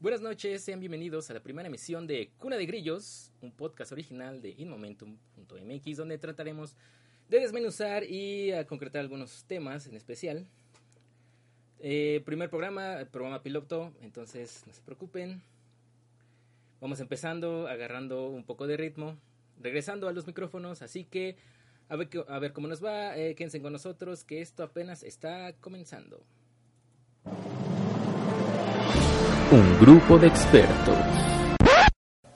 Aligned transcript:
Buenas 0.00 0.20
noches, 0.20 0.64
sean 0.64 0.80
bienvenidos 0.80 1.30
a 1.30 1.34
la 1.34 1.40
primera 1.40 1.68
emisión 1.68 2.08
de 2.08 2.32
Cuna 2.36 2.56
de 2.56 2.66
Grillos, 2.66 3.30
un 3.40 3.52
podcast 3.52 3.92
original 3.92 4.42
de 4.42 4.50
inmomentum.mx 4.58 5.96
donde 5.96 6.18
trataremos 6.18 6.74
de 7.28 7.38
desmenuzar 7.38 8.02
y 8.02 8.50
concretar 8.66 9.02
algunos 9.02 9.44
temas 9.44 9.86
en 9.86 9.94
especial. 9.94 10.48
Eh, 11.78 12.20
primer 12.24 12.50
programa, 12.50 13.06
programa 13.12 13.40
piloto, 13.40 13.92
entonces 14.00 14.64
no 14.66 14.72
se 14.72 14.82
preocupen. 14.82 15.42
Vamos 16.80 16.98
empezando, 16.98 17.68
agarrando 17.68 18.26
un 18.26 18.42
poco 18.42 18.66
de 18.66 18.76
ritmo, 18.76 19.16
regresando 19.60 20.08
a 20.08 20.12
los 20.12 20.26
micrófonos, 20.26 20.82
así 20.82 21.04
que 21.04 21.36
a 21.92 21.96
ver, 21.96 22.08
a 22.26 22.38
ver 22.38 22.52
cómo 22.54 22.68
nos 22.68 22.82
va. 22.82 23.16
Eh, 23.18 23.34
quédense 23.34 23.60
con 23.60 23.72
nosotros, 23.72 24.24
que 24.24 24.40
esto 24.40 24.62
apenas 24.62 25.02
está 25.02 25.52
comenzando. 25.60 26.24
Un 29.50 29.78
grupo 29.78 30.18
de 30.18 30.28
expertos. 30.28 30.96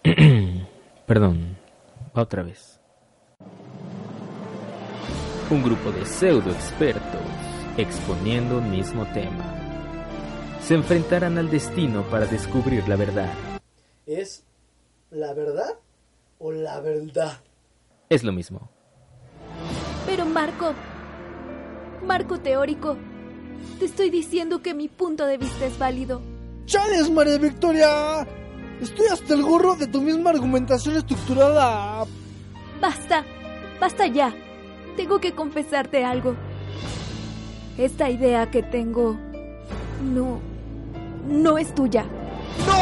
Perdón, 1.07 1.57
otra 2.13 2.43
vez. 2.43 2.79
Un 5.49 5.63
grupo 5.63 5.91
de 5.91 6.05
pseudo 6.05 6.51
expertos 6.51 7.23
exponiendo 7.79 8.59
un 8.59 8.71
mismo 8.71 9.07
tema. 9.15 9.55
Se 10.61 10.75
enfrentarán 10.75 11.39
al 11.39 11.49
destino 11.49 12.03
para 12.11 12.27
descubrir 12.27 12.87
la 12.89 12.97
verdad. 12.97 13.33
¿Es 14.05 14.45
la 15.11 15.33
verdad 15.33 15.79
o 16.39 16.53
la 16.53 16.79
verdad? 16.81 17.41
Es 18.11 18.23
lo 18.23 18.33
mismo. 18.33 18.76
Pero 20.17 20.31
Marco, 20.31 20.73
Marco 22.07 22.39
teórico, 22.41 22.97
te 23.79 23.85
estoy 23.85 24.09
diciendo 24.09 24.63
que 24.63 24.73
mi 24.73 24.89
punto 24.89 25.27
de 25.27 25.37
vista 25.37 25.67
es 25.67 25.79
válido. 25.79 26.23
¡Chales, 26.65 27.11
María 27.11 27.37
Victoria! 27.37 28.27
Estoy 28.81 29.09
hasta 29.13 29.35
el 29.35 29.43
gorro 29.43 29.77
de 29.77 29.87
tu 29.89 30.01
misma 30.01 30.31
argumentación 30.31 30.97
estructurada. 30.97 32.07
Basta, 32.81 33.27
basta 33.79 34.07
ya. 34.07 34.33
Tengo 34.97 35.21
que 35.21 35.33
confesarte 35.35 36.03
algo. 36.03 36.35
Esta 37.77 38.09
idea 38.09 38.51
que 38.51 38.63
tengo 38.63 39.19
no, 40.03 40.41
no 41.29 41.59
es 41.59 41.75
tuya. 41.75 42.07
¡No! 42.67 42.75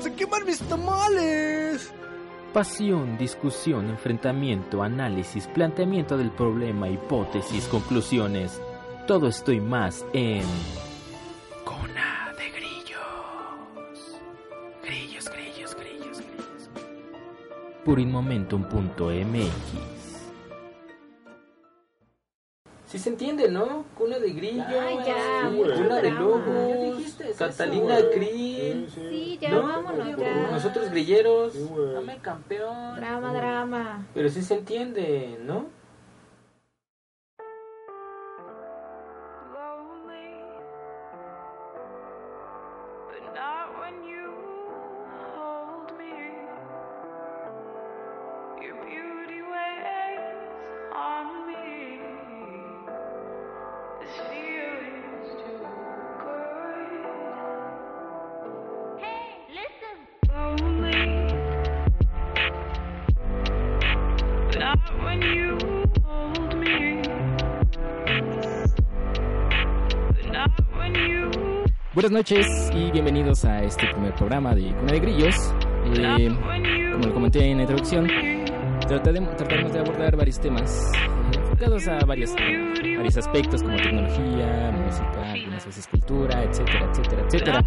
¡Se 0.00 0.14
queman 0.14 0.46
mis 0.46 0.60
tamales! 0.60 1.92
Pasión, 2.52 3.16
discusión, 3.16 3.88
enfrentamiento, 3.90 4.82
análisis, 4.82 5.46
planteamiento 5.46 6.16
del 6.16 6.32
problema, 6.32 6.88
hipótesis, 6.88 7.68
conclusiones. 7.68 8.60
Todo 9.06 9.28
esto 9.28 9.52
y 9.52 9.60
más 9.60 10.04
en... 10.12 10.42
Cuna 11.64 12.34
de 12.36 12.50
Grillos. 12.50 14.18
Grillos, 14.82 15.30
grillos, 15.30 15.76
grillos, 15.76 16.18
grillos. 16.18 16.70
Purinmomentum.mx 17.84 19.99
Si 22.90 22.98
se 22.98 23.08
entiende, 23.10 23.48
¿no? 23.48 23.84
Cuna 23.96 24.18
de 24.18 24.30
grillos, 24.32 24.66
Ay, 24.68 24.98
ya, 25.06 25.48
sí, 25.48 25.56
mucho 25.56 25.74
cuna 25.74 26.00
de 26.00 26.10
es 27.30 27.36
Catalina. 27.36 27.96
Krill, 28.12 28.88
Sí, 28.92 29.38
ya, 29.40 29.50
¿no? 29.50 29.62
vámonos 29.62 30.16
ya. 30.16 30.48
Nosotros 30.50 30.90
grilleros, 30.90 31.54
Dame 31.94 32.18
campeón. 32.18 32.96
Drama, 32.96 33.32
drama. 33.32 34.06
pero 34.12 34.28
sí 34.28 34.42
se 34.42 34.54
entiende, 34.54 35.38
¿no? 35.44 35.66
Buenas 72.10 72.28
noches 72.28 72.72
y 72.74 72.90
bienvenidos 72.90 73.44
a 73.44 73.62
este 73.62 73.86
primer 73.92 74.12
programa 74.16 74.52
de 74.52 74.74
Cuna 74.74 74.94
de 74.94 74.98
Grillos. 74.98 75.54
Eh, 75.94 76.28
como 76.92 77.06
lo 77.06 77.14
comenté 77.14 77.44
en 77.44 77.58
la 77.58 77.62
introducción, 77.62 78.08
trataremos, 78.88 79.72
de 79.72 79.78
abordar 79.78 80.16
varios 80.16 80.40
temas 80.40 80.90
enfocados 81.32 81.86
a 81.86 82.04
varios, 82.04 82.34
varios 82.34 83.16
aspectos 83.16 83.62
como 83.62 83.76
tecnología, 83.76 84.72
música, 84.72 85.32
algunas 85.32 85.88
cultura, 85.88 86.42
etcétera, 86.42 86.90
etcétera, 86.90 87.22
etcétera. 87.26 87.64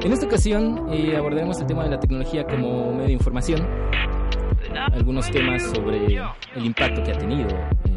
En 0.00 0.12
esta 0.12 0.26
ocasión 0.26 0.86
eh, 0.92 1.16
abordaremos 1.16 1.60
el 1.60 1.66
tema 1.66 1.82
de 1.82 1.90
la 1.90 1.98
tecnología 1.98 2.46
como 2.46 2.92
medio 2.92 3.06
de 3.06 3.12
información, 3.14 3.66
algunos 4.92 5.28
temas 5.32 5.64
sobre 5.74 6.06
el 6.54 6.64
impacto 6.64 7.02
que 7.02 7.10
ha 7.10 7.18
tenido 7.18 7.48
eh, 7.48 7.90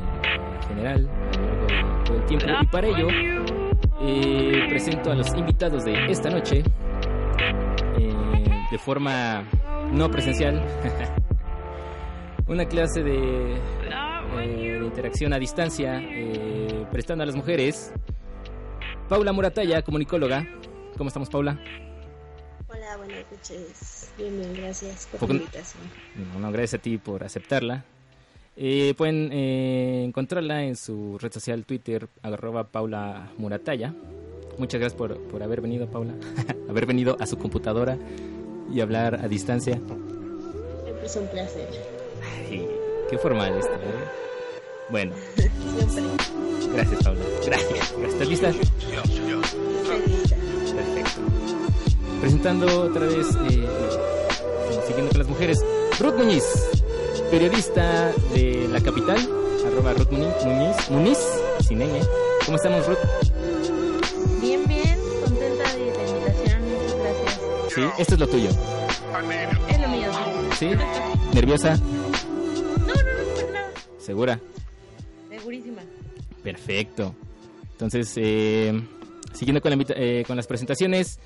en 0.56 0.68
general 0.68 1.07
a 1.07 1.40
lo 1.40 1.46
largo 1.46 1.68
de 1.68 2.03
todo 2.06 2.18
el 2.18 2.25
tiempo 2.25 2.47
y 2.59 2.66
para 2.66 2.88
ello 2.88 3.07
eh, 4.02 4.66
presento 4.70 5.12
a 5.12 5.16
los 5.16 5.34
invitados 5.36 5.84
de 5.86 6.12
esta 6.12 6.30
noche 6.30 6.64
eh, 7.98 8.14
de 8.72 8.78
forma 8.78 9.44
no 9.92 10.10
presencial. 10.10 10.64
Una 12.48 12.66
clase 12.66 13.04
de, 13.04 13.56
eh, 13.56 14.80
de 14.80 14.86
interacción 14.86 15.34
a 15.34 15.40
distancia, 15.40 16.02
eh, 16.02 16.86
prestando 16.92 17.24
a 17.24 17.26
las 17.28 17.36
mujeres. 17.36 17.92
Paula 19.08 19.32
Murataya, 19.34 19.82
comunicóloga. 19.82 20.48
¿Cómo 20.98 21.10
estamos, 21.10 21.30
Paula? 21.30 21.60
Hola, 22.68 22.98
buenas 22.98 23.26
noches. 23.31 24.12
Bien, 24.18 24.40
bien, 24.40 24.54
gracias 24.54 25.08
por 25.08 25.30
la 25.30 25.36
invitación. 25.36 25.84
No, 26.34 26.40
no, 26.40 26.52
gracias 26.52 26.80
a 26.80 26.81
ti 26.81 26.98
por 26.98 27.24
aceptarla. 27.24 27.86
Eh, 28.62 28.94
pueden 28.97 29.30
eh, 29.31 30.03
encontrarla 30.03 30.66
en 30.66 30.75
su 30.75 31.18
red 31.18 31.31
social 31.31 31.66
Twitter, 31.66 32.09
arroba 32.22 32.66
Paula 32.66 33.31
Murataya. 33.38 33.94
Muchas 34.58 34.81
gracias 34.81 34.97
por, 34.97 35.18
por 35.18 35.42
haber 35.42 35.62
venido, 35.62 35.88
Paula. 35.88 36.14
haber 36.69 36.86
venido 36.86 37.16
a 37.22 37.25
su 37.25 37.38
computadora 37.38 37.98
y 38.69 38.81
hablar 38.81 39.16
a 39.24 39.30
distancia. 39.30 39.75
Siempre 40.84 41.06
es 41.06 41.16
un 41.16 41.28
placer. 41.28 41.69
Ay, 42.50 42.68
qué 43.09 43.18
formal 43.18 43.58
esto, 43.58 43.72
¿eh? 43.72 43.78
Bueno, 44.89 45.13
Siempre. 45.88 46.25
gracias, 46.74 47.01
Paula. 47.01 47.22
Gracias. 47.45 47.95
¿Estás 48.10 48.28
lista. 48.28 48.51
Perfecto. 50.75 51.22
Presentando 52.19 52.81
otra 52.81 53.06
vez, 53.06 53.28
eh, 53.50 53.68
siguiendo 54.86 55.12
con 55.12 55.19
las 55.19 55.30
mujeres, 55.30 55.60
Ruth 55.98 56.16
Muñiz, 56.18 56.44
periodista 57.30 58.12
de 58.34 58.68
La 58.72 58.81
Capital, 58.81 59.18
arroba 59.68 59.94
Ruth 59.94 60.10
Muñiz, 60.12 60.34
Muñiz, 60.46 60.90
Muniz, 60.90 61.18
sin 61.68 61.80
ñ. 61.80 62.02
¿Cómo 62.46 62.58
estamos, 62.58 62.88
Ruth? 62.88 62.98
Bien, 64.42 64.66
bien. 64.68 65.00
Contenta 65.24 65.74
de 65.74 65.80
la 65.80 66.08
invitación. 66.08 66.62
Muchas 66.64 66.96
gracias. 66.98 67.40
Sí, 67.76 67.81
esto 68.00 68.14
es 68.16 68.20
lo 68.20 68.28
tuyo. 68.28 68.50
Es 69.70 69.80
lo 69.80 69.88
mío. 69.90 70.12
¿Sí? 70.58 70.72
¿Nerviosa? 71.34 71.78
No, 71.78 71.84
no, 71.86 72.94
no, 72.94 72.94
pues 73.34 73.52
nada. 73.54 73.72
¿Segura? 74.00 74.40
Segurísima. 75.30 75.81
Perfecto. 76.44 77.14
Entonces, 77.74 78.12
eh, 78.16 78.74
siguiendo 79.34 79.62
con, 79.62 79.72
la 79.72 79.86
eh, 79.90 80.24
con 80.26 80.36
las 80.36 80.48
presentaciones, 80.48 81.20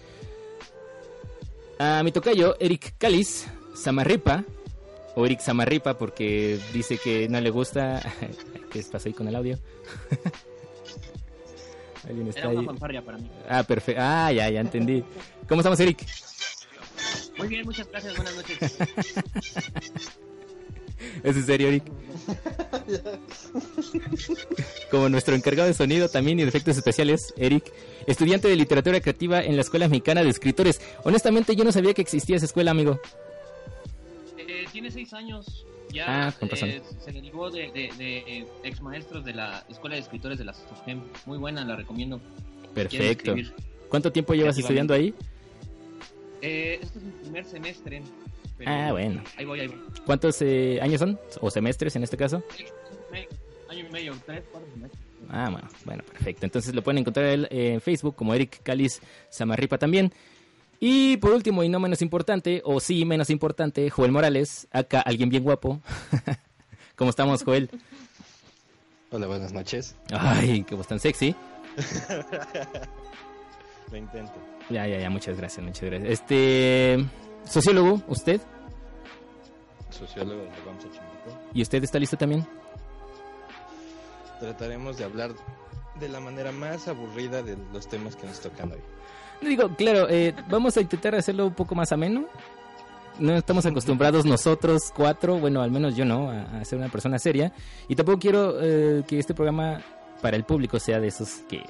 a 1.79 2.03
mi 2.03 2.11
tocayo, 2.11 2.55
Eric 2.59 2.95
Calis, 2.97 3.47
Samarripa, 3.73 4.43
O 5.15 5.25
Eric 5.25 5.39
Samarripa 5.41 5.97
porque 5.97 6.59
dice 6.73 6.97
que 6.97 7.27
no 7.29 7.39
le 7.39 7.49
gusta. 7.49 8.01
¿Qué 8.71 8.83
pasó 8.91 9.07
ahí 9.07 9.13
con 9.13 9.27
el 9.27 9.35
audio? 9.35 9.59
¿Alguien 12.07 12.27
está 12.27 12.41
Era 12.41 12.49
una 12.49 12.63
fanfarria 12.63 13.01
para 13.03 13.17
mí. 13.17 13.29
Ah, 13.47 13.63
perfecto. 13.63 14.01
Ah, 14.03 14.31
ya, 14.31 14.49
ya 14.49 14.59
entendí. 14.59 15.03
¿Cómo 15.47 15.61
estamos, 15.61 15.79
Eric? 15.79 16.05
Muy 17.37 17.47
bien, 17.47 17.65
muchas 17.65 17.87
gracias, 17.89 18.15
buenas 18.15 18.35
noches. 18.35 18.59
¿Es 21.23 21.35
en 21.35 21.45
serio, 21.45 21.67
Eric? 21.67 21.83
Como 24.89 25.09
nuestro 25.09 25.35
encargado 25.35 25.67
de 25.67 25.73
sonido 25.73 26.09
también 26.09 26.39
y 26.39 26.43
de 26.43 26.49
efectos 26.49 26.77
especiales, 26.77 27.33
Eric, 27.37 27.71
estudiante 28.07 28.47
de 28.47 28.55
literatura 28.55 29.01
creativa 29.01 29.41
en 29.41 29.55
la 29.55 29.61
Escuela 29.61 29.87
Mexicana 29.87 30.23
de 30.23 30.29
Escritores. 30.29 30.81
Honestamente, 31.03 31.55
yo 31.55 31.63
no 31.63 31.71
sabía 31.71 31.93
que 31.93 32.01
existía 32.01 32.37
esa 32.37 32.45
escuela, 32.45 32.71
amigo. 32.71 32.99
Eh, 34.63 34.69
tiene 34.71 34.91
seis 34.91 35.13
años. 35.13 35.65
Ya 35.91 36.27
Ah, 36.27 36.33
eh, 36.41 36.81
se 36.99 37.11
derivó 37.11 37.51
de, 37.51 37.71
de, 37.71 37.89
de 37.97 38.47
ex 38.63 38.81
maestros 38.81 39.23
de 39.25 39.33
la 39.33 39.63
Escuela 39.69 39.95
de 39.95 40.01
Escritores 40.01 40.37
de 40.39 40.45
la 40.45 40.53
SOGEM. 40.53 41.01
Muy 41.25 41.37
buena, 41.37 41.63
la 41.65 41.75
recomiendo. 41.75 42.19
¿Quieren 42.73 42.89
Perfecto. 42.89 43.35
¿Cuánto 43.89 44.11
tiempo 44.11 44.33
llevas 44.33 44.57
estudiando 44.57 44.93
ahí? 44.93 45.13
Eh, 46.41 46.79
este 46.81 46.97
es 46.97 47.03
mi 47.03 47.11
primer 47.11 47.45
semestre. 47.45 48.01
pero 48.57 48.71
Ah, 48.71 48.91
bueno. 48.91 49.23
Ahí 49.37 49.45
voy, 49.45 49.59
ahí 49.59 49.67
voy. 49.67 49.77
¿Cuántos 50.05 50.41
eh, 50.41 50.79
años 50.81 50.99
son? 50.99 51.19
¿O 51.41 51.51
semestres 51.51 51.95
en 51.95 52.03
este 52.03 52.17
caso? 52.17 52.41
Año 53.69 53.85
y 53.87 53.91
medio, 53.91 54.15
tres, 54.25 54.43
cuatro 54.51 54.69
semestres. 54.73 55.03
Ah, 55.29 55.49
bueno, 55.51 55.67
bueno, 55.85 56.03
perfecto. 56.03 56.45
Entonces 56.45 56.73
lo 56.73 56.81
pueden 56.83 56.99
encontrar 56.99 57.47
en 57.49 57.81
Facebook 57.81 58.15
como 58.15 58.33
Eric 58.33 58.61
Calis 58.63 59.01
Samarripa 59.29 59.77
también. 59.77 60.11
Y 60.85 61.15
por 61.15 61.31
último, 61.31 61.63
y 61.63 61.69
no 61.69 61.79
menos 61.79 62.01
importante, 62.01 62.61
o 62.65 62.81
sí 62.81 63.05
menos 63.05 63.29
importante, 63.29 63.89
Joel 63.89 64.11
Morales, 64.11 64.67
acá 64.69 64.99
alguien 64.99 65.29
bien 65.29 65.41
guapo. 65.41 65.79
¿Cómo 66.97 67.09
estamos, 67.09 67.41
Joel? 67.41 67.69
Hola, 69.09 69.27
buenas 69.27 69.53
noches. 69.53 69.95
Ay, 70.11 70.65
qué 70.65 70.75
voz 70.75 70.85
tan 70.85 70.99
sexy. 70.99 71.33
Lo 73.91 73.97
intento. 73.97 74.33
Ya, 74.69 74.85
ya, 74.85 74.99
ya, 74.99 75.09
muchas 75.09 75.37
gracias, 75.37 75.65
muchas 75.65 75.83
gracias. 75.83 76.11
Este, 76.11 77.05
sociólogo, 77.45 78.01
¿usted? 78.09 78.41
Sociólogo 79.89 80.41
de 80.41 80.49
Vamos. 80.65 80.83
¿Y 81.53 81.61
usted 81.61 81.81
está 81.81 81.97
listo 81.97 82.17
también? 82.17 82.45
Trataremos 84.41 84.97
de 84.97 85.05
hablar 85.05 85.31
de 85.97 86.09
la 86.09 86.19
manera 86.19 86.51
más 86.51 86.89
aburrida 86.89 87.41
de 87.41 87.57
los 87.71 87.87
temas 87.87 88.17
que 88.17 88.27
nos 88.27 88.41
tocan 88.41 88.73
hoy. 88.73 88.81
Digo, 89.47 89.75
claro, 89.75 90.07
eh, 90.09 90.33
vamos 90.49 90.77
a 90.77 90.81
intentar 90.81 91.15
hacerlo 91.15 91.47
un 91.47 91.53
poco 91.53 91.75
más 91.75 91.91
ameno. 91.91 92.25
No 93.19 93.35
estamos 93.35 93.65
acostumbrados 93.65 94.25
nosotros 94.25 94.91
cuatro, 94.95 95.37
bueno, 95.37 95.61
al 95.61 95.69
menos 95.69 95.95
yo 95.95 96.03
no, 96.03 96.31
a, 96.31 96.63
ser 96.65 96.79
una 96.79 96.89
persona 96.89 97.19
seria. 97.19 97.51
Y 97.87 97.95
tampoco 97.95 98.19
quiero 98.19 98.55
eh, 98.59 99.03
que 99.07 99.19
este 99.19 99.35
programa 99.35 99.81
para 100.21 100.35
el 100.35 100.45
público 100.45 100.79
sea 100.79 100.99
de 100.99 101.09
esos 101.09 101.41
que 101.47 101.61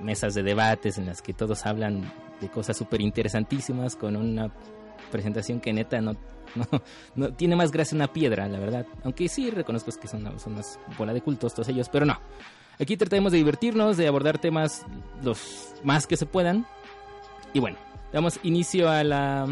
mesas 0.00 0.34
de 0.34 0.42
debates 0.42 0.98
en 0.98 1.06
las 1.06 1.22
que 1.22 1.32
todos 1.32 1.64
hablan 1.64 2.12
de 2.40 2.48
cosas 2.50 2.76
súper 2.76 3.00
interesantísimas 3.00 3.96
con 3.96 4.16
una 4.16 4.50
presentación 5.10 5.60
que 5.60 5.72
neta 5.72 6.00
no, 6.00 6.16
no, 7.14 7.32
tiene 7.34 7.56
más 7.56 7.70
gracia 7.70 7.96
una 7.96 8.12
piedra, 8.12 8.48
la 8.48 8.58
verdad. 8.58 8.86
Aunque 9.04 9.28
sí 9.28 9.50
reconozco 9.50 9.90
que 9.98 10.08
son, 10.08 10.38
son 10.38 10.54
unas 10.54 10.78
bola 10.98 11.14
de 11.14 11.22
cultos 11.22 11.54
todos 11.54 11.68
ellos, 11.68 11.88
pero 11.88 12.04
no. 12.04 12.18
Aquí 12.78 12.96
trataremos 12.96 13.32
de 13.32 13.38
divertirnos, 13.38 13.96
de 13.96 14.08
abordar 14.08 14.38
temas 14.38 14.84
los 15.22 15.74
más 15.84 16.06
que 16.06 16.16
se 16.16 16.26
puedan. 16.26 16.66
Y 17.52 17.60
bueno, 17.60 17.76
damos 18.12 18.38
inicio 18.42 18.88
a 18.90 19.04
la, 19.04 19.42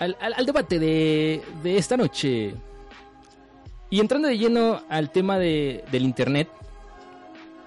al, 0.00 0.16
al- 0.20 0.46
debate 0.46 0.78
de, 0.78 1.42
de 1.62 1.76
esta 1.76 1.96
noche. 1.96 2.54
Y 3.90 4.00
entrando 4.00 4.28
de 4.28 4.36
lleno 4.38 4.82
al 4.88 5.10
tema 5.10 5.38
de, 5.38 5.84
del 5.90 6.02
Internet, 6.02 6.48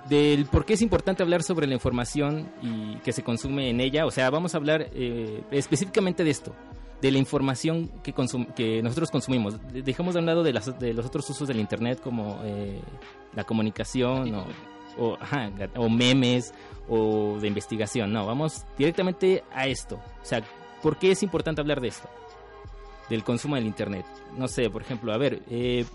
del 0.07 0.45
por 0.45 0.65
qué 0.65 0.73
es 0.73 0.81
importante 0.81 1.23
hablar 1.23 1.43
sobre 1.43 1.67
la 1.67 1.73
información 1.73 2.49
y 2.61 2.95
que 2.97 3.11
se 3.11 3.23
consume 3.23 3.69
en 3.69 3.79
ella. 3.81 4.05
O 4.05 4.11
sea, 4.11 4.29
vamos 4.29 4.53
a 4.53 4.57
hablar 4.57 4.87
eh, 4.93 5.41
específicamente 5.51 6.23
de 6.23 6.29
esto, 6.29 6.53
de 7.01 7.11
la 7.11 7.17
información 7.17 7.89
que, 8.03 8.13
consum- 8.13 8.53
que 8.53 8.81
nosotros 8.83 9.09
consumimos. 9.11 9.59
De- 9.71 9.81
Dejamos 9.81 10.13
de 10.13 10.19
un 10.19 10.25
lado 10.27 10.43
de, 10.43 10.53
las, 10.53 10.77
de 10.79 10.93
los 10.93 11.05
otros 11.05 11.27
usos 11.29 11.47
del 11.47 11.59
Internet 11.59 11.99
como 12.01 12.39
eh, 12.43 12.79
la 13.33 13.43
comunicación 13.43 14.35
o, 14.35 14.45
o, 14.97 15.17
o 15.75 15.89
memes 15.89 16.53
o 16.87 17.37
de 17.39 17.47
investigación. 17.47 18.11
No, 18.11 18.25
vamos 18.25 18.65
directamente 18.77 19.43
a 19.53 19.67
esto. 19.67 19.95
O 20.21 20.25
sea, 20.25 20.41
¿por 20.81 20.97
qué 20.97 21.11
es 21.11 21.23
importante 21.23 21.61
hablar 21.61 21.81
de 21.81 21.89
esto? 21.89 22.09
Del 23.09 23.23
consumo 23.23 23.55
del 23.55 23.65
Internet. 23.65 24.05
No 24.37 24.47
sé, 24.47 24.69
por 24.69 24.81
ejemplo, 24.81 25.13
a 25.13 25.17
ver, 25.17 25.41
eh, 25.49 25.85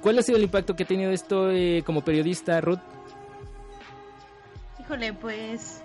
¿cuál 0.00 0.18
ha 0.18 0.22
sido 0.22 0.38
el 0.38 0.44
impacto 0.44 0.76
que 0.76 0.84
ha 0.84 0.86
tenido 0.86 1.10
esto 1.10 1.50
eh, 1.50 1.82
como 1.84 2.02
periodista, 2.02 2.60
Ruth? 2.60 2.80
Híjole, 4.80 5.12
pues 5.14 5.82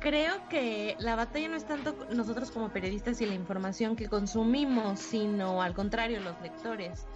creo 0.00 0.48
que 0.48 0.96
la 0.98 1.16
batalla 1.16 1.48
no 1.48 1.56
es 1.56 1.64
tanto 1.64 1.94
nosotros 2.10 2.50
como 2.50 2.70
periodistas 2.70 3.20
y 3.20 3.26
la 3.26 3.34
información 3.34 3.94
que 3.94 4.08
consumimos, 4.08 4.98
sino 4.98 5.62
al 5.62 5.74
contrario, 5.74 6.20
los 6.20 6.40
lectores. 6.40 7.06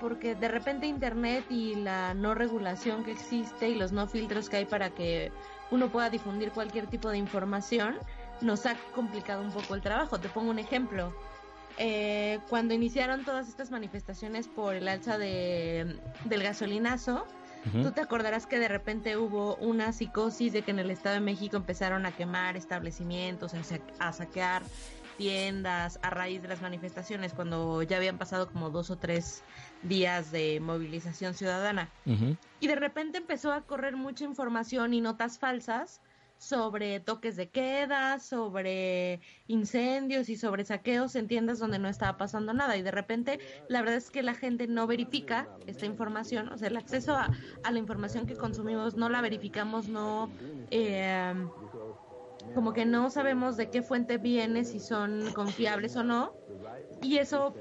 Porque 0.00 0.34
de 0.34 0.48
repente 0.48 0.86
Internet 0.86 1.44
y 1.50 1.74
la 1.76 2.14
no 2.14 2.34
regulación 2.34 3.04
que 3.04 3.12
existe 3.12 3.68
y 3.68 3.74
los 3.74 3.92
no 3.92 4.06
filtros 4.06 4.48
que 4.48 4.56
hay 4.56 4.64
para 4.64 4.90
que 4.90 5.30
uno 5.70 5.88
pueda 5.90 6.08
difundir 6.10 6.50
cualquier 6.52 6.86
tipo 6.86 7.10
de 7.10 7.18
información 7.18 7.98
nos 8.40 8.64
ha 8.66 8.74
complicado 8.94 9.42
un 9.42 9.52
poco 9.52 9.74
el 9.74 9.82
trabajo. 9.82 10.18
Te 10.18 10.28
pongo 10.30 10.50
un 10.50 10.58
ejemplo. 10.58 11.12
Eh, 11.78 12.40
cuando 12.48 12.74
iniciaron 12.74 13.24
todas 13.24 13.48
estas 13.48 13.70
manifestaciones 13.70 14.48
por 14.48 14.74
el 14.74 14.88
alza 14.88 15.18
de, 15.18 15.98
del 16.24 16.42
gasolinazo, 16.42 17.26
Ujú. 17.66 17.82
Tú 17.82 17.90
te 17.92 18.00
acordarás 18.00 18.46
que 18.46 18.58
de 18.58 18.68
repente 18.68 19.18
hubo 19.18 19.54
una 19.56 19.92
psicosis 19.92 20.54
de 20.54 20.62
que 20.62 20.70
en 20.70 20.78
el 20.78 20.90
Estado 20.90 21.16
de 21.16 21.20
México 21.20 21.58
empezaron 21.58 22.06
a 22.06 22.12
quemar 22.12 22.56
establecimientos, 22.56 23.52
a 23.52 23.62
sa- 23.62 23.80
a 23.98 24.14
saquear 24.14 24.62
tiendas 25.18 25.98
a 26.02 26.08
raíz 26.08 26.40
de 26.40 26.48
las 26.48 26.62
manifestaciones, 26.62 27.34
cuando 27.34 27.82
ya 27.82 27.98
habían 27.98 28.16
pasado 28.16 28.48
como 28.50 28.70
dos 28.70 28.88
o 28.90 28.96
tres 28.96 29.42
días 29.82 30.30
de 30.30 30.60
movilización 30.60 31.34
ciudadana. 31.34 31.88
Y 32.60 32.66
de 32.66 32.74
repente 32.76 33.18
empezó 33.18 33.52
a 33.52 33.62
correr 33.62 33.96
mucha 33.96 34.24
información 34.24 34.94
y 34.94 35.00
notas 35.00 35.38
falsas 35.38 36.00
sobre 36.38 37.00
toques 37.00 37.36
de 37.36 37.50
queda, 37.50 38.18
sobre 38.18 39.20
incendios 39.46 40.30
y 40.30 40.36
sobre 40.36 40.64
saqueos 40.64 41.14
en 41.14 41.28
tiendas 41.28 41.58
donde 41.58 41.78
no 41.78 41.88
estaba 41.88 42.16
pasando 42.16 42.54
nada. 42.54 42.78
Y 42.78 42.82
de 42.82 42.90
repente, 42.90 43.38
la 43.68 43.80
verdad 43.80 43.96
es 43.96 44.10
que 44.10 44.22
la 44.22 44.34
gente 44.34 44.66
no 44.66 44.86
verifica 44.86 45.48
esta 45.66 45.84
información, 45.84 46.48
o 46.48 46.56
sea, 46.56 46.68
el 46.68 46.78
acceso 46.78 47.14
a, 47.14 47.30
a 47.62 47.70
la 47.70 47.78
información 47.78 48.26
que 48.26 48.36
consumimos 48.36 48.96
no 48.96 49.08
la 49.10 49.20
verificamos, 49.20 49.88
no... 49.88 50.30
eh, 50.70 51.34
como 52.54 52.72
que 52.72 52.86
no 52.86 53.10
sabemos 53.10 53.56
de 53.56 53.70
qué 53.70 53.82
fuente 53.82 54.18
viene, 54.18 54.64
si 54.64 54.80
son 54.80 55.32
confiables 55.34 55.94
o 55.96 56.02
no. 56.02 56.32
Y 57.02 57.18
eso, 57.18 57.54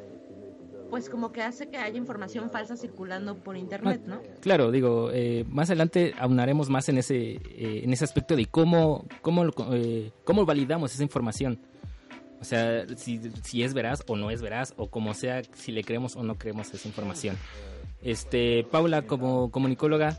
pues 0.90 1.10
como 1.10 1.32
que 1.32 1.42
hace 1.42 1.70
que 1.70 1.78
haya 1.78 1.98
información 1.98 2.50
falsa 2.50 2.76
circulando 2.76 3.36
por 3.36 3.58
internet, 3.58 4.02
¿no? 4.06 4.22
Claro, 4.42 4.72
digo, 4.72 5.12
eh, 5.14 5.46
más 5.48 5.70
adelante 5.70 6.14
aunaremos 6.18 6.70
más 6.70 6.90
en 6.90 6.98
ese, 6.98 7.34
eh, 7.34 7.82
en 7.84 7.94
ese 7.94 8.04
aspecto 8.04 8.36
de 8.36 8.46
cómo, 8.46 9.06
cómo, 9.22 9.46
eh, 9.74 10.12
cómo 10.24 10.46
validamos 10.46 10.94
esa 10.94 11.04
información. 11.04 11.60
O 12.42 12.44
sea, 12.46 12.86
si, 12.96 13.20
si 13.44 13.64
es 13.64 13.74
veraz 13.74 14.04
o 14.08 14.16
no 14.16 14.32
es 14.32 14.42
veraz, 14.42 14.74
o 14.78 14.90
como 14.90 15.14
sea, 15.14 15.42
si 15.56 15.72
le 15.72 15.84
creemos 15.84 16.16
o 16.16 16.24
no 16.24 16.38
creemos 16.38 16.74
esa 16.74 16.88
información. 16.88 17.38
Este, 18.02 18.64
Paula, 18.72 19.02
como 19.02 19.52
comunicóloga, 19.52 20.18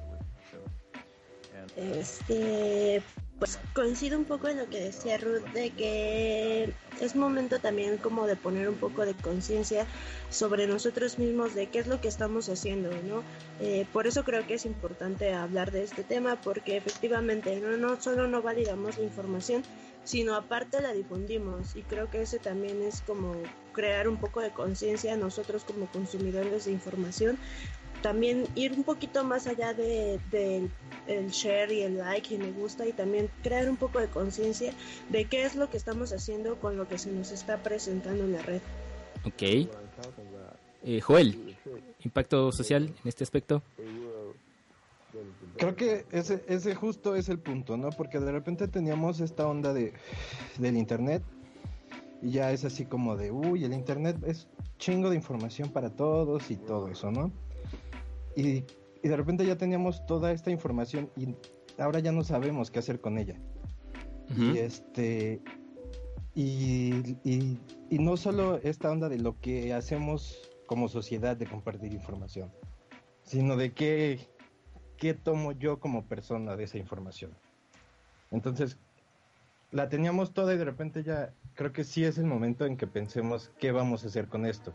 Este, 1.77 3.03
pues 3.41 3.59
coincido 3.73 4.19
un 4.19 4.27
poco 4.27 4.49
en 4.49 4.59
lo 4.59 4.69
que 4.69 4.81
decía 4.81 5.17
Ruth 5.17 5.43
de 5.55 5.71
que 5.71 6.75
es 7.01 7.17
momento 7.17 7.59
también 7.59 7.97
como 7.97 8.27
de 8.27 8.37
poner 8.37 8.69
un 8.69 8.77
poco 8.77 9.07
de 9.07 9.15
conciencia 9.15 9.87
sobre 10.29 10.67
nosotros 10.67 11.19
mismos 11.19 11.55
de 11.55 11.67
qué 11.67 11.79
es 11.79 11.87
lo 11.87 12.03
que 12.03 12.09
estamos 12.09 12.51
haciendo, 12.51 12.91
¿no? 13.09 13.23
Eh, 13.61 13.87
por 13.95 14.07
eso 14.07 14.25
creo 14.25 14.47
que 14.47 14.55
es 14.55 14.67
importante 14.67 15.33
hablar 15.33 15.71
de 15.71 15.85
este 15.85 16.05
tema 16.05 16.37
porque 16.37 16.77
efectivamente 16.77 17.59
no, 17.61 17.77
no 17.79 18.01
solo 18.01 18.29
no 18.29 18.43
validamos 18.43 18.99
la 18.99 19.05
información, 19.05 19.63
sino 20.05 20.35
aparte 20.35 20.83
la 20.83 20.93
difundimos 20.93 21.77
y 21.77 21.83
creo 21.83 22.11
que 22.11 22.23
ese 22.23 22.39
también 22.39 22.83
es 22.83 23.01
como 23.03 23.35
crear 23.73 24.09
un 24.09 24.19
poco 24.19 24.41
de 24.41 24.51
conciencia 24.51 25.17
nosotros 25.17 25.65
como 25.65 25.87
consumidores 25.87 26.67
de 26.67 26.73
información 26.73 27.39
también 28.03 28.47
ir 28.55 28.73
un 28.73 28.85
poquito 28.85 29.25
más 29.25 29.47
allá 29.47 29.75
de, 29.75 30.19
del 30.31 30.71
el 31.07 31.31
share 31.31 31.73
y 31.73 31.83
el 31.83 31.99
like 31.99 32.35
y 32.35 32.39
me 32.39 32.53
gusta 32.53 32.87
y 32.87 32.93
también 32.93 33.29
crear 33.43 33.69
un 33.69 33.77
poco 33.77 33.99
de 33.99 34.09
conciencia 34.09 34.73
de 35.09 35.25
qué 35.25 35.45
es 35.45 35.57
lo 35.57 35.71
que 35.71 35.77
estamos 35.77 36.13
haciendo 36.13 36.59
con 36.61 36.77
lo 36.77 36.87
que 36.89 36.99
se 36.99 37.11
nos 37.11 37.33
está 37.33 37.63
presentando 37.63 38.25
en 38.25 38.33
la 38.33 38.43
red. 38.43 38.61
ok. 39.25 39.43
Eh, 40.83 41.01
Joel, 41.01 41.57
impacto 42.05 42.53
social 42.53 42.85
en 42.85 43.09
este 43.09 43.25
aspecto. 43.25 43.63
Creo 45.57 45.77
que 45.77 46.07
ese, 46.13 46.43
ese 46.49 46.75
justo 46.75 47.17
es 47.17 47.29
el 47.29 47.39
punto, 47.39 47.77
¿no? 47.77 47.91
Porque 47.91 48.19
de 48.19 48.33
repente 48.33 48.69
teníamos 48.69 49.21
esta 49.21 49.47
onda 49.47 49.75
de 49.75 49.93
del 50.59 50.77
internet 50.77 51.23
y 52.23 52.31
ya 52.31 52.53
es 52.53 52.65
así 52.65 52.87
como 52.87 53.17
de, 53.17 53.31
uy, 53.31 53.65
el 53.65 53.73
internet 53.73 54.17
es 54.25 54.47
chingo 54.79 55.11
de 55.11 55.17
información 55.17 55.71
para 55.71 55.91
todos 55.91 56.51
y 56.51 56.57
todo 56.57 56.89
eso, 56.89 57.11
¿no? 57.11 57.31
Y, 58.37 58.65
y 59.03 59.09
de 59.09 59.17
repente 59.17 59.47
ya 59.47 59.57
teníamos 59.57 60.05
toda 60.07 60.33
esta 60.33 60.51
información 60.51 61.11
y 61.17 61.35
ahora 61.79 62.01
ya 62.01 62.13
no 62.13 62.23
sabemos 62.25 62.71
qué 62.71 62.79
hacer 62.79 63.01
con 63.01 63.19
ella. 63.19 63.37
Y 64.37 64.59
este. 64.59 65.41
Y, 66.35 67.17
y, 67.25 67.59
y 67.91 67.99
no 67.99 68.17
solo 68.17 68.61
esta 68.63 68.91
onda 68.91 69.09
de 69.09 69.19
lo 69.19 69.41
que 69.41 69.75
hacemos 69.75 70.49
como 70.67 70.89
sociedad 70.89 71.37
de 71.37 71.47
compartir 71.47 71.93
información, 71.93 72.53
sino 73.25 73.57
de 73.57 73.73
qué, 73.73 74.29
qué 74.97 75.15
tomo 75.15 75.51
yo 75.51 75.81
como 75.81 76.07
persona 76.07 76.55
de 76.55 76.65
esa 76.65 76.79
información. 76.79 77.33
Entonces, 78.31 78.79
la 79.73 79.89
teníamos 79.89 80.33
toda 80.33 80.55
y 80.55 80.59
de 80.59 80.65
repente 80.65 81.03
ya 81.03 81.35
creo 81.55 81.73
que 81.73 81.83
sí 81.83 82.05
es 82.05 82.19
el 82.19 82.27
momento 82.27 82.67
en 82.67 82.77
que 82.77 82.87
pensemos 82.87 83.51
qué 83.59 83.73
vamos 83.73 84.05
a 84.05 84.07
hacer 84.07 84.29
con 84.29 84.47
esto. 84.47 84.73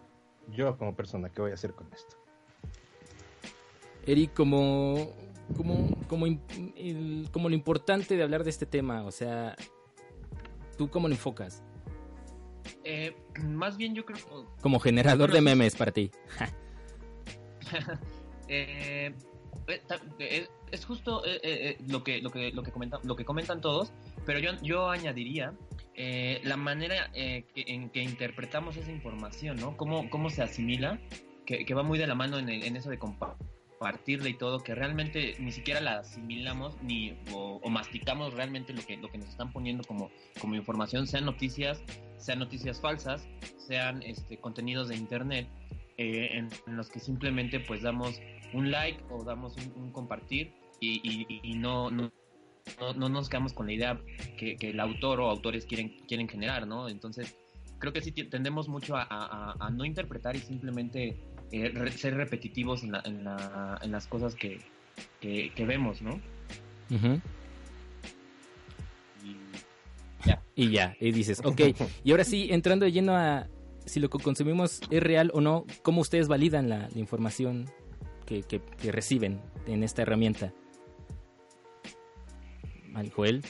Yo 0.52 0.78
como 0.78 0.96
persona, 0.96 1.30
¿qué 1.30 1.42
voy 1.42 1.52
a 1.52 1.56
hacer 1.56 1.74
con 1.74 1.92
esto? 1.94 2.18
Eric, 4.06 4.34
como, 4.34 5.14
como, 5.58 5.90
como, 6.08 6.26
el- 6.28 7.28
como 7.32 7.50
lo 7.50 7.56
importante 7.56 8.16
de 8.18 8.24
hablar 8.24 8.44
de 8.44 8.50
este 8.50 8.66
tema, 8.66 9.04
o 9.04 9.12
sea, 9.12 9.56
¿tú 10.78 10.90
cómo 10.90 11.08
lo 11.08 11.14
enfocas? 11.14 11.64
Eh, 12.84 13.16
más 13.48 13.78
bien 13.78 13.96
yo 13.96 14.06
creo 14.06 14.18
Como 14.62 14.80
generador 14.80 15.32
de 15.32 15.42
memes 15.42 15.76
para 15.76 15.92
ti. 15.92 16.12
Eh, 18.48 19.12
eh, 20.20 20.48
es 20.72 20.86
justo 20.86 21.24
eh, 21.26 21.78
lo 21.88 22.04
que 22.04 22.22
lo 22.22 22.30
que 22.30 22.52
lo 22.52 22.62
que 22.62 22.72
comentan 22.72 23.00
lo 23.04 23.16
que 23.16 23.26
comentan 23.26 23.60
todos, 23.60 23.92
pero 24.24 24.38
yo 24.38 24.52
yo 24.62 24.88
añadiría 24.92 25.54
eh, 25.96 26.42
la 26.44 26.56
manera 26.56 27.10
eh, 27.16 27.46
que- 27.56 27.64
en 27.68 27.90
que 27.90 28.04
interpretamos 28.04 28.78
esa 28.78 28.92
información, 28.92 29.58
¿no? 29.60 29.76
Cómo 29.78 30.12
cómo 30.12 30.30
se 30.30 30.44
asimila, 30.44 31.00
que, 31.48 31.66
que 31.66 31.74
va 31.74 31.82
muy 31.82 31.98
de 31.98 32.06
la 32.06 32.14
mano 32.14 32.38
en, 32.38 32.50
el- 32.50 32.64
en 32.64 32.76
eso 32.76 32.92
de 32.92 33.00
compartirla 33.80 34.30
y 34.30 34.34
todo, 34.36 34.60
que 34.64 34.74
realmente 34.74 35.36
ni 35.40 35.52
siquiera 35.52 35.82
la 35.82 36.00
asimilamos 36.00 36.82
ni 36.82 37.12
o, 37.34 37.60
o 37.62 37.70
masticamos 37.70 38.34
realmente 38.34 38.74
lo 38.74 38.86
que 38.86 38.98
lo 38.98 39.10
que 39.10 39.18
nos 39.18 39.30
están 39.30 39.52
poniendo 39.52 39.84
como 39.84 40.10
como 40.40 40.56
información, 40.56 41.08
sean 41.08 41.26
noticias, 41.26 41.82
sean 42.18 42.40
noticias 42.40 42.80
falsas, 42.80 43.28
sean 43.58 44.02
este 44.04 44.38
contenidos 44.38 44.88
de 44.88 44.96
internet 44.96 45.48
eh, 45.98 46.30
en, 46.34 46.50
en 46.68 46.78
los 46.78 46.90
que 46.90 47.00
simplemente 47.00 47.60
pues 47.60 47.82
damos 47.82 48.22
un 48.54 48.72
like 48.72 49.02
o 49.10 49.24
damos 49.24 49.58
un, 49.58 49.84
un 49.84 49.92
compartir 49.92 50.54
y, 50.80 51.02
y- 51.04 51.40
y 51.44 51.56
no, 51.56 51.90
no, 51.92 52.12
no, 52.80 52.94
no 52.94 53.10
nos 53.10 53.28
quedamos 53.30 53.54
con 53.54 53.66
la 53.68 53.74
idea 53.74 54.00
que, 54.38 54.56
que 54.56 54.70
el 54.70 54.80
autor 54.80 55.20
o 55.22 55.30
autores 55.30 55.66
quieren, 55.66 55.90
quieren 56.08 56.28
generar, 56.30 56.66
¿no? 56.68 56.88
Entonces 56.90 57.36
creo 57.80 57.92
que 57.94 58.02
sí 58.02 58.12
tendemos 58.12 58.68
mucho 58.70 58.96
a- 58.96 59.08
a- 59.10 59.56
a 59.60 59.70
no 59.70 59.84
interpretar 59.86 60.36
y 60.36 60.40
simplemente 60.40 61.18
eh, 61.64 61.92
ser 61.92 62.16
repetitivos 62.16 62.84
en, 62.84 62.92
la- 62.94 63.02
en, 63.06 63.24
la- 63.24 63.80
en 63.82 63.92
las 63.92 64.08
cosas 64.08 64.36
que, 64.36 64.60
que, 65.22 65.52
que 65.56 65.66
vemos, 65.66 66.02
¿no? 66.02 66.20
Y 69.24 69.38
ya. 70.28 70.42
Y 70.56 70.70
ya, 70.72 70.96
y 71.00 71.12
dices, 71.12 71.42
ok. 71.44 71.62
Y 72.04 72.12
ahora 72.12 72.24
sí, 72.24 72.48
entrando 72.52 72.86
de 72.86 72.92
lleno 72.92 73.16
a 73.16 73.48
si 73.86 74.00
lo 74.00 74.10
que 74.10 74.18
consumimos 74.20 74.82
es 74.90 75.04
real 75.04 75.30
o 75.34 75.42
no, 75.42 75.66
¿cómo 75.84 76.02
ustedes 76.02 76.28
validan 76.28 76.70
la, 76.70 76.90
la 76.94 77.00
información 77.00 77.66
que, 78.26 78.42
que- 78.44 78.62
que 78.62 78.92
reciben 78.92 79.40
en 79.68 79.84
esta 79.84 80.02
herramienta? 80.02 80.52
Joel. 83.16 83.44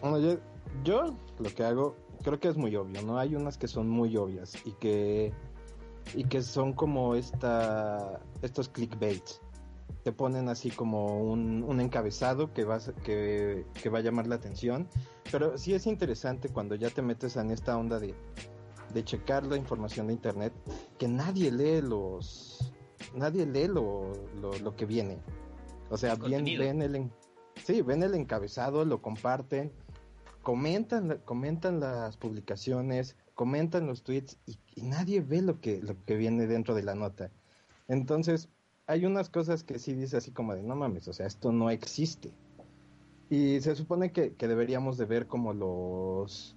Bueno, 0.00 0.18
yo, 0.20 0.38
yo 0.84 1.16
lo 1.40 1.54
que 1.54 1.64
hago, 1.64 1.96
creo 2.22 2.38
que 2.38 2.48
es 2.48 2.56
muy 2.56 2.74
obvio, 2.76 3.02
¿no? 3.02 3.18
Hay 3.18 3.34
unas 3.34 3.58
que 3.58 3.66
son 3.68 3.88
muy 3.88 4.16
obvias 4.16 4.56
y 4.64 4.72
que, 4.80 5.32
y 6.14 6.24
que 6.24 6.42
son 6.42 6.72
como 6.72 7.14
esta, 7.14 8.20
estos 8.42 8.68
clickbaits. 8.68 9.40
Te 10.04 10.12
ponen 10.12 10.48
así 10.48 10.70
como 10.70 11.20
un, 11.20 11.62
un 11.62 11.80
encabezado 11.80 12.52
que, 12.54 12.64
vas, 12.64 12.92
que, 13.04 13.66
que 13.82 13.88
va 13.90 13.98
a 13.98 14.02
llamar 14.02 14.26
la 14.26 14.36
atención. 14.36 14.88
Pero 15.30 15.58
sí 15.58 15.74
es 15.74 15.86
interesante 15.86 16.48
cuando 16.48 16.74
ya 16.74 16.90
te 16.90 17.02
metes 17.02 17.36
en 17.36 17.50
esta 17.50 17.76
onda 17.76 17.98
de, 17.98 18.14
de 18.94 19.04
checar 19.04 19.44
la 19.46 19.56
información 19.56 20.06
de 20.06 20.14
internet, 20.14 20.52
que 20.98 21.08
nadie 21.08 21.50
lee 21.50 21.82
los... 21.82 22.72
Nadie 23.14 23.44
lee 23.44 23.66
lo, 23.66 24.12
lo, 24.40 24.56
lo 24.58 24.76
que 24.76 24.86
viene. 24.86 25.18
O 25.90 25.96
sea, 25.96 26.14
bien 26.14 26.44
ven 26.44 26.80
el, 26.82 27.10
Sí, 27.64 27.82
ven 27.82 28.02
el 28.02 28.14
encabezado, 28.14 28.84
lo 28.84 29.02
comparten, 29.02 29.72
comentan, 30.42 31.20
comentan 31.24 31.80
las 31.80 32.16
publicaciones, 32.16 33.16
comentan 33.34 33.86
los 33.86 34.02
tweets 34.02 34.38
y, 34.46 34.58
nadie 34.82 35.20
ve 35.20 35.42
lo 35.42 35.60
que, 35.60 35.80
lo 35.82 35.96
que 36.04 36.16
viene 36.16 36.46
dentro 36.46 36.74
de 36.74 36.82
la 36.82 36.94
nota. 36.94 37.30
Entonces, 37.88 38.48
hay 38.86 39.04
unas 39.04 39.28
cosas 39.28 39.62
que 39.64 39.78
sí 39.78 39.94
dice 39.94 40.16
así 40.16 40.30
como 40.32 40.54
de, 40.54 40.62
no 40.62 40.74
mames, 40.74 41.08
o 41.08 41.12
sea, 41.12 41.26
esto 41.26 41.52
no 41.52 41.70
existe. 41.70 42.30
Y 43.28 43.60
se 43.60 43.76
supone 43.76 44.10
que, 44.10 44.34
que 44.34 44.48
deberíamos 44.48 44.98
de 44.98 45.04
ver 45.04 45.26
como 45.26 45.52
los, 45.52 46.56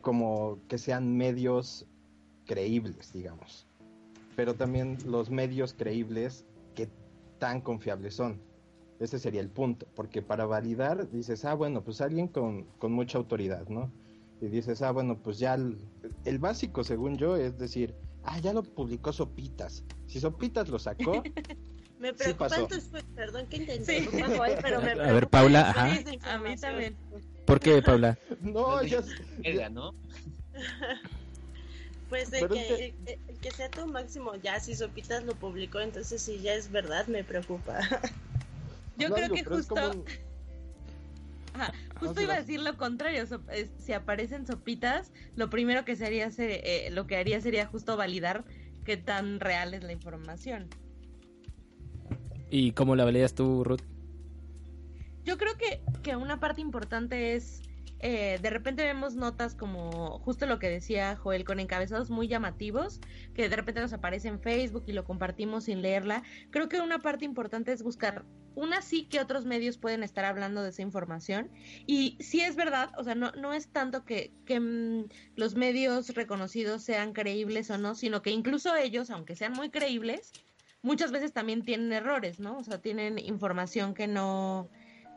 como 0.00 0.58
que 0.68 0.78
sean 0.78 1.16
medios 1.16 1.86
creíbles, 2.46 3.12
digamos. 3.12 3.66
Pero 4.34 4.54
también 4.54 4.98
los 5.06 5.30
medios 5.30 5.74
creíbles, 5.74 6.44
que 6.74 6.88
tan 7.38 7.60
confiables 7.60 8.14
son. 8.14 8.40
Ese 8.98 9.18
sería 9.18 9.40
el 9.40 9.48
punto, 9.48 9.86
porque 9.94 10.22
para 10.22 10.46
validar 10.46 11.10
dices, 11.10 11.44
ah, 11.44 11.54
bueno, 11.54 11.82
pues 11.82 12.00
alguien 12.00 12.28
con, 12.28 12.64
con 12.78 12.92
mucha 12.92 13.18
autoridad, 13.18 13.68
¿no? 13.68 13.90
Y 14.40 14.46
dices, 14.46 14.80
ah, 14.82 14.90
bueno, 14.90 15.18
pues 15.18 15.38
ya 15.38 15.54
el, 15.54 15.76
el 16.24 16.38
básico, 16.38 16.82
según 16.84 17.16
yo, 17.18 17.36
es 17.36 17.58
decir, 17.58 17.94
ah, 18.24 18.38
ya 18.38 18.52
lo 18.52 18.62
publicó 18.62 19.12
Sopitas. 19.12 19.84
Si 20.06 20.18
Sopitas 20.20 20.68
lo 20.68 20.78
sacó, 20.78 21.22
Me 21.98 22.08
Sí 22.08 22.14
preocupan 22.14 22.66
tus 22.68 22.88
tweets, 22.90 23.06
perdón 23.14 23.46
que 23.48 23.56
intenté, 23.58 24.00
Sí. 24.00 24.08
Pero 24.62 24.80
me 24.80 24.92
A 24.92 25.12
ver, 25.12 25.28
Paula, 25.28 25.68
ajá. 25.68 25.98
A 26.32 26.38
mí 26.38 26.56
también. 26.56 26.96
¿Por 27.44 27.60
qué, 27.60 27.82
Paula? 27.82 28.16
no, 28.40 28.82
ya, 28.82 29.68
¿no? 29.68 29.92
Pues 32.08 32.30
de 32.32 32.40
que, 32.40 32.48
que- 32.48 32.94
el- 33.06 33.18
el 33.28 33.36
que 33.38 33.50
sea 33.52 33.70
tu 33.70 33.86
máximo, 33.86 34.34
ya 34.36 34.58
si 34.58 34.74
Sopitas 34.74 35.22
lo 35.24 35.34
publicó, 35.34 35.78
entonces 35.78 36.20
si 36.20 36.40
ya 36.40 36.54
es 36.54 36.70
verdad, 36.72 37.06
me 37.06 37.22
preocupa. 37.22 37.78
Yo 38.96 39.10
no, 39.10 39.14
creo 39.14 39.28
que 39.32 39.40
es 39.40 39.46
justo, 39.46 39.74
como- 39.76 40.04
justo 42.00 42.22
iba 42.22 42.34
a 42.34 42.38
decir 42.40 42.60
lo 42.60 42.76
contrario. 42.76 43.26
so- 43.26 43.42
si 43.78 43.92
aparecen 43.92 44.46
sopitas, 44.46 45.12
lo 45.36 45.50
primero 45.50 45.84
que 45.84 45.96
se 45.96 46.06
haría 46.06 46.30
ser- 46.30 46.60
eh, 46.64 46.88
lo 46.90 47.06
que 47.06 47.16
haría 47.16 47.40
sería 47.40 47.66
justo 47.66 47.96
validar 47.96 48.44
qué 48.84 48.96
tan 48.96 49.40
real 49.40 49.74
es 49.74 49.82
la 49.84 49.92
información. 49.92 50.68
¿Y 52.50 52.72
cómo 52.72 52.96
la 52.96 53.04
validas 53.04 53.34
tú, 53.34 53.62
Ruth? 53.62 53.82
Yo 55.24 55.36
creo 55.38 55.56
que, 55.56 55.80
que 56.02 56.16
una 56.16 56.40
parte 56.40 56.60
importante 56.60 57.34
es, 57.34 57.62
eh, 58.02 58.38
de 58.40 58.50
repente 58.50 58.82
vemos 58.82 59.14
notas 59.14 59.54
como 59.54 60.18
justo 60.20 60.46
lo 60.46 60.58
que 60.58 60.70
decía 60.70 61.16
Joel, 61.16 61.44
con 61.44 61.60
encabezados 61.60 62.10
muy 62.10 62.28
llamativos, 62.28 63.00
que 63.34 63.48
de 63.48 63.56
repente 63.56 63.80
nos 63.80 63.92
aparece 63.92 64.28
en 64.28 64.40
Facebook 64.40 64.84
y 64.86 64.92
lo 64.92 65.04
compartimos 65.04 65.64
sin 65.64 65.82
leerla. 65.82 66.22
Creo 66.50 66.68
que 66.68 66.80
una 66.80 67.00
parte 67.00 67.24
importante 67.24 67.72
es 67.72 67.82
buscar, 67.82 68.24
una 68.54 68.80
sí 68.80 69.04
que 69.04 69.20
otros 69.20 69.44
medios 69.44 69.76
pueden 69.76 70.02
estar 70.02 70.24
hablando 70.24 70.62
de 70.62 70.70
esa 70.70 70.82
información. 70.82 71.50
Y 71.86 72.16
sí 72.20 72.40
es 72.40 72.56
verdad, 72.56 72.90
o 72.96 73.04
sea, 73.04 73.14
no, 73.14 73.32
no 73.32 73.52
es 73.52 73.68
tanto 73.68 74.04
que, 74.04 74.32
que 74.46 74.60
mm, 74.60 75.08
los 75.36 75.54
medios 75.54 76.14
reconocidos 76.14 76.82
sean 76.82 77.12
creíbles 77.12 77.70
o 77.70 77.78
no, 77.78 77.94
sino 77.94 78.22
que 78.22 78.30
incluso 78.30 78.74
ellos, 78.76 79.10
aunque 79.10 79.36
sean 79.36 79.52
muy 79.52 79.70
creíbles, 79.70 80.32
muchas 80.82 81.12
veces 81.12 81.32
también 81.32 81.62
tienen 81.62 81.92
errores, 81.92 82.40
¿no? 82.40 82.58
O 82.58 82.64
sea, 82.64 82.80
tienen 82.80 83.18
información 83.18 83.94
que 83.94 84.06
no 84.06 84.70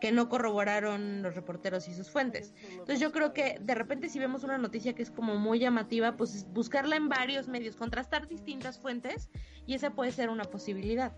que 0.03 0.11
no 0.11 0.27
corroboraron 0.27 1.21
los 1.21 1.33
reporteros 1.33 1.87
y 1.87 1.93
sus 1.93 2.09
fuentes. 2.09 2.53
Entonces 2.71 2.99
yo 2.99 3.13
creo 3.13 3.31
que 3.31 3.57
de 3.61 3.73
repente 3.73 4.09
si 4.09 4.19
vemos 4.19 4.43
una 4.43 4.57
noticia 4.57 4.91
que 4.91 5.01
es 5.01 5.09
como 5.09 5.37
muy 5.37 5.59
llamativa, 5.59 6.17
pues 6.17 6.35
es 6.35 6.51
buscarla 6.51 6.97
en 6.97 7.07
varios 7.07 7.47
medios, 7.47 7.77
contrastar 7.77 8.27
distintas 8.27 8.77
fuentes 8.77 9.29
y 9.65 9.75
esa 9.75 9.91
puede 9.91 10.11
ser 10.11 10.27
una 10.29 10.43
posibilidad. 10.43 11.15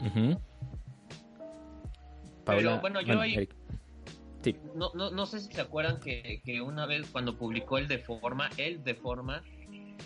Ujú. 0.00 0.40
Pero, 2.46 2.80
bueno, 2.80 3.02
yo 3.02 3.20
ahí- 3.20 3.34
Eric. 3.34 3.54
Sí. 4.42 4.56
No, 4.74 4.90
no, 4.94 5.10
no 5.10 5.26
sé 5.26 5.40
si 5.40 5.52
se 5.52 5.60
acuerdan 5.60 6.00
que, 6.00 6.40
que 6.46 6.62
una 6.62 6.86
vez 6.86 7.10
cuando 7.10 7.36
publicó 7.36 7.76
el 7.76 7.88
de 7.88 7.98
Forma, 7.98 8.48
el 8.56 8.82
de 8.84 8.94
Forma, 8.94 9.42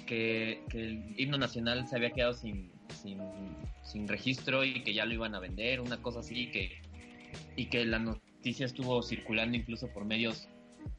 que, 0.07 0.65
que 0.71 0.81
el 0.81 1.15
himno 1.21 1.39
nacional 1.39 1.87
se 1.87 1.95
había 1.95 2.11
quedado 2.11 2.33
sin, 2.33 2.73
sin, 3.01 3.21
sin 3.85 4.09
registro 4.09 4.65
y 4.65 4.83
que 4.83 4.93
ya 4.93 5.05
lo 5.05 5.15
iban 5.15 5.37
a 5.37 5.39
vender, 5.39 5.81
una 5.81 6.03
cosa 6.03 6.19
así, 6.19 6.51
que, 6.51 6.83
y 7.57 7.67
que 7.67 7.85
la 7.85 7.99
noticia 7.99 8.67
estuvo 8.67 9.03
circulando 9.03 9.57
incluso 9.57 9.89
por 9.89 10.05
medios 10.05 10.49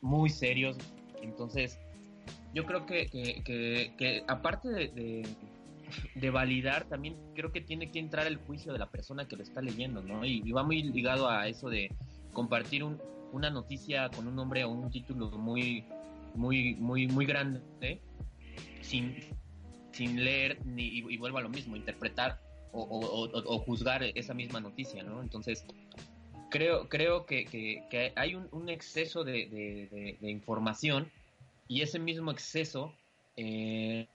muy 0.02 0.30
serios. 0.30 0.78
Entonces, 1.22 1.80
yo 2.54 2.66
creo 2.66 2.86
que, 2.86 3.08
que, 3.08 4.24
aparte 4.28 4.70
de, 4.70 5.28
de, 6.16 6.30
validar, 6.30 6.86
también 6.86 7.18
creo 7.36 7.52
que 7.52 7.62
tiene 7.62 7.92
que 7.92 8.00
entrar 8.00 8.28
el 8.28 8.38
juicio 8.38 8.74
de 8.74 8.80
la 8.80 8.90
persona 8.90 9.28
que 9.28 9.36
lo 9.36 9.44
está 9.44 9.62
leyendo, 9.62 10.02
¿no? 10.02 10.26
Y, 10.26 10.52
va 10.52 10.64
muy 10.64 10.84
ligado 10.84 11.30
a 11.30 11.48
eso 11.48 11.70
de 11.70 11.92
compartir 12.32 12.84
un, 12.84 13.02
una 13.32 13.50
noticia 13.50 14.10
con 14.10 14.28
un 14.28 14.36
nombre 14.36 14.64
o 14.64 14.70
un 14.70 14.92
título 14.92 15.32
muy, 15.32 15.86
muy, 16.36 16.76
muy, 16.76 17.08
muy 17.08 17.26
grande. 17.26 17.62
sin, 18.82 19.16
sin 19.92 20.24
leer 20.24 20.66
ni, 20.66 20.84
y, 20.84 21.14
y 21.14 21.18
vuelvo 21.18 21.38
a 21.38 21.42
lo 21.42 21.50
mismo, 21.50 21.76
interpretar 21.76 22.40
o 22.76 23.60
juzgar 23.60 24.02
esa 24.04 24.34
misma 24.34 24.60
noticia, 24.60 25.04
¿no? 25.04 25.22
Entonces, 25.22 25.64
creo, 26.54 26.88
creo 26.88 27.26
que, 27.26 27.46
que- 27.46 28.14
hay 28.16 28.36
un, 28.36 28.70
exceso 28.70 29.24
de, 29.24 30.18
información 30.22 31.12
y 31.68 31.82
ese 31.82 31.98
mismo 31.98 32.30
exceso 32.30 32.94
eh, 33.36 34.08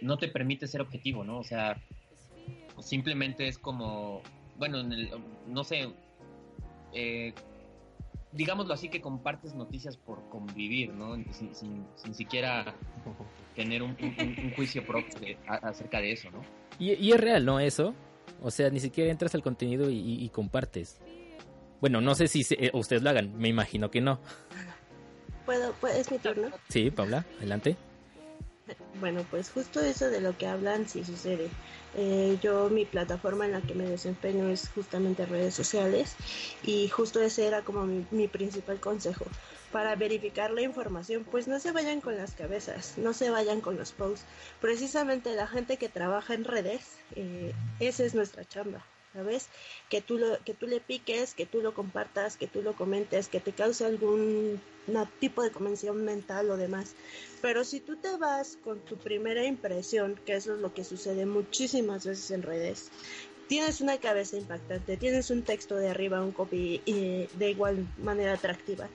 no 0.00 0.16
te 0.16 0.28
permite 0.28 0.66
ser 0.66 0.80
objetivo, 0.80 1.24
¿no? 1.24 1.38
O 1.38 1.44
sea, 1.44 1.78
simplemente 2.80 3.46
es 3.48 3.58
como, 3.58 4.22
bueno, 4.56 4.80
en 4.80 4.92
el- 4.92 5.10
no 5.46 5.62
sé, 5.62 5.90
eh, 6.94 7.34
digámoslo 8.32 8.72
así, 8.72 8.88
que 8.88 9.02
compartes 9.02 9.54
noticias 9.54 9.98
por 9.98 10.26
convivir, 10.30 10.94
¿no? 10.94 11.16
Sin, 11.32 11.54
sin- 11.54 11.86
sin 11.96 12.14
siquiera 12.14 12.74
tener 13.54 13.82
un, 13.82 13.94
juicio 14.56 14.82
propio 14.86 15.36
acerca 15.46 16.00
de 16.00 16.12
eso, 16.12 16.30
¿no? 16.30 16.40
Y, 16.78 16.94
y 16.94 17.12
es 17.12 17.20
real, 17.20 17.44
¿no? 17.44 17.60
Eso. 17.60 17.94
O 18.42 18.50
sea, 18.50 18.70
ni 18.70 18.80
siquiera 18.80 19.10
entras 19.10 19.34
al 19.34 19.42
contenido 19.42 19.90
y- 19.90 20.24
y 20.24 20.28
compartes. 20.30 20.98
Bueno, 21.80 22.00
no 22.00 22.14
sé 22.14 22.28
si 22.28 22.42
se- 22.44 22.54
eh, 22.66 22.70
ustedes 22.74 23.02
lo 23.02 23.10
hagan, 23.10 23.36
me 23.38 23.48
imagino 23.48 23.90
que 23.90 24.00
no. 24.00 24.20
¿Puedo, 25.44 25.74
pues, 25.80 25.96
es 25.96 26.10
mi 26.10 26.18
turno? 26.18 26.50
Sí, 26.68 26.90
Paula, 26.90 27.24
adelante. 27.38 27.76
Bueno, 28.98 29.24
pues 29.30 29.50
justo 29.50 29.80
eso 29.80 30.10
de 30.10 30.20
lo 30.20 30.36
que 30.36 30.46
hablan 30.48 30.88
sí 30.88 31.04
sucede. 31.04 31.50
Eh, 31.94 32.36
yo, 32.42 32.68
mi 32.68 32.84
plataforma 32.84 33.44
en 33.46 33.52
la 33.52 33.60
que 33.60 33.74
me 33.74 33.84
desempeño 33.86 34.48
es 34.48 34.70
justamente 34.70 35.24
redes 35.24 35.54
sociales 35.54 36.16
y 36.64 36.88
justo 36.88 37.20
ese 37.20 37.46
era 37.46 37.62
como 37.62 37.86
mi, 37.86 38.04
mi 38.10 38.26
principal 38.26 38.80
consejo. 38.80 39.26
Para 39.70 39.94
verificar 39.94 40.50
la 40.50 40.62
información, 40.62 41.24
pues 41.30 41.46
no 41.46 41.60
se 41.60 41.70
vayan 41.70 42.00
con 42.00 42.16
las 42.16 42.32
cabezas, 42.34 42.94
no 42.98 43.12
se 43.12 43.30
vayan 43.30 43.60
con 43.60 43.76
los 43.76 43.92
posts. 43.92 44.24
Precisamente 44.60 45.34
la 45.36 45.46
gente 45.46 45.76
que 45.76 45.88
trabaja 45.88 46.34
en 46.34 46.44
redes, 46.44 46.96
eh, 47.14 47.52
esa 47.78 48.02
es 48.02 48.14
nuestra 48.14 48.44
chamba. 48.44 48.84
¿Sabes? 49.16 49.48
Que 49.88 50.02
tú, 50.02 50.18
lo, 50.18 50.38
que 50.44 50.52
tú 50.52 50.66
le 50.66 50.78
piques, 50.78 51.32
que 51.32 51.46
tú 51.46 51.62
lo 51.62 51.72
compartas, 51.72 52.36
que 52.36 52.46
tú 52.46 52.60
lo 52.60 52.74
comentes, 52.74 53.28
que 53.28 53.40
te 53.40 53.52
cause 53.52 53.82
algún 53.82 54.60
tipo 55.20 55.42
de 55.42 55.50
convención 55.50 56.04
mental 56.04 56.50
o 56.50 56.58
demás. 56.58 56.94
Pero 57.40 57.64
si 57.64 57.80
tú 57.80 57.96
te 57.96 58.14
vas 58.18 58.58
con 58.62 58.78
tu 58.80 58.98
primera 58.98 59.42
impresión, 59.44 60.20
que 60.26 60.34
eso 60.34 60.54
es 60.54 60.60
lo 60.60 60.74
que 60.74 60.84
sucede 60.84 61.24
muchísimas 61.24 62.04
veces 62.04 62.30
en 62.30 62.42
redes, 62.42 62.90
tienes 63.48 63.80
una 63.80 63.96
cabeza 63.96 64.36
impactante, 64.36 64.98
tienes 64.98 65.30
un 65.30 65.42
texto 65.42 65.76
de 65.76 65.88
arriba, 65.88 66.20
un 66.20 66.32
copy 66.32 66.82
de 66.84 67.50
igual 67.50 67.86
manera 67.96 68.34
atractiva, 68.34 68.86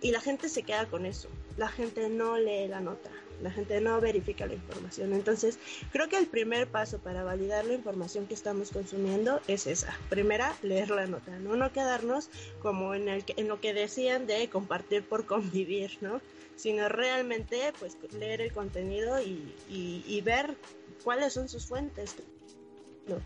y 0.00 0.12
la 0.12 0.20
gente 0.20 0.48
se 0.48 0.62
queda 0.62 0.86
con 0.86 1.04
eso. 1.04 1.28
La 1.56 1.68
gente 1.68 2.08
no 2.08 2.38
lee 2.38 2.68
la 2.68 2.80
nota, 2.80 3.10
la 3.42 3.50
gente 3.50 3.80
no 3.80 4.00
verifica 4.00 4.46
la 4.46 4.54
información. 4.54 5.12
Entonces, 5.12 5.58
creo 5.92 6.08
que 6.08 6.16
el 6.16 6.26
primer 6.26 6.66
paso 6.68 6.98
para 6.98 7.22
validar 7.24 7.64
la 7.64 7.74
información 7.74 8.26
que 8.26 8.34
estamos 8.34 8.70
consumiendo 8.70 9.40
es 9.48 9.66
esa. 9.66 9.96
Primera, 10.08 10.56
leer 10.62 10.90
la 10.90 11.06
nota, 11.06 11.38
no, 11.38 11.56
no 11.56 11.72
quedarnos 11.72 12.28
como 12.60 12.94
en, 12.94 13.08
el, 13.08 13.24
en 13.36 13.48
lo 13.48 13.60
que 13.60 13.74
decían 13.74 14.26
de 14.26 14.48
compartir 14.48 15.02
por 15.02 15.26
convivir, 15.26 15.92
¿no? 16.00 16.20
Sino 16.56 16.88
realmente, 16.88 17.72
pues, 17.80 17.96
leer 18.12 18.40
el 18.40 18.52
contenido 18.52 19.20
y, 19.20 19.52
y- 19.68 20.04
y 20.06 20.20
ver 20.20 20.54
cuáles 21.02 21.32
son 21.32 21.48
sus 21.48 21.66
fuentes. 21.66 22.14
No. 23.06 23.16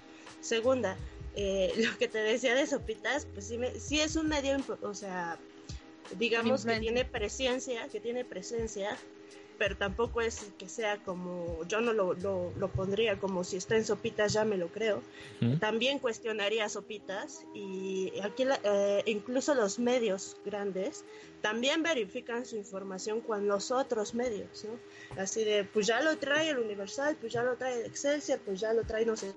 Segunda, 0.40 0.96
eh, 1.34 1.72
lo 1.76 1.96
que 1.98 2.08
te 2.08 2.18
decía 2.18 2.54
de 2.54 2.66
sopitas, 2.66 3.26
pues 3.34 3.46
sí, 3.48 3.58
me- 3.58 3.78
sí 3.78 4.00
es 4.00 4.16
un 4.16 4.28
medio, 4.28 4.56
o 4.82 4.94
sea, 4.94 5.38
digamos 6.18 6.64
que 6.64 6.80
tiene 6.80 7.04
presencia, 7.04 7.86
que 7.88 8.00
tiene 8.00 8.24
presencia, 8.24 8.96
pero 9.58 9.76
tampoco 9.76 10.20
es 10.20 10.46
que 10.56 10.68
sea 10.68 11.02
como, 11.02 11.64
yo 11.66 11.80
no 11.80 11.92
lo, 11.92 12.14
lo, 12.14 12.52
lo 12.56 12.68
pondría 12.70 13.18
como 13.18 13.42
si 13.44 13.56
está 13.56 13.76
en 13.76 13.84
sopitas, 13.84 14.32
ya 14.32 14.44
me 14.44 14.56
lo 14.56 14.68
creo. 14.68 15.02
También 15.58 15.98
cuestionaría 15.98 16.68
sopitas 16.68 17.44
y 17.54 18.12
aquí 18.22 18.44
la- 18.44 18.60
eh, 18.62 19.02
incluso 19.06 19.54
los 19.54 19.78
medios 19.78 20.36
grandes 20.44 21.04
también 21.42 21.82
verifican 21.82 22.46
su 22.46 22.56
información 22.56 23.20
con 23.20 23.46
los 23.48 23.70
otros 23.70 24.14
medios, 24.14 24.64
¿no? 24.64 24.78
Así 25.20 25.44
de, 25.44 25.64
pues 25.64 25.86
ya 25.86 26.00
lo 26.00 26.16
trae 26.18 26.50
el 26.50 26.58
Universal, 26.58 27.16
pues 27.20 27.32
ya 27.32 27.42
lo 27.42 27.56
trae 27.56 27.80
el 27.80 27.86
Excelsior, 27.86 28.38
pues 28.44 28.60
ya 28.60 28.72
lo 28.72 28.84
trae 28.84 29.04
no 29.04 29.16
sé. 29.16 29.32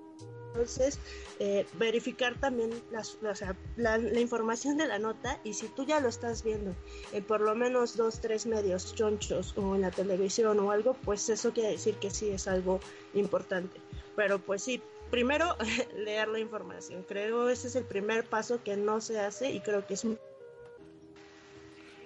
Entonces, 0.52 0.98
eh, 1.38 1.66
verificar 1.74 2.38
también 2.38 2.70
las, 2.90 3.16
o 3.22 3.34
sea, 3.34 3.56
la, 3.76 3.96
la 3.96 4.20
información 4.20 4.76
de 4.76 4.86
la 4.86 4.98
nota 4.98 5.40
y 5.44 5.54
si 5.54 5.68
tú 5.68 5.86
ya 5.86 5.98
lo 5.98 6.08
estás 6.08 6.42
viendo 6.42 6.74
en 7.12 7.24
por 7.24 7.40
lo 7.40 7.54
menos 7.54 7.96
dos, 7.96 8.20
tres 8.20 8.44
medios 8.46 8.94
chonchos 8.94 9.56
o 9.56 9.74
en 9.74 9.80
la 9.80 9.90
televisión 9.90 10.60
o 10.60 10.70
algo, 10.70 10.94
pues 11.04 11.28
eso 11.30 11.52
quiere 11.52 11.70
decir 11.70 11.94
que 11.96 12.10
sí 12.10 12.28
es 12.28 12.48
algo 12.48 12.80
importante. 13.14 13.80
Pero 14.14 14.38
pues 14.38 14.62
sí, 14.62 14.82
primero 15.10 15.56
leer 15.96 16.28
la 16.28 16.38
información. 16.38 17.04
Creo 17.08 17.48
ese 17.48 17.68
es 17.68 17.76
el 17.76 17.84
primer 17.84 18.24
paso 18.24 18.62
que 18.62 18.76
no 18.76 19.00
se 19.00 19.18
hace 19.18 19.50
y 19.50 19.60
creo 19.60 19.86
que 19.86 19.94
es 19.94 20.04
muy 20.04 20.18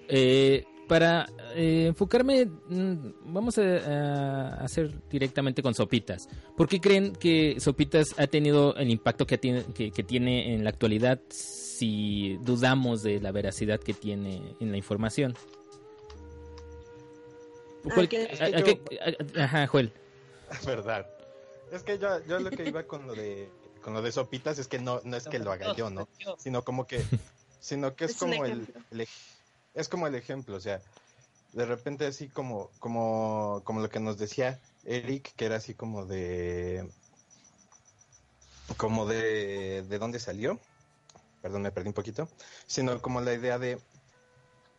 Eh, 0.08 0.64
para 0.88 1.28
eh, 1.54 1.86
enfocarme, 1.88 2.46
mm, 2.46 2.94
vamos 3.32 3.58
a, 3.58 3.62
a 3.62 4.64
hacer 4.64 4.92
directamente 5.10 5.62
con 5.62 5.74
Sopitas. 5.74 6.28
¿Por 6.56 6.68
qué 6.68 6.80
creen 6.80 7.12
que 7.12 7.56
Sopitas 7.60 8.14
ha 8.18 8.26
tenido 8.26 8.74
el 8.76 8.90
impacto 8.90 9.26
que 9.26 9.38
tiene, 9.38 9.64
que, 9.74 9.90
que 9.90 10.02
tiene 10.02 10.54
en 10.54 10.64
la 10.64 10.70
actualidad 10.70 11.20
si 11.28 12.36
dudamos 12.42 13.02
de 13.02 13.20
la 13.20 13.32
veracidad 13.32 13.80
que 13.80 13.94
tiene 13.94 14.54
en 14.60 14.70
la 14.70 14.76
información? 14.76 15.34
¿Cuál- 17.94 18.08
que- 18.08 18.24
es 18.24 18.38
que 18.38 18.44
a- 18.44 18.46
a 18.46 18.60
yo- 18.60 18.64
qué- 18.64 18.80
a- 19.38 19.44
ajá, 19.44 19.66
Joel. 19.66 19.92
Verdad. 20.66 21.06
Es 21.72 21.82
que 21.82 21.98
yo, 21.98 22.08
yo 22.26 22.38
lo 22.38 22.50
que 22.50 22.68
iba 22.68 22.82
con 22.84 23.06
lo 23.06 23.14
de 23.14 23.48
con 23.82 23.94
lo 23.94 24.02
de 24.02 24.10
sopitas 24.10 24.58
es 24.58 24.66
que 24.66 24.80
no, 24.80 25.00
no 25.04 25.16
es 25.16 25.28
que 25.28 25.38
lo 25.38 25.52
haga 25.52 25.74
yo, 25.76 25.90
¿no? 25.90 26.08
Sino 26.38 26.62
como 26.62 26.86
que 26.88 27.00
sino 27.60 27.94
que 27.94 28.04
es, 28.06 28.16
como 28.16 28.44
el, 28.44 28.52
ejemplo. 28.62 28.80
el 28.90 29.00
ej- 29.02 29.35
es 29.76 29.88
como 29.88 30.06
el 30.06 30.14
ejemplo, 30.14 30.56
o 30.56 30.60
sea, 30.60 30.80
de 31.52 31.64
repente 31.66 32.06
así 32.06 32.28
como 32.28 32.70
como 32.80 33.62
como 33.64 33.80
lo 33.80 33.88
que 33.88 34.00
nos 34.00 34.18
decía 34.18 34.58
Eric, 34.84 35.34
que 35.36 35.46
era 35.46 35.56
así 35.56 35.74
como 35.74 36.04
de 36.06 36.88
como 38.76 39.06
de 39.06 39.82
de 39.88 39.98
dónde 39.98 40.18
salió. 40.18 40.58
Perdón, 41.42 41.62
me 41.62 41.70
perdí 41.70 41.88
un 41.88 41.94
poquito, 41.94 42.28
sino 42.66 43.00
como 43.00 43.20
la 43.20 43.34
idea 43.34 43.58
de 43.58 43.78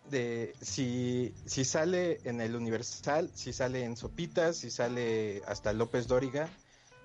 de 0.10 0.54
si, 0.62 1.34
si 1.46 1.66
sale 1.66 2.20
en 2.24 2.42
el 2.42 2.56
Universal, 2.56 3.30
si 3.34 3.54
sale 3.54 3.84
en 3.84 3.98
Sopitas, 3.98 4.58
si 4.58 4.72
sale 4.72 5.42
hasta 5.48 5.74
López 5.74 6.08
Dóriga, 6.08 6.50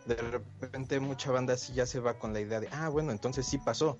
de 0.06 0.16
repente 0.60 1.00
mucha 1.00 1.30
banda 1.30 1.56
sí 1.56 1.72
ya 1.72 1.86
se 1.86 2.00
va 2.00 2.18
con 2.18 2.32
la 2.32 2.40
idea 2.40 2.60
de, 2.60 2.68
ah, 2.72 2.88
bueno, 2.88 3.12
entonces 3.12 3.46
sí 3.46 3.58
pasó. 3.58 3.98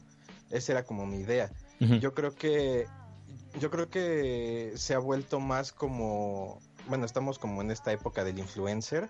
Esa 0.51 0.73
era 0.73 0.85
como 0.85 1.07
mi 1.07 1.19
idea. 1.19 1.51
Yo 1.81 2.15
creo 2.15 2.33
que 2.35 2.87
yo 3.61 3.71
creo 3.71 3.89
que 3.91 4.73
se 4.77 4.95
ha 4.95 4.99
vuelto 4.99 5.41
más 5.41 5.73
como, 5.73 6.61
bueno, 6.89 7.05
estamos 7.05 7.39
como 7.39 7.61
en 7.63 7.71
esta 7.71 7.93
época 7.93 8.25
del 8.25 8.39
influencer, 8.39 9.09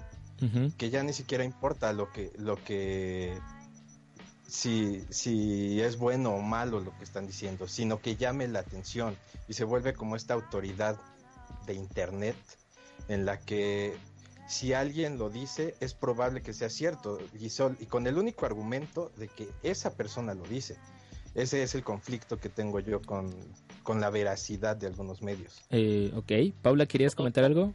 que 0.76 0.90
ya 0.90 1.02
ni 1.04 1.12
siquiera 1.12 1.44
importa 1.44 1.92
lo 1.92 2.10
que 2.12 2.32
lo 2.36 2.56
que 2.64 3.38
si, 4.48 5.04
si 5.10 5.80
es 5.80 5.96
bueno 5.96 6.34
o 6.34 6.40
malo 6.42 6.80
lo 6.80 6.96
que 6.98 7.04
están 7.04 7.26
diciendo, 7.26 7.68
sino 7.68 8.00
que 8.00 8.16
llame 8.16 8.48
la 8.48 8.58
atención 8.58 9.16
y 9.48 9.54
se 9.54 9.64
vuelve 9.64 9.94
como 9.94 10.16
esta 10.16 10.34
autoridad 10.34 11.00
de 11.66 11.74
internet 11.74 12.36
en 13.08 13.24
la 13.24 13.38
que 13.38 13.96
si 14.48 14.74
alguien 14.74 15.16
lo 15.16 15.30
dice 15.30 15.74
es 15.80 15.94
probable 15.94 16.42
que 16.42 16.52
sea 16.52 16.68
cierto 16.68 17.18
y, 17.38 17.48
sol- 17.50 17.76
y 17.80 17.86
con 17.86 18.06
el 18.06 18.18
único 18.18 18.44
argumento 18.44 19.10
de 19.16 19.28
que 19.28 19.48
esa 19.62 19.94
persona 19.94 20.34
lo 20.34 20.42
dice. 20.44 20.76
Ese 21.34 21.62
es 21.62 21.74
el 21.74 21.82
conflicto 21.82 22.38
que 22.38 22.48
tengo 22.48 22.80
yo 22.80 23.00
con, 23.00 23.34
con 23.82 24.00
la 24.00 24.10
veracidad 24.10 24.76
de 24.76 24.86
algunos 24.86 25.22
medios. 25.22 25.62
Eh, 25.70 26.12
ok, 26.14 26.54
Paula, 26.62 26.86
¿querías 26.86 27.14
comentar 27.14 27.44
algo? 27.44 27.72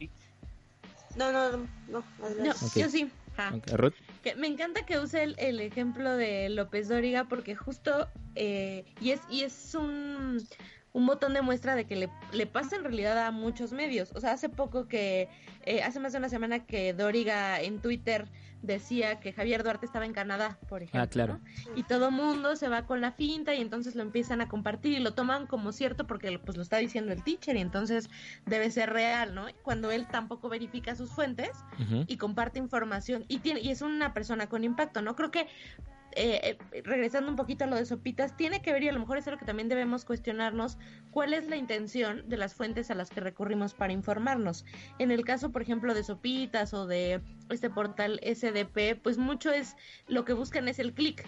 No, 1.16 1.32
no, 1.32 1.50
no, 1.88 2.04
no, 2.20 2.54
yo 2.74 2.88
sí. 2.88 3.10
Ah. 3.36 3.52
Ruth. 3.72 3.94
Que 4.22 4.34
me 4.34 4.48
encanta 4.48 4.84
que 4.84 4.98
use 4.98 5.22
el, 5.22 5.36
el 5.38 5.60
ejemplo 5.60 6.16
de 6.16 6.48
López 6.48 6.88
Dóriga 6.88 7.24
porque 7.28 7.54
justo 7.54 8.08
eh, 8.34 8.84
y 9.00 9.10
es 9.10 9.20
y 9.30 9.42
es 9.42 9.74
un, 9.74 10.44
un 10.92 11.06
botón 11.06 11.34
de 11.34 11.42
muestra 11.42 11.74
de 11.74 11.86
que 11.86 11.96
le, 11.96 12.10
le 12.32 12.46
pasa 12.46 12.76
en 12.76 12.82
realidad 12.82 13.18
a 13.26 13.30
muchos 13.30 13.72
medios. 13.72 14.12
O 14.14 14.20
sea, 14.20 14.32
hace 14.32 14.48
poco 14.48 14.88
que 14.88 15.28
eh, 15.64 15.82
hace 15.82 16.00
más 16.00 16.12
de 16.12 16.18
una 16.18 16.28
semana 16.28 16.64
que 16.64 16.92
Dóriga 16.92 17.60
en 17.60 17.80
Twitter 17.80 18.28
decía 18.62 19.20
que 19.20 19.32
Javier 19.32 19.62
Duarte 19.62 19.86
estaba 19.86 20.04
en 20.04 20.12
Canadá, 20.12 20.58
por 20.68 20.82
ejemplo. 20.82 21.02
Ah, 21.02 21.06
claro. 21.06 21.38
¿no? 21.38 21.76
Y 21.76 21.84
todo 21.84 22.10
mundo 22.10 22.56
se 22.56 22.68
va 22.68 22.86
con 22.86 23.00
la 23.00 23.12
finta 23.12 23.54
y 23.54 23.60
entonces 23.60 23.94
lo 23.94 24.02
empiezan 24.02 24.40
a 24.40 24.48
compartir 24.48 24.94
y 24.94 25.00
lo 25.00 25.14
toman 25.14 25.46
como 25.46 25.72
cierto 25.72 26.06
porque 26.06 26.38
pues 26.38 26.56
lo 26.56 26.62
está 26.62 26.78
diciendo 26.78 27.12
el 27.12 27.22
teacher 27.22 27.56
y 27.56 27.60
entonces 27.60 28.10
debe 28.46 28.70
ser 28.70 28.90
real, 28.90 29.34
¿no? 29.34 29.46
Cuando 29.62 29.90
él 29.90 30.06
tampoco 30.08 30.48
verifica 30.48 30.94
sus 30.96 31.10
fuentes 31.10 31.50
y 32.06 32.16
comparte 32.16 32.58
información 32.58 33.24
y 33.28 33.38
tiene 33.38 33.60
y 33.60 33.70
es 33.70 33.82
una 33.82 34.12
persona 34.12 34.48
con 34.48 34.64
impacto, 34.64 35.02
¿no? 35.02 35.14
Creo 35.14 35.30
que 35.30 35.46
eh, 36.20 36.58
eh, 36.72 36.82
regresando 36.82 37.30
un 37.30 37.36
poquito 37.36 37.62
a 37.62 37.68
lo 37.68 37.76
de 37.76 37.86
sopitas, 37.86 38.36
tiene 38.36 38.60
que 38.60 38.72
ver 38.72 38.82
y 38.82 38.88
a 38.88 38.92
lo 38.92 38.98
mejor 38.98 39.18
es 39.18 39.26
lo 39.28 39.38
que 39.38 39.44
también 39.44 39.68
debemos 39.68 40.04
cuestionarnos, 40.04 40.76
cuál 41.12 41.32
es 41.32 41.48
la 41.48 41.54
intención 41.54 42.28
de 42.28 42.36
las 42.36 42.54
fuentes 42.54 42.90
a 42.90 42.96
las 42.96 43.10
que 43.10 43.20
recurrimos 43.20 43.72
para 43.72 43.92
informarnos. 43.92 44.64
En 44.98 45.12
el 45.12 45.24
caso, 45.24 45.52
por 45.52 45.62
ejemplo, 45.62 45.94
de 45.94 46.02
sopitas 46.02 46.74
o 46.74 46.88
de 46.88 47.20
este 47.50 47.70
portal 47.70 48.20
SDP, 48.24 49.00
pues 49.00 49.16
mucho 49.16 49.52
es 49.52 49.76
lo 50.08 50.24
que 50.24 50.32
buscan 50.32 50.66
es 50.66 50.80
el 50.80 50.92
clic. 50.92 51.24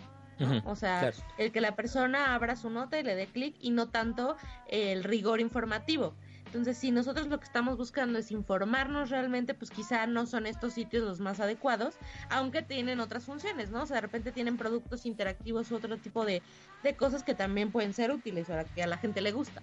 O 0.65 0.75
sea, 0.75 1.13
el 1.37 1.53
que 1.53 1.61
la 1.61 1.77
persona 1.77 2.35
abra 2.35 2.57
su 2.57 2.71
nota 2.71 2.99
y 2.99 3.03
le 3.03 3.15
dé 3.15 3.27
clic 3.27 3.57
y 3.61 3.71
no 3.71 3.91
tanto 3.91 4.37
el 4.69 5.05
rigor 5.05 5.39
informativo. 5.39 6.15
Entonces, 6.51 6.79
si 6.79 6.91
nosotros 6.91 7.29
lo 7.29 7.39
que 7.39 7.45
estamos 7.45 7.77
buscando 7.77 8.19
es 8.19 8.33
informarnos 8.33 9.09
realmente, 9.09 9.55
pues 9.55 9.71
quizá 9.71 10.09
no 10.09 10.27
son 10.27 10.47
estos 10.47 10.73
sitios 10.73 11.05
los 11.05 11.21
más 11.21 11.39
adecuados, 11.39 11.95
aunque 12.29 12.61
tienen 12.63 12.99
otras 12.99 13.25
funciones, 13.25 13.71
¿no? 13.71 13.83
O 13.83 13.87
sea, 13.87 13.95
de 13.95 14.01
repente 14.01 14.33
tienen 14.33 14.57
productos 14.57 15.07
interactivos 15.07 15.71
u 15.71 15.77
otro 15.77 15.97
tipo 15.99 16.25
de, 16.25 16.43
cosas 16.99 17.23
que 17.23 17.37
también 17.37 17.71
pueden 17.71 17.95
ser 17.95 18.11
útiles 18.11 18.49
para 18.49 18.65
que 18.65 18.83
a 18.83 18.89
la 18.89 18.99
gente 18.99 19.21
le 19.21 19.31
gusta. 19.31 19.63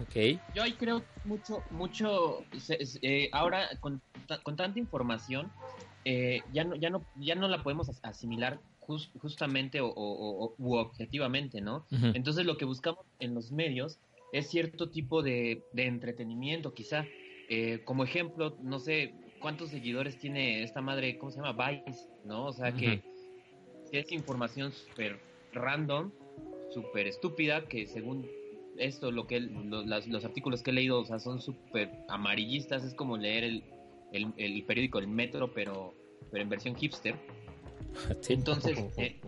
Ok. 0.00 0.38
Yo 0.54 0.62
ahí 0.62 0.74
creo 0.74 1.02
mucho, 1.24 1.64
mucho, 1.72 2.44
eh, 3.02 3.28
ahora 3.32 3.68
con, 3.80 4.00
con, 4.44 4.54
tanta 4.54 4.78
información, 4.78 5.50
eh, 6.04 6.42
ya, 6.52 6.62
no, 6.62 6.76
ya, 6.76 6.90
no, 6.90 7.04
ya 7.16 7.34
no 7.34 7.48
la 7.48 7.60
podemos 7.64 7.90
asimilar 8.04 8.60
justamente 9.18 9.80
o, 9.80 9.88
o, 9.88 10.54
u 10.58 10.74
objetivamente, 10.76 11.60
¿no? 11.60 11.86
Entonces 11.90 12.46
lo 12.46 12.56
que 12.56 12.64
buscamos 12.64 13.04
en 13.18 13.34
los 13.34 13.50
medios 13.50 13.98
es 14.32 14.48
cierto 14.48 14.90
tipo 14.90 15.22
de, 15.22 15.64
entretenimiento, 15.74 16.72
quizá. 16.74 17.06
Eh, 17.48 17.80
como 17.84 18.04
ejemplo, 18.04 18.56
no 18.62 18.78
sé 18.78 19.14
cuántos 19.40 19.70
seguidores 19.70 20.18
tiene 20.18 20.62
esta 20.62 20.80
madre, 20.80 21.18
¿cómo 21.18 21.32
se 21.32 21.40
llama? 21.40 21.70
Vice, 21.84 22.08
¿no? 22.24 22.46
O 22.46 22.52
sea, 22.52 22.72
que, 22.72 23.02
es 23.90 24.12
información 24.12 24.70
súper 24.72 25.18
random, 25.52 26.12
súper 26.72 27.08
estúpida, 27.08 27.66
que 27.66 27.86
según 27.86 28.28
esto, 28.76 29.10
lo 29.10 29.26
que 29.26 29.40
los, 29.40 30.24
artículos 30.24 30.62
que 30.62 30.70
he 30.70 30.74
leído, 30.74 31.00
o 31.00 31.04
sea, 31.04 31.18
son 31.18 31.40
súper 31.40 31.90
amarillistas, 32.08 32.84
es 32.84 32.94
como 32.94 33.16
leer 33.16 33.44
el, 33.44 33.64
el, 34.12 34.64
periódico 34.64 34.98
El 35.00 35.08
Metro, 35.08 35.52
pero, 35.52 35.94
pero 36.30 36.42
en 36.42 36.48
versión 36.48 36.76
hipster. 36.76 37.16
Entonces, 38.28 38.78
eh, 38.96 39.20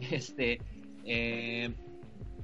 este, 0.10 0.60
eh, 1.04 1.70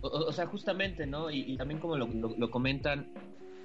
o, 0.02 0.32
sea, 0.32 0.46
justamente, 0.46 1.06
¿no? 1.06 1.30
Y, 1.30 1.56
también 1.56 1.80
como 1.80 1.96
lo, 1.96 2.50
comentan, 2.50 3.08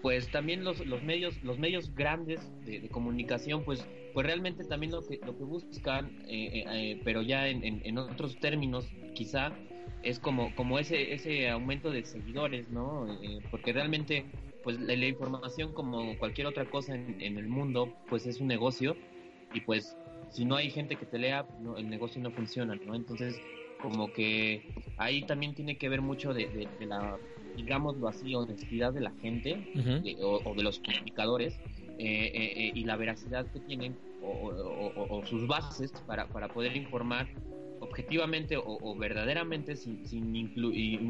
pues 0.02 0.30
también 0.30 0.63
los, 0.63 0.86
los 0.86 1.02
medios 1.04 1.41
los 1.43 1.58
medios 1.58 1.93
grandes 1.95 2.39
de, 2.65 2.88
comunicación, 2.89 3.63
pues 3.63 3.88
pues 4.13 4.26
realmente 4.26 4.63
también 4.63 4.91
lo 4.91 5.06
que 5.06 5.19
lo 5.26 5.38
que 5.38 5.43
buscan, 5.43 6.08
eh, 6.28 6.50
eh, 6.54 6.65
eh, 6.69 7.02
pero 7.04 7.21
ya 7.21 7.48
en, 7.48 7.63
en, 7.63 7.98
otros 7.98 8.38
términos, 8.39 8.88
quizá 9.13 9.52
es 10.04 10.19
como 10.19 10.54
como 10.56 10.80
ese 10.80 11.13
ese 11.13 11.50
aumento 11.50 11.89
de 11.89 12.04
seguidores, 12.06 12.69
¿no? 12.69 13.08
porque 13.50 13.74
realmente 13.74 14.26
pues 14.63 14.80
la, 14.80 14.93
información 14.93 15.74
como 15.74 16.17
cualquier 16.17 16.48
otra 16.48 16.65
cosa 16.65 16.95
en, 16.95 17.38
el 17.38 17.48
mundo, 17.48 17.93
pues 18.10 18.26
es 18.26 18.41
un 18.41 18.48
negocio 18.48 18.98
y 19.54 19.62
pues 19.62 19.95
si 20.32 20.43
no 20.43 20.56
hay 20.56 20.71
gente 20.71 20.95
que 20.95 21.06
te 21.06 21.19
lea, 21.19 21.45
el 21.78 21.88
negocio 21.88 22.19
no 22.21 22.32
funciona, 22.32 22.76
¿no? 22.76 22.95
Entonces 22.95 23.39
como 23.81 24.11
que 24.11 24.73
ahí 24.97 25.23
también 25.23 25.53
tiene 25.53 25.77
que 25.77 25.89
ver 25.89 26.01
mucho 26.01 26.33
de, 26.33 26.67
la, 26.81 27.17
digámoslo 27.55 28.07
así, 28.07 28.33
honestidad 28.35 28.93
de 28.93 29.01
la 29.01 29.11
gente 29.21 30.15
o, 30.21 30.53
de 30.55 30.63
los 30.63 30.79
comunicadores 30.79 31.59
eh, 31.97 32.31
eh, 32.33 32.53
eh, 32.57 32.71
y 32.75 32.83
la 32.83 32.97
veracidad 32.97 33.45
que 33.51 33.59
tienen 33.61 33.95
o, 34.21 35.21
sus 35.25 35.47
bases 35.47 35.91
para, 36.07 36.27
para 36.27 36.47
poder 36.47 36.75
informar 36.75 37.27
objetivamente 37.79 38.57
o, 38.57 38.95
verdaderamente 38.95 39.75
sin, 39.75 40.05
sin 40.05 40.35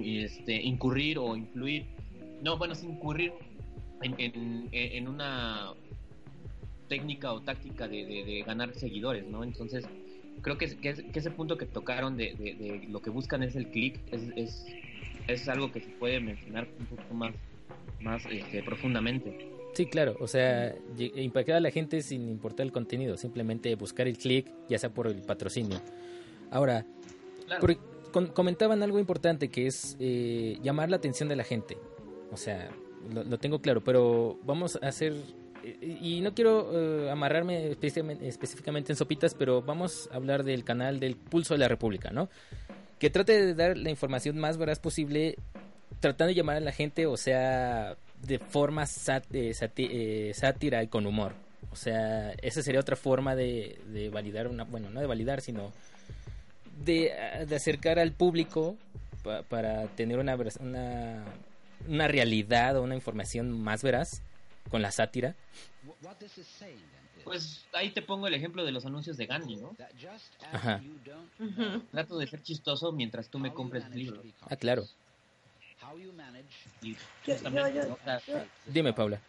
este, 0.05 0.61
incurrir 0.61 1.17
o 1.17 1.35
influir, 1.35 1.85
no, 2.43 2.57
bueno, 2.57 2.75
sin 2.75 2.91
incurrir 2.91 3.33
en, 4.01 4.69
en, 4.71 5.07
una 5.07 5.73
técnica 6.89 7.31
o 7.33 7.41
táctica 7.41 7.87
de, 7.87 8.05
de, 8.05 8.43
ganar 8.45 8.73
seguidores, 8.73 9.25
¿no? 9.25 9.43
Entonces, 9.43 9.87
creo 10.45 10.59
que, 10.59 10.77
que, 10.77 11.19
ese 11.19 11.31
punto 11.31 11.57
que 11.57 11.65
tocaron 11.65 12.17
de, 12.17 12.35
de, 12.35 12.85
lo 12.87 13.01
que 13.01 13.09
buscan 13.09 13.41
es 13.41 13.55
el 13.55 13.67
click, 13.71 13.99
es, 14.11 14.21
es, 14.35 14.65
es, 15.27 15.49
algo 15.49 15.71
que 15.71 15.81
se 15.81 15.89
puede 15.89 16.19
mencionar 16.19 16.67
un 16.79 16.85
poco 16.85 17.13
más, 17.15 17.33
más 17.99 18.23
este, 18.29 18.61
profundamente. 18.61 19.49
Sí, 19.73 19.87
claro, 19.87 20.15
o 20.19 20.27
sea, 20.27 20.75
impactar 21.15 21.55
a 21.55 21.59
la 21.59 21.71
gente 21.71 21.99
sin 22.03 22.29
importar 22.29 22.67
el 22.67 22.71
contenido, 22.71 23.17
simplemente 23.17 23.73
buscar 23.73 24.07
el 24.07 24.19
click, 24.19 24.45
ya 24.69 24.77
sea 24.77 24.93
por 24.93 25.07
el 25.07 25.23
patrocinio. 25.23 25.81
Ahora, 26.51 26.85
comentaban 28.35 28.83
algo 28.83 28.99
importante 28.99 29.49
que 29.49 29.65
es 29.65 29.97
eh, 29.99 30.59
llamar 30.61 30.91
la 30.91 30.97
atención 30.97 31.27
de 31.27 31.37
la 31.37 31.43
gente. 31.43 31.75
O 32.31 32.37
sea, 32.37 32.69
lo, 33.11 33.39
tengo 33.39 33.61
claro, 33.61 33.83
pero 33.83 34.37
vamos 34.43 34.77
a 34.79 34.87
hacer 34.87 35.15
y 35.81 36.21
no 36.21 36.33
quiero 36.33 36.69
eh, 36.73 37.09
amarrarme 37.11 37.71
específicamente 37.71 38.91
en 38.91 38.95
sopitas, 38.95 39.33
pero 39.33 39.61
vamos 39.61 40.09
a 40.11 40.15
hablar 40.15 40.43
del 40.43 40.63
canal 40.63 40.99
del 40.99 41.15
Pulso 41.15 41.53
de 41.53 41.59
la 41.59 41.67
República, 41.67 42.11
¿no? 42.11 42.29
Que 42.99 43.09
trate 43.09 43.45
de 43.45 43.53
dar 43.55 43.77
la 43.77 43.89
información 43.89 44.37
más 44.37 44.57
veraz 44.57 44.79
posible, 44.79 45.37
tratando 45.99 46.29
de 46.29 46.35
llamar 46.35 46.57
a 46.57 46.61
la 46.61 46.71
gente, 46.71 47.05
o 47.07 47.17
sea, 47.17 47.95
de 48.21 48.39
forma 48.39 48.85
eh, 49.31 49.53
eh, 49.77 50.31
sátira 50.33 50.83
y 50.83 50.87
con 50.87 51.05
humor. 51.05 51.33
O 51.71 51.75
sea, 51.75 52.31
esa 52.41 52.61
sería 52.61 52.79
otra 52.79 52.95
forma 52.95 53.35
de, 53.35 54.09
validar 54.13 54.47
una, 54.47 54.63
bueno, 54.63 54.89
no 54.89 55.01
de 55.01 55.07
validar, 55.07 55.41
sino 55.41 55.71
de, 56.83 57.11
acercar 57.53 57.99
al 57.99 58.11
público 58.11 58.77
para 59.49 59.87
tener 59.87 60.19
una, 60.19 60.37
una, 60.59 61.23
una 61.87 62.07
realidad 62.07 62.77
o 62.77 62.83
una 62.83 62.95
información 62.95 63.51
más 63.51 63.81
veraz 63.81 64.21
con 64.69 64.81
la 64.81 64.91
sátira? 64.91 65.35
Pues 67.23 67.65
ahí 67.73 67.89
te 67.91 68.01
pongo 68.01 68.27
el 68.27 68.33
ejemplo 68.33 68.63
de 68.63 68.71
los 68.71 68.85
anuncios 68.85 69.17
de 69.17 69.25
Gandhi, 69.25 69.55
¿no? 69.55 69.75
Ajá. 70.51 70.81
Trato 71.91 72.17
de 72.17 72.27
ser 72.27 72.41
chistoso 72.43 72.91
mientras 72.91 73.29
tú 73.29 73.39
me 73.39 73.53
compres 73.53 73.85
el 73.85 73.97
libro. 73.97 74.21
Ah, 74.41 74.55
claro. 74.55 74.85
Dime, 78.67 78.93
Paula. 78.93 79.19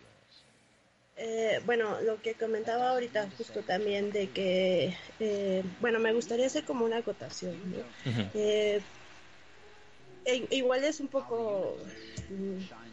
Eh, 1.19 1.63
bueno, 1.65 1.99
lo 2.03 2.21
que 2.21 2.35
comentaba 2.35 2.91
ahorita 2.91 3.31
justo 3.39 3.63
también 3.63 4.13
de 4.13 4.29
que, 4.29 4.95
eh, 5.19 5.65
bueno, 5.81 5.99
me 5.99 6.13
gustaría 6.13 6.47
hacer 6.47 6.65
como 6.65 6.85
una 6.85 6.99
acotación, 6.99 7.57
¿no? 7.71 7.79
Eh, 8.35 8.83
e, 10.27 10.47
igual 10.51 10.85
es 10.85 11.01
un 11.01 11.09
poco 11.09 11.79
mm, 12.29 12.86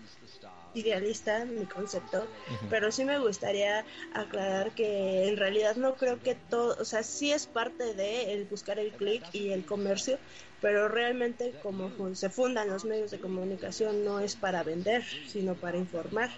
idealista 0.74 1.46
mi 1.46 1.66
concepto, 1.66 2.26
pero 2.70 2.92
sí 2.92 3.06
me 3.06 3.20
gustaría 3.20 3.86
aclarar 4.14 4.72
que 4.72 5.28
en 5.28 5.38
realidad 5.38 5.76
no 5.76 5.96
creo 5.96 6.20
que 6.22 6.36
todo, 6.36 6.76
o 6.80 6.86
sea, 6.86 7.04
sí 7.04 7.32
es 7.32 7.46
parte 7.46 7.94
de 7.94 8.34
el 8.34 8.46
buscar 8.46 8.80
el 8.80 8.92
clic 8.92 9.24
y 9.34 9.50
el 9.50 9.66
comercio, 9.66 10.18
pero 10.62 10.88
realmente 10.88 11.54
como 11.62 12.16
se 12.16 12.30
fundan 12.30 12.70
los 12.70 12.86
medios 12.86 13.12
de 13.12 13.20
comunicación 13.20 14.04
no 14.04 14.20
es 14.20 14.36
para 14.36 14.64
vender, 14.64 15.04
sino 15.28 15.56
para 15.56 15.78
informar. 15.78 16.30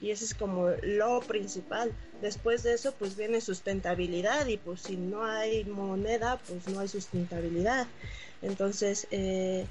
Y 0.00 0.10
ese 0.10 0.26
es 0.26 0.34
como 0.34 0.68
lo 0.82 1.20
principal. 1.22 1.92
Después 2.20 2.62
de 2.62 2.74
eso, 2.74 2.94
pues 2.98 3.16
viene 3.16 3.40
sustentabilidad 3.40 4.46
y 4.46 4.56
pues 4.56 4.82
si 4.82 4.96
no 4.96 5.24
hay 5.24 5.64
moneda, 5.64 6.40
pues 6.46 6.68
no 6.68 6.80
hay 6.80 6.88
sustentabilidad. 6.88 7.86
Entonces, 8.42 9.08
eh, 9.10 9.66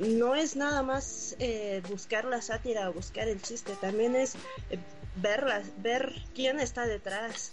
no 0.00 0.34
es 0.34 0.56
nada 0.56 0.82
más 0.82 1.36
eh, 1.38 1.82
buscar 1.88 2.24
la 2.24 2.40
sátira 2.40 2.88
o 2.88 2.92
buscar 2.92 3.28
el 3.28 3.40
chiste, 3.40 3.74
también 3.80 4.16
es 4.16 4.34
eh, 4.70 4.78
ver 5.16 6.12
quién 6.34 6.58
está 6.58 6.86
detrás 6.86 7.52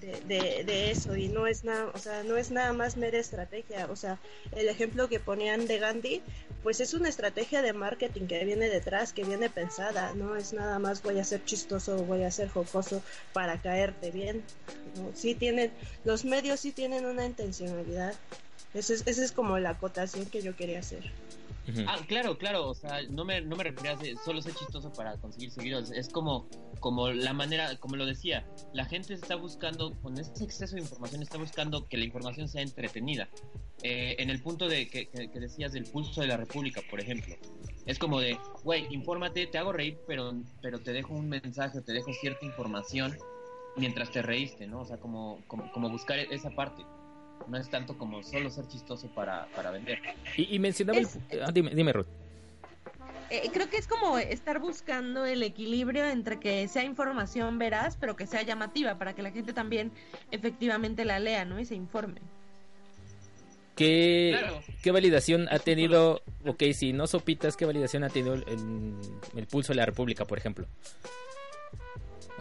de, 0.00 0.64
de, 0.64 0.90
eso 0.90 1.16
y 1.16 1.28
no 1.28 1.46
es 1.46 1.64
nada, 1.64 1.90
o 1.94 1.98
sea, 1.98 2.22
no 2.22 2.36
es 2.36 2.50
nada 2.50 2.72
más 2.72 2.96
mera 2.96 3.18
estrategia, 3.18 3.86
o 3.90 3.96
sea, 3.96 4.18
el 4.52 4.68
ejemplo 4.68 5.08
que 5.08 5.20
ponían 5.20 5.66
de 5.66 5.78
Gandhi, 5.78 6.22
pues 6.62 6.80
es 6.80 6.94
una 6.94 7.08
estrategia 7.08 7.62
de 7.62 7.72
marketing 7.72 8.26
que 8.26 8.44
viene 8.44 8.68
detrás, 8.68 9.12
que 9.12 9.24
viene 9.24 9.48
pensada, 9.48 10.12
no 10.14 10.36
es 10.36 10.52
nada 10.52 10.78
más 10.78 11.02
voy 11.02 11.18
a 11.20 11.24
ser 11.24 11.44
chistoso 11.44 11.96
o 11.96 12.04
voy 12.04 12.24
a 12.24 12.30
ser 12.30 12.48
jocoso 12.48 13.02
para 13.32 13.60
caerte 13.60 14.10
bien, 14.10 14.42
sí 15.14 15.34
tienen, 15.34 15.72
los 16.04 16.24
medios 16.24 16.60
sí 16.60 16.72
tienen 16.72 17.06
una 17.06 17.24
intencionalidad 17.24 18.14
esa 18.74 18.94
es, 18.94 19.06
esa 19.06 19.24
es 19.24 19.32
como 19.32 19.58
la 19.58 19.70
acotación 19.70 20.26
que 20.26 20.42
yo 20.42 20.56
quería 20.56 20.80
hacer. 20.80 21.10
Ah, 21.86 21.98
claro, 22.08 22.36
claro, 22.38 22.68
o 22.68 22.74
sea, 22.74 23.02
no 23.08 23.24
me, 23.24 23.40
no 23.40 23.54
me 23.54 23.62
refería 23.62 23.92
a 23.92 24.24
solo 24.24 24.42
ser 24.42 24.52
chistoso 24.54 24.92
para 24.92 25.16
conseguir 25.18 25.50
seguidores, 25.52 25.92
es 25.92 26.08
como, 26.08 26.48
como 26.80 27.10
la 27.10 27.32
manera, 27.32 27.76
como 27.76 27.94
lo 27.94 28.04
decía, 28.04 28.44
la 28.72 28.84
gente 28.84 29.14
está 29.14 29.36
buscando, 29.36 29.94
con 30.02 30.18
este 30.18 30.42
exceso 30.42 30.74
de 30.74 30.82
información, 30.82 31.22
está 31.22 31.38
buscando 31.38 31.86
que 31.86 31.96
la 31.98 32.04
información 32.04 32.48
sea 32.48 32.62
entretenida. 32.62 33.28
Eh, 33.84 34.16
en 34.18 34.30
el 34.30 34.40
punto 34.40 34.68
de 34.68 34.88
que, 34.88 35.08
que, 35.08 35.40
decías 35.40 35.72
del 35.72 35.84
pulso 35.84 36.20
de 36.20 36.28
la 36.28 36.36
República, 36.36 36.80
por 36.88 37.00
ejemplo, 37.00 37.36
es 37.86 37.98
como 37.98 38.20
de, 38.20 38.38
güey, 38.64 38.86
infórmate, 38.90 39.46
te 39.46 39.58
hago 39.58 39.72
reír, 39.72 39.98
pero, 40.06 40.34
pero 40.60 40.80
te 40.80 40.92
dejo 40.92 41.14
un 41.14 41.28
mensaje, 41.28 41.80
te 41.80 41.92
dejo 41.92 42.12
cierta 42.12 42.44
información 42.44 43.16
mientras 43.76 44.10
te 44.10 44.22
reíste, 44.22 44.66
¿no? 44.66 44.80
O 44.80 44.84
sea, 44.84 44.98
como, 44.98 45.42
como, 45.46 45.70
como 45.72 45.90
buscar 45.90 46.18
esa 46.18 46.50
parte. 46.50 46.84
No 47.48 47.58
es 47.58 47.68
tanto 47.70 47.96
como 47.98 48.22
solo 48.22 48.50
ser 48.50 48.66
chistoso 48.68 49.08
para, 49.08 49.46
para 49.54 49.70
vender. 49.70 49.98
Y, 50.36 50.54
y 50.54 50.58
mencionaba 50.58 50.98
el- 50.98 51.08
ah, 51.42 51.50
dime, 51.52 51.74
dime, 51.74 51.92
Ruth. 51.92 52.06
Eh, 53.30 53.48
creo 53.52 53.70
que 53.70 53.78
es 53.78 53.86
como 53.86 54.18
estar 54.18 54.58
buscando 54.58 55.24
el 55.24 55.42
equilibrio 55.42 56.04
entre 56.06 56.38
que 56.38 56.68
sea 56.68 56.84
información 56.84 57.58
veraz, 57.58 57.96
pero 57.98 58.14
que 58.14 58.26
sea 58.26 58.42
llamativa, 58.42 58.98
para 58.98 59.14
que 59.14 59.22
la 59.22 59.30
gente 59.30 59.52
también 59.54 59.90
efectivamente 60.30 61.04
la 61.06 61.18
lea, 61.18 61.44
¿no? 61.46 61.58
Y 61.58 61.64
se 61.64 61.74
informe. 61.74 62.20
¿Qué, 63.74 64.36
Claro. 64.38 64.60
¿Qué 64.82 64.90
validación 64.90 65.48
ha 65.50 65.58
tenido, 65.58 66.22
ok, 66.44 66.62
si 66.74 66.92
no 66.92 67.06
sopitas, 67.06 67.56
qué 67.56 67.64
validación 67.64 68.04
ha 68.04 68.10
tenido 68.10 68.34
el, 68.34 68.44
el- 68.46 68.96
el 69.34 69.46
pulso 69.46 69.72
de 69.72 69.76
la 69.78 69.86
República, 69.86 70.26
por 70.26 70.36
ejemplo? 70.36 70.66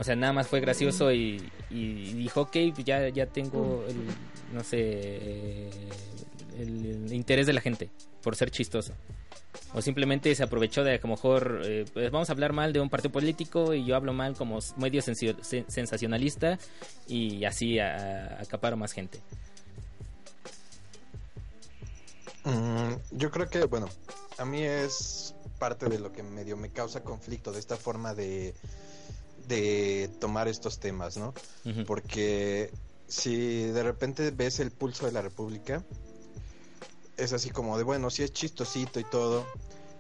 O 0.02 0.04
sea, 0.04 0.16
nada 0.16 0.34
más 0.34 0.48
fue 0.48 0.62
gracioso 0.62 1.12
y, 1.12 1.38
dijo, 1.70 2.42
ok, 2.42 2.58
pues 2.74 2.84
ya, 2.84 3.08
ya 3.10 3.28
tengo 3.28 3.86
el, 3.88 3.98
no 4.52 4.64
sé, 4.64 5.70
el, 6.58 7.14
interés 7.14 7.46
de 7.46 7.54
la 7.54 7.62
gente 7.62 7.92
por 8.24 8.36
ser 8.36 8.50
chistoso. 8.50 8.94
O 9.76 9.82
simplemente 9.84 10.34
se 10.34 10.42
aprovechó 10.42 10.84
de 10.84 10.96
a 10.96 11.00
lo 11.04 11.08
mejor 11.08 11.62
eh, 11.66 11.86
pues 11.94 12.10
vamos 12.10 12.32
a 12.32 12.34
hablar 12.34 12.52
mal 12.52 12.74
de 12.74 12.80
un 12.80 12.90
partido 12.90 13.12
político 13.12 13.76
y 13.76 13.86
yo 13.86 13.96
hablo 13.96 14.12
mal 14.12 14.34
como 14.34 14.58
medio 14.78 15.04
sensacionalista 15.04 16.58
y 17.08 17.46
así 17.46 17.78
a, 17.78 18.40
más 18.76 18.94
gente. 18.94 19.20
Mm, 22.44 22.94
yo 23.12 23.30
creo 23.30 23.48
que, 23.48 23.66
bueno, 23.66 23.88
a 24.40 24.46
mí 24.46 24.64
es 24.64 25.36
parte 25.60 25.90
de 25.90 26.00
lo 26.00 26.12
que 26.12 26.24
medio 26.24 26.58
me 26.58 26.72
causa 26.72 27.04
conflicto 27.04 27.52
de 27.52 27.60
esta 27.60 27.78
forma 27.78 28.16
de, 28.16 28.56
de 29.52 30.10
tomar 30.20 30.48
estos 30.48 30.80
temas, 30.80 31.18
¿no? 31.18 31.34
Porque 31.86 32.72
si 33.08 33.66
de 33.66 33.84
repente 33.84 34.32
ves 34.32 34.62
el 34.62 34.72
pulso 34.72 35.06
de 35.06 35.12
la 35.12 35.22
República, 35.22 35.84
es 37.18 37.34
así 37.34 37.50
como 37.50 37.78
de, 37.78 37.84
bueno, 37.84 38.10
si 38.10 38.24
es 38.24 38.32
chistosito 38.32 39.00
y 39.00 39.04
todo, 39.04 39.46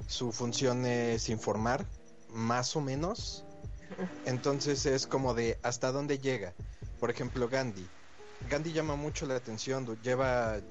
su 0.07 0.31
función 0.31 0.85
es 0.85 1.27
informar, 1.27 1.85
más 2.29 2.75
o 2.77 2.81
menos. 2.81 3.43
Entonces 4.25 4.85
es 4.85 5.05
como 5.05 5.33
de, 5.33 5.59
¿hasta 5.63 5.91
dónde 5.91 6.19
llega? 6.19 6.53
Por 7.01 7.11
ejemplo, 7.11 7.49
Gandhi. 7.49 7.85
Gandhi 8.49 8.71
llama 8.71 8.95
mucho 8.95 9.25
la 9.25 9.35
atención, 9.35 9.85
lleva 10.01 10.61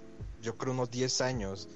yo 0.40 0.57
creo 0.57 0.73
unos 0.73 0.90
10 0.90 1.21
años 1.21 1.69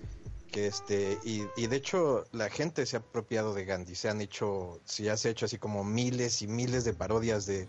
que 0.50 0.66
este 0.66 1.18
y, 1.24 1.42
y 1.56 1.66
de 1.66 1.76
hecho 1.76 2.26
la 2.32 2.48
gente 2.48 2.86
se 2.86 2.96
ha 2.96 3.00
apropiado 3.00 3.54
de 3.54 3.64
Gandhi, 3.64 3.94
se 3.94 4.08
han 4.08 4.20
hecho, 4.20 4.80
se 4.84 5.04
ya 5.04 5.16
se 5.16 5.28
ha 5.28 5.30
hecho 5.30 5.46
así 5.46 5.58
como 5.58 5.84
miles 5.84 6.42
y 6.42 6.46
miles 6.46 6.84
de 6.84 6.92
parodias 6.92 7.46
de, 7.46 7.66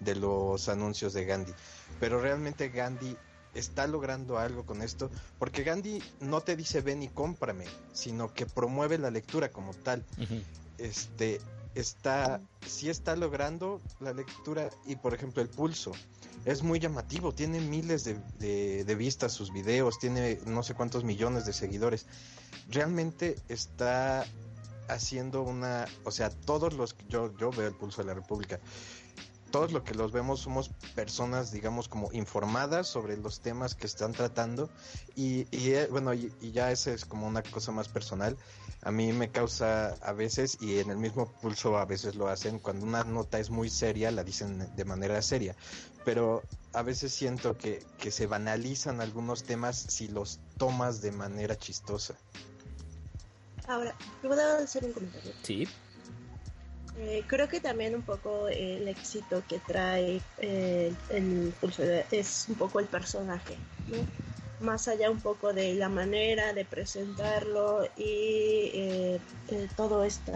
de 0.00 0.14
los 0.14 0.68
anuncios 0.68 1.12
de 1.12 1.24
Gandhi, 1.24 1.52
pero 2.00 2.20
realmente 2.20 2.68
Gandhi 2.68 3.16
está 3.54 3.86
logrando 3.86 4.38
algo 4.38 4.64
con 4.64 4.82
esto, 4.82 5.10
porque 5.38 5.64
Gandhi 5.64 6.02
no 6.20 6.40
te 6.40 6.56
dice 6.56 6.80
ven 6.80 7.02
y 7.02 7.08
cómprame, 7.08 7.64
sino 7.92 8.32
que 8.32 8.46
promueve 8.46 8.98
la 8.98 9.10
lectura 9.10 9.50
como 9.50 9.74
tal. 9.74 10.04
Este 10.78 11.40
está 11.74 12.40
sí 12.66 12.88
está 12.90 13.14
logrando 13.16 13.80
la 14.00 14.12
lectura 14.12 14.70
y 14.86 14.96
por 14.96 15.14
ejemplo 15.14 15.42
el 15.42 15.48
pulso. 15.48 15.92
Es 16.44 16.62
muy 16.62 16.78
llamativo 16.78 17.32
tiene 17.32 17.60
miles 17.60 18.04
de, 18.04 18.14
de- 18.38 18.84
de 18.84 18.94
vistas 18.94 19.32
sus 19.32 19.52
videos 19.52 19.98
tiene 19.98 20.38
no 20.46 20.62
sé 20.62 20.74
cuántos 20.74 21.04
millones 21.04 21.44
de 21.46 21.52
seguidores. 21.52 22.06
Realmente 22.68 23.36
está 23.48 24.24
haciendo 24.88 25.42
una 25.42 25.84
o 26.04 26.10
sea 26.10 26.30
todos 26.30 26.72
los 26.72 26.96
yo 27.08 27.36
yo 27.36 27.50
veo 27.50 27.68
el 27.68 27.74
pulso 27.74 28.00
de 28.02 28.06
la 28.08 28.14
república 28.14 28.58
todos 29.50 29.72
los 29.72 29.82
que 29.82 29.94
los 29.94 30.12
vemos 30.12 30.40
somos 30.40 30.70
personas, 30.94 31.50
digamos, 31.50 31.88
como 31.88 32.12
informadas 32.12 32.88
sobre 32.88 33.16
los 33.16 33.40
temas 33.40 33.74
que 33.74 33.86
están 33.86 34.12
tratando 34.12 34.68
y, 35.16 35.46
y, 35.56 35.72
eh, 35.72 35.88
bueno, 35.90 36.14
y, 36.14 36.32
y 36.40 36.52
ya 36.52 36.70
esa 36.70 36.92
es 36.92 37.04
como 37.04 37.26
una 37.26 37.42
cosa 37.42 37.72
más 37.72 37.88
personal. 37.88 38.36
A 38.82 38.92
mí 38.92 39.12
me 39.12 39.30
causa 39.30 39.96
a 40.02 40.12
veces, 40.12 40.58
y 40.60 40.78
en 40.78 40.90
el 40.90 40.98
mismo 40.98 41.26
pulso 41.40 41.76
a 41.78 41.84
veces 41.84 42.14
lo 42.14 42.28
hacen, 42.28 42.58
cuando 42.58 42.86
una 42.86 43.02
nota 43.04 43.38
es 43.40 43.50
muy 43.50 43.70
seria, 43.70 44.10
la 44.10 44.22
dicen 44.22 44.74
de 44.76 44.84
manera 44.84 45.20
seria, 45.20 45.56
pero 46.04 46.42
a 46.72 46.82
veces 46.82 47.12
siento 47.12 47.56
que, 47.56 47.84
que 47.98 48.10
se 48.10 48.26
banalizan 48.26 49.00
algunos 49.00 49.42
temas 49.42 49.76
si 49.88 50.08
los 50.08 50.38
tomas 50.56 51.00
de 51.02 51.10
manera 51.10 51.56
chistosa. 51.56 52.14
Ahora, 53.66 53.94
¿puedo 54.22 54.56
hacer 54.58 54.84
un 54.84 54.92
comentario? 54.92 55.32
Sí. 55.42 55.68
Eh, 57.00 57.22
creo 57.28 57.48
que 57.48 57.60
también 57.60 57.94
un 57.94 58.02
poco 58.02 58.48
el 58.48 58.88
éxito 58.88 59.44
que 59.48 59.60
trae 59.60 60.20
eh, 60.38 60.92
el 61.10 61.54
pulso 61.60 61.82
de- 61.82 62.04
es 62.10 62.48
un 62.48 62.56
poco 62.56 62.80
el 62.80 62.86
personaje, 62.88 63.56
¿no? 63.86 64.04
Más 64.60 64.88
allá 64.88 65.08
un 65.10 65.20
poco 65.20 65.52
de 65.52 65.74
la 65.74 65.88
manera 65.88 66.52
de 66.52 66.64
presentarlo 66.64 67.84
y 67.96 68.70
eh, 68.74 69.20
eh, 69.48 69.68
todo 69.76 70.02
este 70.02 70.32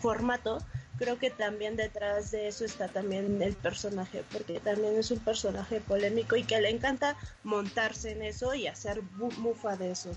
formato, 0.00 0.62
creo 0.98 1.18
que 1.18 1.30
también 1.30 1.76
detrás 1.76 2.30
de 2.30 2.48
eso 2.48 2.66
está 2.66 2.88
también 2.88 3.40
el 3.40 3.56
personaje, 3.56 4.22
porque 4.30 4.60
también 4.60 4.98
es 4.98 5.10
un 5.10 5.20
personaje 5.20 5.80
polémico 5.80 6.36
y 6.36 6.44
que 6.44 6.60
le 6.60 6.68
encanta 6.68 7.16
montarse 7.42 8.10
en 8.12 8.22
eso 8.22 8.54
y 8.54 8.66
hacer 8.66 9.00
bu- 9.00 9.32
mufa 9.38 9.76
de 9.76 9.92
eso. 9.92 10.14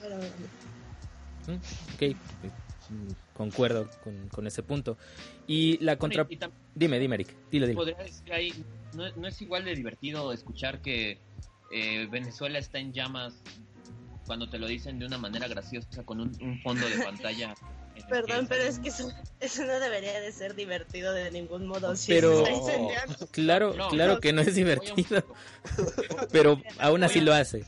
Verdad. 0.00 0.32
Mm, 1.46 1.54
Ok, 1.94 2.02
eh, 2.02 2.16
concuerdo 3.34 3.88
con, 4.04 4.28
con 4.28 4.46
ese 4.46 4.62
punto. 4.62 4.96
Y 5.46 5.78
la 5.84 5.96
contra... 5.96 6.26
Y- 6.28 6.34
y 6.34 6.38
tam- 6.38 6.50
Dime, 6.74 6.98
dime, 6.98 7.14
Eric. 7.16 7.28
Dile, 7.50 7.66
dile. 7.66 7.76
podría 7.76 7.98
decir 7.98 8.32
ahí, 8.32 8.64
no, 8.94 9.10
no 9.16 9.26
es 9.28 9.40
igual 9.42 9.64
de 9.64 9.74
divertido 9.74 10.32
escuchar 10.32 10.80
que 10.82 11.18
eh, 11.72 12.06
Venezuela 12.10 12.58
está 12.58 12.78
en 12.78 12.92
llamas 12.92 13.34
cuando 14.26 14.48
te 14.50 14.58
lo 14.58 14.66
dicen 14.66 14.98
de 14.98 15.06
una 15.06 15.18
manera 15.18 15.46
graciosa 15.48 16.02
con 16.04 16.20
un, 16.20 16.32
un 16.42 16.60
fondo 16.62 16.88
de 16.88 16.98
pantalla. 17.04 17.54
Perdón, 18.10 18.46
pero 18.46 18.62
es 18.62 18.78
que 18.78 18.90
eso, 18.90 19.08
eso 19.40 19.64
no 19.64 19.80
debería 19.80 20.20
de 20.20 20.30
ser 20.30 20.54
divertido 20.54 21.12
de 21.14 21.30
ningún 21.30 21.66
modo. 21.66 21.96
si 21.96 22.12
Pero-. 22.12 22.44
Claro, 23.30 23.72
No, 23.74 23.88
claro 23.88 24.14
no, 24.14 24.20
que 24.20 24.32
no 24.34 24.42
es 24.42 24.48
un 24.48 24.54
divertido, 24.54 25.24
pero 26.30 26.60
aún 26.78 27.02
así 27.04 27.20
a- 27.20 27.22
lo 27.22 27.32
hace. 27.34 27.64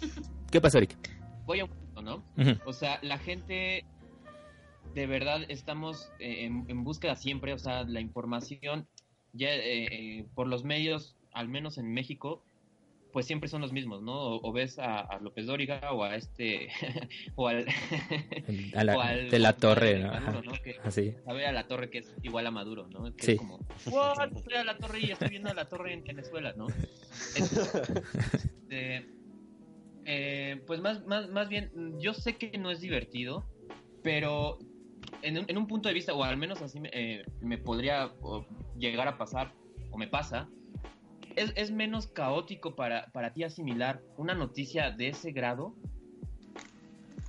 ¿Qué 0.51 0.61
pasó, 0.61 0.79
Eric? 0.79 0.97
Voy 1.47 1.61
a 1.61 1.65
un 1.65 1.71
punto, 1.71 2.03
¿no? 2.03 2.17
Ujú. 2.37 2.59
O 2.67 2.73
sea, 2.73 2.99
la 3.03 3.19
gente 3.19 3.85
de 4.99 5.07
verdad 5.07 5.43
estamos 5.49 6.11
eh, 6.19 6.45
en, 6.45 6.65
en 6.69 6.83
búsqueda 6.83 7.15
siempre, 7.15 7.53
o 7.53 7.59
sea, 7.59 7.85
la 7.85 8.01
información 8.01 8.89
ya 9.33 9.55
eh, 9.55 9.87
eh, 9.91 10.27
por 10.35 10.49
los 10.49 10.65
medios, 10.65 11.17
al 11.33 11.49
menos 11.49 11.79
en 11.79 11.93
México, 11.93 12.43
pues 13.13 13.25
siempre 13.27 13.49
son 13.49 13.61
los 13.61 13.73
mismos, 13.73 14.03
¿no? 14.03 14.13
O, 14.15 14.49
o 14.49 14.53
ves 14.53 14.79
a, 14.79 15.01
a 15.01 15.21
López 15.21 15.47
Dóriga 15.47 15.93
o 15.93 16.03
a 16.03 16.17
este 16.17 16.69
o 17.37 17.47
al 17.49 17.65
A 18.75 18.85
la- 18.85 18.97
o 18.97 19.01
al- 19.01 19.31
de 19.31 19.39
la 19.39 19.53
torre, 19.55 20.01
¿no? 20.01 20.09
Maduro, 20.13 20.39
Ajá. 20.39 20.43
¿no? 20.45 20.53
Que 20.63 20.77
Así. 20.83 21.15
sabe 21.25 21.47
a 21.47 21.53
la 21.53 21.67
torre 21.69 21.91
que 21.91 21.99
es 21.99 22.13
igual 22.23 22.47
a 22.47 22.51
Maduro, 22.51 22.89
¿no? 22.89 23.05
Que 23.15 23.25
Sí. 23.25 23.33
es 23.33 23.39
como, 23.39 23.61
"What? 23.87 24.33
Estoy 24.37 24.55
a 24.57 24.65
la 24.65 24.77
torre 24.79 25.01
y 25.01 25.11
estoy 25.13 25.29
viendo 25.31 25.51
a 25.51 25.55
la 25.55 25.69
torre 25.69 25.93
en 25.93 26.03
Venezuela, 26.05 26.53
¿no? 26.57 26.67
Este, 27.37 29.07
eh, 30.05 30.61
pues 30.67 30.81
más, 30.81 31.05
más, 31.07 31.29
más 31.29 31.49
bien, 31.49 31.71
yo 32.01 32.15
sé 32.15 32.37
que 32.37 32.57
no 32.59 32.71
es 32.71 32.81
divertido, 32.81 33.47
pero 34.03 34.59
en 35.23 35.39
un, 35.39 35.45
en 35.49 35.59
un 35.59 35.67
punto 35.67 35.89
de 35.89 35.95
vista, 35.95 36.15
o 36.15 36.23
al 36.23 36.37
menos 36.37 36.63
así 36.63 36.81
me, 36.81 36.91
eh, 36.93 37.25
me 37.41 37.59
podría 37.59 38.13
llegar 38.77 39.09
a 39.09 39.19
pasar, 39.19 39.53
o 39.91 39.99
me 39.99 40.07
pasa, 40.09 40.49
es, 41.37 41.53
es 41.57 41.71
menos 41.71 42.07
caótico 42.09 42.75
para, 42.75 43.07
para 43.13 43.33
ti 43.33 43.45
asimilar 43.45 44.01
una 44.17 44.35
noticia 44.35 44.91
de 44.91 45.09
ese 45.09 45.33
grado, 45.33 45.75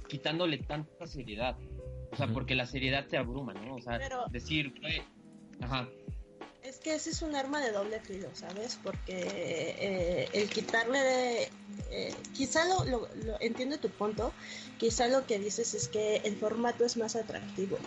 quitándole 0.07 0.57
tanta 0.57 1.07
seriedad. 1.07 1.57
O 2.11 2.15
sea, 2.15 2.27
porque 2.27 2.55
la 2.55 2.65
seriedad 2.65 3.05
te 3.05 3.17
abruma, 3.17 3.53
¿no? 3.53 3.75
O 3.75 3.81
sea, 3.81 3.99
Pero- 3.99 4.25
decir, 4.31 4.73
ajá, 5.61 5.87
Es 6.63 6.77
que 6.79 6.93
ese 6.93 7.11
es 7.11 7.21
un 7.21 7.35
arma 7.35 7.61
de 7.61 7.71
doble 7.71 7.99
filo, 8.01 8.35
¿sabes? 8.35 8.77
Porque 8.83 9.75
eh, 9.79 10.29
el 10.33 10.49
quitarle 10.49 10.99
de... 10.99 11.51
eh, 11.89 12.15
quizá 12.33 12.65
lo, 12.65 12.83
lo- 12.85 13.07
lo- 13.15 13.37
entiendo 13.39 13.79
tu 13.79 13.89
punto, 13.91 14.33
quizá 14.77 15.07
lo 15.07 15.25
que 15.25 15.39
dices 15.39 15.73
es 15.73 15.87
que 15.87 16.17
el 16.17 16.37
formato 16.37 16.85
es 16.85 16.97
más 16.97 17.15
atractivo, 17.15 17.79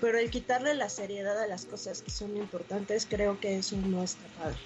pero 0.00 0.18
el 0.18 0.30
quitarle 0.30 0.74
la 0.74 0.88
seriedad 0.88 1.40
a 1.42 1.46
las 1.48 1.66
cosas 1.66 2.02
que 2.02 2.10
son 2.10 2.36
importantes, 2.36 3.04
creo 3.06 3.40
que 3.40 3.58
eso 3.58 3.76
no 3.78 4.02
está 4.04 4.28
padre. 4.28 4.58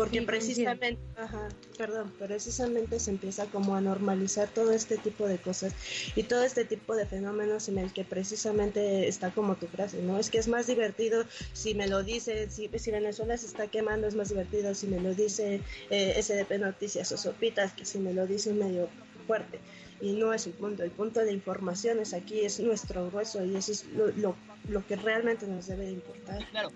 Porque 0.00 0.22
precisamente, 0.22 0.98
ajá, 1.14 1.50
perdón, 1.76 2.10
precisamente 2.18 2.98
se 2.98 3.10
empieza 3.10 3.44
como 3.44 3.76
a 3.76 3.82
normalizar 3.82 4.48
todo 4.48 4.72
este 4.72 4.96
tipo 4.96 5.28
de 5.28 5.36
cosas 5.36 5.74
y 6.16 6.22
todo 6.22 6.42
este 6.42 6.64
tipo 6.64 6.96
de 6.96 7.04
fenómenos 7.04 7.68
en 7.68 7.76
el 7.76 7.92
que 7.92 8.04
precisamente 8.04 9.08
está 9.08 9.30
como 9.30 9.56
tu 9.56 9.66
frase, 9.66 10.00
¿no? 10.00 10.18
Es 10.18 10.30
que 10.30 10.38
es 10.38 10.48
más 10.48 10.66
divertido 10.66 11.26
si 11.52 11.74
me 11.74 11.86
lo 11.86 12.02
dice, 12.02 12.48
si, 12.48 12.70
si 12.78 12.90
Venezuela 12.90 13.36
se 13.36 13.44
está 13.44 13.66
quemando 13.66 14.06
es 14.06 14.14
más 14.14 14.30
divertido 14.30 14.74
si 14.74 14.86
me 14.86 15.00
lo 15.00 15.14
dice 15.14 15.60
eh, 15.90 16.18
SDP 16.22 16.58
Noticias 16.58 17.12
o 17.12 17.18
Sopitas 17.18 17.74
que 17.74 17.84
si 17.84 17.98
me 17.98 18.14
lo 18.14 18.26
dice 18.26 18.54
medio 18.54 18.88
fuerte. 19.26 19.60
Y 20.00 20.12
no 20.12 20.32
es 20.32 20.46
el 20.46 20.54
punto, 20.54 20.82
el 20.82 20.92
punto 20.92 21.20
de 21.20 21.30
informaciones 21.34 22.14
aquí 22.14 22.40
es 22.40 22.58
nuestro 22.58 23.10
grueso 23.10 23.44
y 23.44 23.54
eso 23.54 23.72
es 23.72 23.84
lo, 23.88 24.06
lo, 24.12 24.34
lo 24.66 24.86
que 24.86 24.96
realmente 24.96 25.46
nos 25.46 25.66
debe 25.66 25.84
de 25.84 25.92
importar. 25.92 26.48
Claro, 26.52 26.70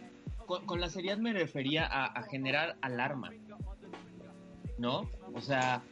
con, 0.46 0.66
con 0.66 0.80
la 0.80 0.88
seriedad 0.88 1.18
me 1.18 1.32
refería 1.32 1.86
a, 1.86 2.06
a 2.06 2.22
generar 2.24 2.76
alarma, 2.80 3.32
¿no? 4.78 5.08
O 5.34 5.40
sea, 5.40 5.82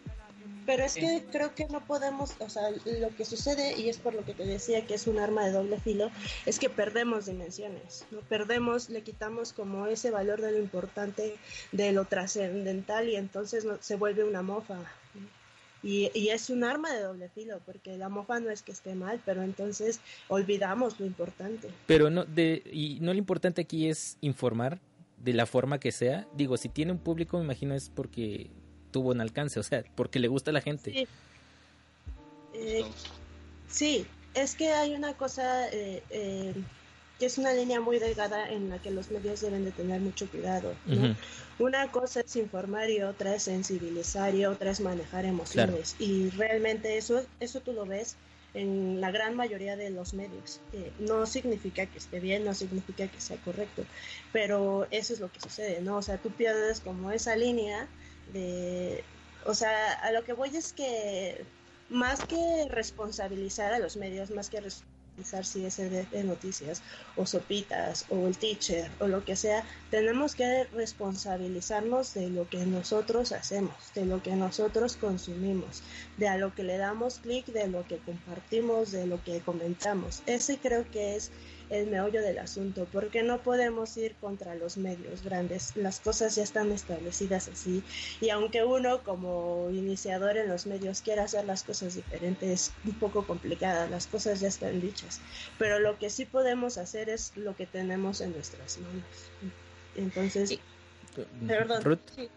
Pero 0.66 0.84
es 0.84 0.94
que 0.94 1.24
creo 1.30 1.54
que 1.54 1.66
no 1.66 1.80
podemos, 1.80 2.36
o 2.40 2.48
sea, 2.48 2.70
lo 3.00 3.08
que 3.16 3.24
sucede, 3.24 3.78
y 3.80 3.88
es 3.88 3.98
por 3.98 4.14
lo 4.14 4.24
que 4.24 4.34
te 4.34 4.44
decía 4.44 4.86
que 4.86 4.94
es 4.94 5.06
un 5.06 5.18
arma 5.18 5.44
de 5.44 5.52
doble 5.52 5.80
filo, 5.80 6.10
es 6.46 6.58
que 6.58 6.70
perdemos 6.70 7.26
dimensiones, 7.26 8.06
¿no? 8.10 8.20
Perdemos, 8.20 8.88
le 8.88 9.02
quitamos 9.02 9.52
como 9.52 9.86
ese 9.86 10.10
valor 10.10 10.40
de 10.40 10.52
lo 10.52 10.58
importante, 10.58 11.36
de 11.72 11.92
lo 11.92 12.04
trascendental, 12.04 13.08
y 13.08 13.16
entonces 13.16 13.64
no, 13.64 13.76
se 13.80 13.96
vuelve 13.96 14.22
una 14.24 14.42
mofa. 14.42 14.78
Y, 15.82 16.10
y 16.14 16.28
es 16.28 16.48
un 16.48 16.62
arma 16.62 16.92
de 16.92 17.02
doble 17.02 17.28
filo, 17.28 17.60
porque 17.66 17.96
la 17.96 18.08
mofa 18.08 18.38
no 18.38 18.50
es 18.50 18.62
que 18.62 18.72
esté 18.72 18.94
mal, 18.94 19.20
pero 19.24 19.42
entonces 19.42 20.00
olvidamos 20.28 21.00
lo 21.00 21.06
importante. 21.06 21.68
Pero 21.86 22.08
no, 22.08 22.24
de, 22.24 22.62
y 22.72 22.98
no 23.00 23.12
lo 23.12 23.18
importante 23.18 23.62
aquí 23.62 23.88
es 23.88 24.16
informar 24.20 24.78
de 25.18 25.32
la 25.32 25.46
forma 25.46 25.78
que 25.78 25.92
sea. 25.92 26.26
Digo, 26.34 26.56
si 26.56 26.68
tiene 26.68 26.92
un 26.92 26.98
público, 26.98 27.38
me 27.38 27.44
imagino 27.44 27.74
es 27.74 27.90
porque 27.90 28.50
tuvo 28.90 29.10
un 29.10 29.20
alcance, 29.20 29.58
o 29.60 29.62
sea, 29.62 29.84
porque 29.94 30.18
le 30.18 30.28
gusta 30.28 30.50
a 30.50 30.54
la 30.54 30.60
gente. 30.60 30.92
Sí. 30.92 31.08
Eh, 32.54 32.84
sí, 33.68 34.06
es 34.34 34.54
que 34.54 34.72
hay 34.72 34.94
una 34.94 35.14
cosa 35.14 35.68
eh, 35.70 36.02
eh, 36.10 36.54
que 37.22 37.26
es 37.26 37.38
una 37.38 37.52
línea 37.52 37.80
muy 37.80 38.00
delgada 38.00 38.50
en 38.50 38.68
la 38.68 38.80
que 38.80 38.90
los 38.90 39.12
medios 39.12 39.42
deben 39.42 39.64
de 39.64 39.70
tener 39.70 40.00
mucho 40.00 40.28
cuidado. 40.28 40.74
Una 41.60 41.88
cosa 41.92 42.18
es 42.18 42.34
informar 42.34 42.90
y 42.90 43.00
otra 43.00 43.36
es 43.36 43.44
sensibilizar 43.44 44.34
y 44.34 44.44
otra 44.44 44.72
es 44.72 44.80
manejar 44.80 45.24
emociones. 45.24 45.94
Y 46.00 46.30
realmente 46.30 46.98
eso, 46.98 47.24
eso 47.38 47.60
tú 47.60 47.74
lo 47.74 47.86
ves 47.86 48.16
en 48.54 49.00
la 49.00 49.12
gran 49.12 49.36
mayoría 49.36 49.76
de 49.76 49.90
los 49.90 50.14
medios. 50.14 50.58
Eh, 50.72 50.90
no 50.98 51.24
significa 51.26 51.86
que 51.86 51.98
esté 51.98 52.18
bien, 52.18 52.44
no 52.44 52.54
significa 52.54 53.06
que 53.06 53.20
sea 53.20 53.36
correcto, 53.36 53.84
pero 54.32 54.88
eso 54.90 55.12
es 55.12 55.20
lo 55.20 55.30
que 55.30 55.38
sucede, 55.38 55.80
¿no? 55.80 55.98
O 55.98 56.02
sea, 56.02 56.18
tú 56.18 56.32
pierdes 56.32 56.80
como 56.80 57.12
esa 57.12 57.36
línea 57.36 57.86
de... 58.32 59.04
O 59.46 59.54
sea, 59.54 59.92
a 59.92 60.10
lo 60.10 60.24
que 60.24 60.32
voy 60.32 60.56
es 60.56 60.72
que 60.72 61.44
más 61.88 62.24
que 62.24 62.66
responsabilizar 62.68 63.72
a 63.72 63.78
los 63.78 63.96
medios, 63.96 64.32
más 64.32 64.50
que 64.50 64.60
si 65.42 65.66
es 65.66 65.78
el 65.78 66.08
de 66.08 66.24
noticias 66.24 66.82
o 67.16 67.26
sopitas 67.26 68.06
o 68.08 68.26
el 68.26 68.38
teacher 68.38 68.90
o 68.98 69.06
lo 69.08 69.24
que 69.26 69.36
sea, 69.36 69.62
tenemos 69.90 70.34
que 70.34 70.64
responsabilizarnos 70.72 72.14
de 72.14 72.30
lo 72.30 72.48
que 72.48 72.64
nosotros 72.64 73.32
hacemos, 73.32 73.74
de 73.94 74.06
lo 74.06 74.22
que 74.22 74.34
nosotros 74.34 74.96
consumimos, 74.96 75.82
de 76.16 76.28
a 76.28 76.38
lo 76.38 76.54
que 76.54 76.62
le 76.62 76.78
damos 76.78 77.18
clic, 77.18 77.44
de 77.46 77.68
lo 77.68 77.86
que 77.86 77.98
compartimos, 77.98 78.90
de 78.90 79.06
lo 79.06 79.22
que 79.22 79.40
comentamos. 79.40 80.22
Ese 80.24 80.56
creo 80.56 80.90
que 80.90 81.16
es 81.16 81.30
el 81.70 81.86
meollo 81.88 82.22
del 82.22 82.38
asunto, 82.38 82.88
porque 82.90 83.22
no 83.22 83.42
podemos 83.42 83.96
ir 83.96 84.14
contra 84.16 84.54
los 84.54 84.76
medios 84.76 85.22
grandes, 85.22 85.72
las 85.76 86.00
cosas 86.00 86.36
ya 86.36 86.42
están 86.42 86.72
establecidas 86.72 87.48
así, 87.48 87.82
y 88.20 88.30
aunque 88.30 88.64
uno 88.64 89.02
como 89.02 89.70
iniciador 89.70 90.36
en 90.36 90.48
los 90.48 90.66
medios 90.66 91.02
quiera 91.02 91.24
hacer 91.24 91.44
las 91.44 91.62
cosas 91.62 91.94
diferentes, 91.94 92.50
es 92.52 92.72
un 92.84 92.94
poco 92.98 93.26
complicada, 93.26 93.88
las 93.88 94.06
cosas 94.06 94.40
ya 94.40 94.48
están 94.48 94.80
dichas, 94.80 95.20
pero 95.58 95.78
lo 95.78 95.98
que 95.98 96.10
sí 96.10 96.24
podemos 96.24 96.78
hacer 96.78 97.08
es 97.08 97.36
lo 97.36 97.56
que 97.56 97.66
tenemos 97.66 98.20
en 98.20 98.32
nuestras 98.32 98.78
manos. 98.78 99.04
Entonces, 99.94 100.58
perdón. 101.46 101.82
Ruth. 101.82 102.00
Sí. 102.14 102.28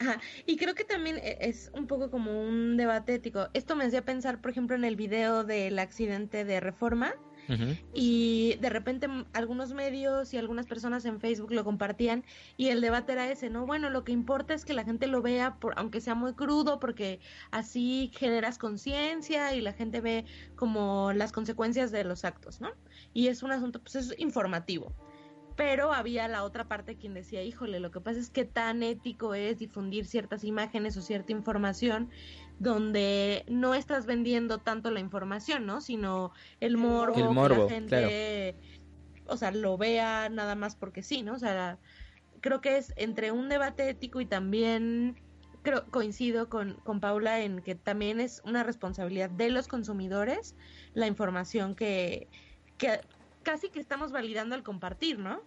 Ajá. 0.00 0.20
Y 0.46 0.56
creo 0.56 0.74
que 0.74 0.84
también 0.84 1.18
e- 1.18 1.38
es 1.40 1.70
un 1.72 1.86
poco 1.86 2.10
como 2.10 2.40
un 2.42 2.76
debate 2.76 3.14
ético. 3.14 3.48
Esto 3.54 3.76
me 3.76 3.84
hacía 3.84 4.04
pensar, 4.04 4.40
por 4.40 4.50
ejemplo, 4.50 4.76
en 4.76 4.84
el 4.84 4.96
video 4.96 5.44
del 5.44 5.78
accidente 5.78 6.44
de 6.44 6.60
Reforma. 6.60 7.14
Y 7.92 8.56
de 8.60 8.70
repente 8.70 9.08
algunos 9.32 9.72
medios 9.72 10.32
y 10.32 10.38
algunas 10.38 10.66
personas 10.66 11.04
en 11.04 11.20
Facebook 11.20 11.52
lo 11.52 11.64
compartían 11.64 12.24
y 12.56 12.68
el 12.68 12.80
debate 12.80 13.12
era 13.12 13.30
ese, 13.30 13.50
¿no? 13.50 13.66
Bueno, 13.66 13.90
lo 13.90 14.04
que 14.04 14.12
importa 14.12 14.54
es 14.54 14.64
que 14.64 14.74
la 14.74 14.84
gente 14.84 15.06
lo 15.06 15.22
vea, 15.22 15.56
por, 15.56 15.74
aunque 15.76 16.00
sea 16.00 16.14
muy 16.14 16.34
crudo, 16.34 16.80
porque 16.80 17.20
así 17.50 18.10
generas 18.14 18.58
conciencia 18.58 19.54
y 19.54 19.60
la 19.60 19.72
gente 19.72 20.00
ve 20.00 20.24
como 20.56 21.12
las 21.12 21.32
consecuencias 21.32 21.92
de 21.92 22.04
los 22.04 22.24
actos, 22.24 22.60
¿no? 22.60 22.70
Y 23.12 23.28
es 23.28 23.42
un 23.42 23.52
asunto, 23.52 23.80
pues 23.80 23.94
es 23.96 24.14
informativo. 24.18 24.92
Pero 25.56 25.92
había 25.92 26.26
la 26.26 26.42
otra 26.42 26.66
parte 26.66 26.96
quien 26.96 27.14
decía, 27.14 27.42
híjole, 27.44 27.78
lo 27.78 27.92
que 27.92 28.00
pasa 28.00 28.18
es 28.18 28.28
que 28.28 28.44
tan 28.44 28.82
ético 28.82 29.34
es 29.34 29.58
difundir 29.58 30.04
ciertas 30.04 30.42
imágenes 30.42 30.96
o 30.96 31.02
cierta 31.02 31.30
información 31.30 32.10
donde 32.58 33.44
no 33.48 33.74
estás 33.74 34.06
vendiendo 34.06 34.58
tanto 34.58 34.90
la 34.90 35.00
información, 35.00 35.66
¿no? 35.66 35.80
Sino 35.80 36.32
el 36.60 36.76
morbo, 36.76 37.14
El 37.18 37.22
que 37.22 37.28
la 37.28 37.68
gente, 37.68 38.56
o 39.26 39.36
sea, 39.36 39.50
lo 39.50 39.76
vea 39.76 40.28
nada 40.28 40.54
más 40.54 40.76
porque 40.76 41.02
sí, 41.02 41.22
¿no? 41.22 41.34
O 41.34 41.38
sea, 41.38 41.78
creo 42.40 42.60
que 42.60 42.76
es 42.76 42.92
entre 42.96 43.32
un 43.32 43.48
debate 43.48 43.88
ético 43.88 44.20
y 44.20 44.26
también 44.26 45.16
creo, 45.62 45.86
coincido 45.90 46.48
con, 46.48 46.74
con 46.84 47.00
Paula 47.00 47.40
en 47.40 47.62
que 47.62 47.74
también 47.74 48.20
es 48.20 48.42
una 48.44 48.62
responsabilidad 48.62 49.30
de 49.30 49.50
los 49.50 49.66
consumidores 49.66 50.54
la 50.92 51.06
información 51.06 51.74
que, 51.74 52.28
que 52.76 53.00
casi 53.42 53.70
que 53.70 53.80
estamos 53.80 54.12
validando 54.12 54.54
al 54.54 54.62
compartir, 54.62 55.18
¿no? 55.18 55.40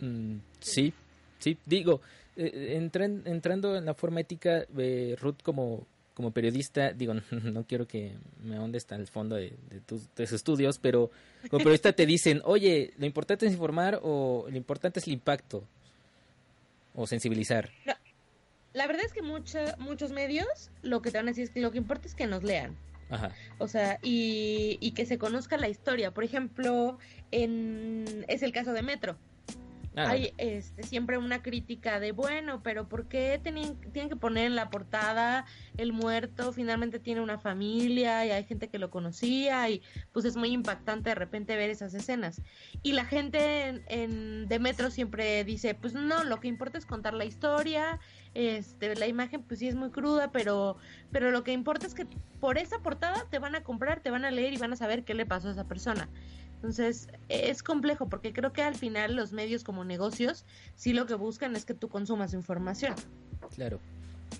Mm, 0.00 0.38
sí, 0.60 0.92
sí, 1.38 1.58
digo, 1.66 2.00
eh, 2.36 2.78
entran- 2.80 3.22
entrando 3.26 3.76
en 3.76 3.84
la 3.84 3.94
forma 3.94 4.20
ética, 4.20 4.66
eh, 4.76 5.16
Ruth 5.18 5.42
como, 5.42 5.86
como 6.16 6.30
periodista, 6.30 6.92
digo, 6.92 7.12
no 7.30 7.64
quiero 7.64 7.86
que 7.86 8.16
me 8.42 8.56
ahonde 8.56 8.78
hasta 8.78 8.96
el 8.96 9.06
fondo 9.06 9.36
de, 9.36 9.52
de 9.68 9.80
tus, 9.80 10.08
tus 10.08 10.32
estudios, 10.32 10.78
pero 10.78 11.10
como 11.50 11.58
periodista 11.58 11.92
te 11.92 12.06
dicen, 12.06 12.40
oye, 12.44 12.94
lo 12.96 13.04
importante 13.04 13.44
es 13.44 13.52
informar 13.52 14.00
o 14.02 14.46
lo 14.48 14.56
importante 14.56 14.98
es 14.98 15.06
el 15.06 15.12
impacto 15.12 15.62
o 16.94 17.06
sensibilizar. 17.06 17.70
La 18.72 18.86
verdad 18.86 19.04
es 19.04 19.12
que 19.12 19.20
mucha, 19.20 19.76
muchos 19.78 20.10
medios 20.10 20.70
lo 20.82 21.02
que 21.02 21.10
te 21.10 21.18
van 21.18 21.26
a 21.26 21.32
decir 21.32 21.44
es 21.44 21.50
que 21.50 21.60
lo 21.60 21.70
que 21.70 21.78
importa 21.78 22.08
es 22.08 22.14
que 22.14 22.26
nos 22.26 22.42
lean. 22.42 22.76
Ajá. 23.10 23.32
O 23.58 23.68
sea, 23.68 23.98
y, 24.02 24.78
y 24.80 24.92
que 24.92 25.04
se 25.04 25.18
conozca 25.18 25.58
la 25.58 25.68
historia. 25.68 26.12
Por 26.12 26.24
ejemplo, 26.24 26.98
en, 27.30 28.24
es 28.26 28.42
el 28.42 28.52
caso 28.52 28.72
de 28.72 28.82
Metro. 28.82 29.16
Hay 30.04 30.34
este, 30.36 30.82
siempre 30.82 31.16
una 31.16 31.42
crítica 31.42 31.98
de, 32.00 32.12
bueno, 32.12 32.62
pero 32.62 32.86
¿por 32.88 33.08
qué 33.08 33.40
tenían, 33.42 33.76
tienen 33.92 34.10
que 34.10 34.16
poner 34.16 34.44
en 34.46 34.54
la 34.54 34.68
portada 34.68 35.46
el 35.78 35.92
muerto? 35.94 36.52
Finalmente 36.52 36.98
tiene 36.98 37.22
una 37.22 37.38
familia 37.38 38.26
y 38.26 38.30
hay 38.30 38.44
gente 38.44 38.68
que 38.68 38.78
lo 38.78 38.90
conocía 38.90 39.70
y 39.70 39.80
pues 40.12 40.26
es 40.26 40.36
muy 40.36 40.50
impactante 40.50 41.08
de 41.10 41.14
repente 41.14 41.56
ver 41.56 41.70
esas 41.70 41.94
escenas. 41.94 42.42
Y 42.82 42.92
la 42.92 43.06
gente 43.06 43.68
en, 43.68 43.84
en- 43.88 44.48
de 44.48 44.58
Metro 44.58 44.90
siempre 44.90 45.44
dice, 45.44 45.74
pues 45.74 45.94
no, 45.94 46.24
lo 46.24 46.40
que 46.40 46.48
importa 46.48 46.76
es 46.76 46.84
contar 46.84 47.14
la 47.14 47.24
historia, 47.24 47.98
este, 48.34 48.94
la 48.96 49.06
imagen 49.06 49.42
pues 49.44 49.60
sí 49.60 49.68
es 49.68 49.74
muy 49.76 49.90
cruda, 49.90 50.30
pero, 50.30 50.76
pero 51.10 51.30
lo 51.30 51.42
que 51.42 51.52
importa 51.52 51.86
es 51.86 51.94
que 51.94 52.06
por 52.38 52.58
esa 52.58 52.80
portada 52.80 53.26
te 53.30 53.38
van 53.38 53.54
a 53.54 53.62
comprar, 53.62 54.00
te 54.00 54.10
van 54.10 54.24
a 54.26 54.30
leer 54.30 54.52
y 54.52 54.58
van 54.58 54.72
a 54.72 54.76
saber 54.76 55.04
qué 55.04 55.14
le 55.14 55.24
pasó 55.24 55.48
a 55.48 55.52
esa 55.52 55.64
persona. 55.64 56.10
Entonces, 56.66 57.06
es 57.28 57.62
complejo 57.62 58.08
porque 58.08 58.32
creo 58.32 58.52
que 58.52 58.60
al 58.60 58.74
final 58.74 59.14
los 59.14 59.30
medios 59.32 59.62
como 59.62 59.84
negocios 59.84 60.44
sí 60.74 60.92
lo 60.92 61.06
que 61.06 61.14
buscan 61.14 61.54
es 61.54 61.64
que 61.64 61.74
tú 61.74 61.88
consumas 61.88 62.34
información. 62.34 62.94
claro. 63.54 63.78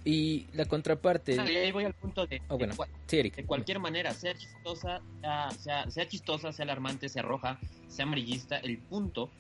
Y 0.05 0.47
la 0.53 0.65
contraparte... 0.65 1.37
Y 1.37 1.39
ahí 1.39 1.71
voy 1.71 1.85
al 1.85 1.95
punto 1.95 2.27
de, 2.27 2.43
Oh, 2.49 2.59
bueno. 2.59 2.73
de, 2.75 2.79
cua- 2.81 2.89
Sí, 3.07 3.19
Eric. 3.21 3.37
de 3.37 3.45
cualquier 3.45 3.79
manera, 3.79 4.13
sea 4.13 4.35
chistosa, 4.37 5.01
sea, 5.21 5.51
sea, 5.53 5.89
sea 5.91 6.09
chistosa, 6.09 6.53
sea 6.53 6.65
alarmante, 6.65 7.09
sea 7.09 7.23
roja, 7.23 7.61
sea 7.89 8.05
amarillista, 8.05 8.57
el 8.59 8.79
punto 8.79 9.31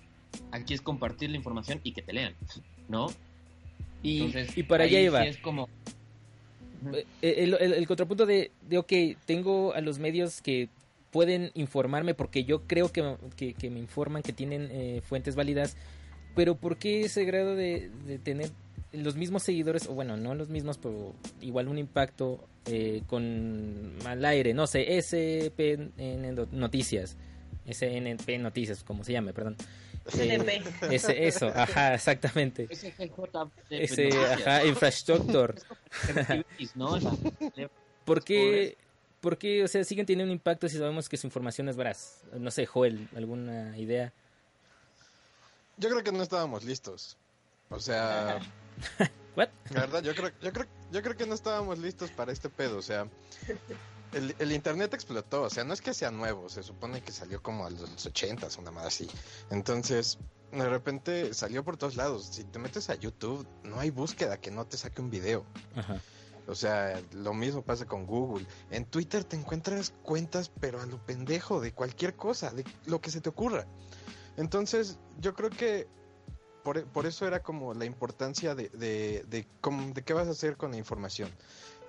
aquí 0.53 0.72
es 0.75 0.81
compartir 0.81 1.31
la 1.31 1.37
información 1.37 1.81
y 1.83 1.90
que 1.92 2.03
te 2.03 2.12
lean, 2.12 2.35
¿no? 2.88 3.09
Y, 4.05 4.18
Entonces, 4.27 4.57
y 4.57 4.62
para 4.62 4.85
allá 4.85 5.01
iba. 5.01 5.22
sí 5.22 5.29
es 5.29 5.38
como 5.38 5.68
Eh, 6.94 7.05
El, 7.22 7.55
el- 7.55 7.72
el 7.75 7.87
contrapunto 7.88 8.25
de, 8.27 8.53
de, 8.62 8.79
ok, 8.79 8.92
tengo 9.25 9.72
a 9.75 9.81
los 9.81 9.99
medios 9.99 10.40
que 10.40 10.68
pueden 11.16 11.50
informarme 11.55 12.12
porque 12.12 12.44
yo 12.44 12.64
creo 12.66 12.92
que, 12.92 13.16
que, 13.38 13.55
que 13.55 13.70
me 13.70 13.79
informan, 13.79 14.22
que 14.22 14.35
tienen 14.35 14.68
eh, 14.70 15.00
fuentes 15.02 15.35
válidas, 15.35 15.74
pero 16.35 16.57
¿por 16.57 16.76
qué 16.76 17.07
ese 17.07 17.24
grado 17.24 17.57
de, 17.57 17.88
de 18.07 18.18
tener 18.18 18.50
los 18.92 19.16
mismos 19.16 19.42
seguidores, 19.42 19.87
o 19.87 19.94
bueno, 19.94 20.18
no 20.18 20.35
los 20.35 20.50
mismos, 20.50 20.76
pero 20.76 21.14
igual 21.40 21.68
un 21.68 21.79
impacto 21.79 22.46
eh, 22.66 23.00
con 23.07 23.94
al 24.05 24.22
aire, 24.26 24.52
no 24.52 24.66
sé, 24.66 25.00
SPN 25.00 26.35
Noticias, 26.52 27.16
SNP 27.66 28.38
Noticias, 28.38 28.85
como 28.85 29.02
se 29.02 29.12
llame, 29.12 29.33
perdón. 29.33 29.57
Eh, 30.18 30.36
SNP. 30.36 30.95
ese, 30.95 31.26
eso, 31.26 31.47
ajá, 31.49 31.95
exactamente. 31.95 32.68
Ese, 33.70 34.11
ajá, 34.11 34.66
infrastructure. 34.66 35.55
¿Por 38.05 38.22
qué, 38.22 38.76
por 39.27 39.39
qué, 39.39 39.64
o 39.64 39.66
sea, 39.66 39.83
siguen 39.83 40.07
teniendo 40.07 40.31
un 40.31 40.37
impacto 40.37 40.68
si 40.68 40.79
sabemos 40.79 41.09
que 41.09 41.16
su 41.16 41.27
información 41.27 41.68
es 41.68 41.77
veraz? 41.77 42.20
No 42.39 42.49
sé, 42.53 42.64
Joel, 42.64 43.09
¿alguna 43.16 43.77
idea? 43.77 44.12
Yo 45.79 45.89
creo 45.89 46.05
que 46.05 46.12
no 46.12 46.22
estábamos 46.22 46.62
listos. 46.62 47.16
O 47.68 47.81
sea, 47.81 48.39
¿What? 49.37 49.49
la 49.70 49.81
verdad, 49.81 50.05
yo 50.05 50.14
creo, 50.14 50.31
yo 50.41 50.53
creo, 50.53 50.66
yo 50.93 51.03
creo 51.03 51.16
que 51.16 51.27
no 51.27 51.35
estábamos 51.35 51.81
listos 51.81 52.12
para 52.12 52.31
este 52.31 52.49
pedo. 52.49 52.79
O 52.79 52.83
sea, 52.83 53.09
el, 54.12 54.33
el 54.39 54.53
internet 54.53 54.95
explotó. 54.95 55.43
O 55.43 55.51
sea, 55.51 55.64
no 55.64 55.74
es 55.74 55.81
que 55.81 55.93
sea 55.93 56.12
nuevo. 56.12 56.49
Se 56.49 56.62
supone 56.62 57.01
que 57.01 57.11
salió 57.11 57.43
como 57.43 57.66
a 57.66 57.70
los 57.70 58.07
ochentas, 58.07 58.57
una 58.59 58.70
más 58.70 58.87
así. 58.87 59.11
Entonces, 59.51 60.18
de 60.53 60.68
repente 60.68 61.35
salió 61.35 61.64
por 61.64 61.77
todos 61.77 61.97
lados. 61.97 62.29
Si 62.31 62.45
te 62.45 62.61
metes 62.61 62.91
a 62.91 62.95
YouTube, 62.95 63.45
no 63.64 63.81
hay 63.81 63.91
búsqueda 63.91 64.37
que 64.37 64.53
no 64.53 64.66
te 64.66 64.77
saque 64.77 65.01
un 65.01 65.11
video. 65.11 65.45
Ajá. 65.74 66.01
O 66.49 66.55
sea, 66.55 67.01
lo 67.12 67.34
mismo 67.34 67.62
pasa 67.62 67.86
con 67.86 68.07
Google. 68.07 68.47
En 68.70 68.84
Twitter 68.84 69.24
te 69.24 69.36
encuentras 69.36 69.92
cuentas, 70.03 70.51
pero 70.61 70.80
a 70.80 70.86
lo 70.86 70.99
pendejo, 70.99 71.61
de 71.61 71.72
cualquier 71.72 72.14
cosa, 72.14 72.51
de 72.51 72.64
lo 72.86 73.01
que 73.01 73.11
se 73.11 73.20
te 73.20 73.28
ocurra. 73.28 73.66
Entonces, 74.36 74.99
yo 75.20 75.34
creo 75.34 75.51
que 75.51 75.88
por, 76.62 76.84
por 76.86 77.07
eso 77.07 77.26
era 77.26 77.42
como 77.42 77.74
la 77.74 77.84
importancia 77.84 78.55
de, 78.55 78.68
de, 78.70 79.24
de, 79.28 79.47
cómo- 79.61 79.92
de 79.92 80.03
qué 80.03 80.12
vas 80.14 80.28
a 80.28 80.32
hacer 80.32 80.57
con 80.57 80.72
la 80.72 80.76
información. 80.76 81.30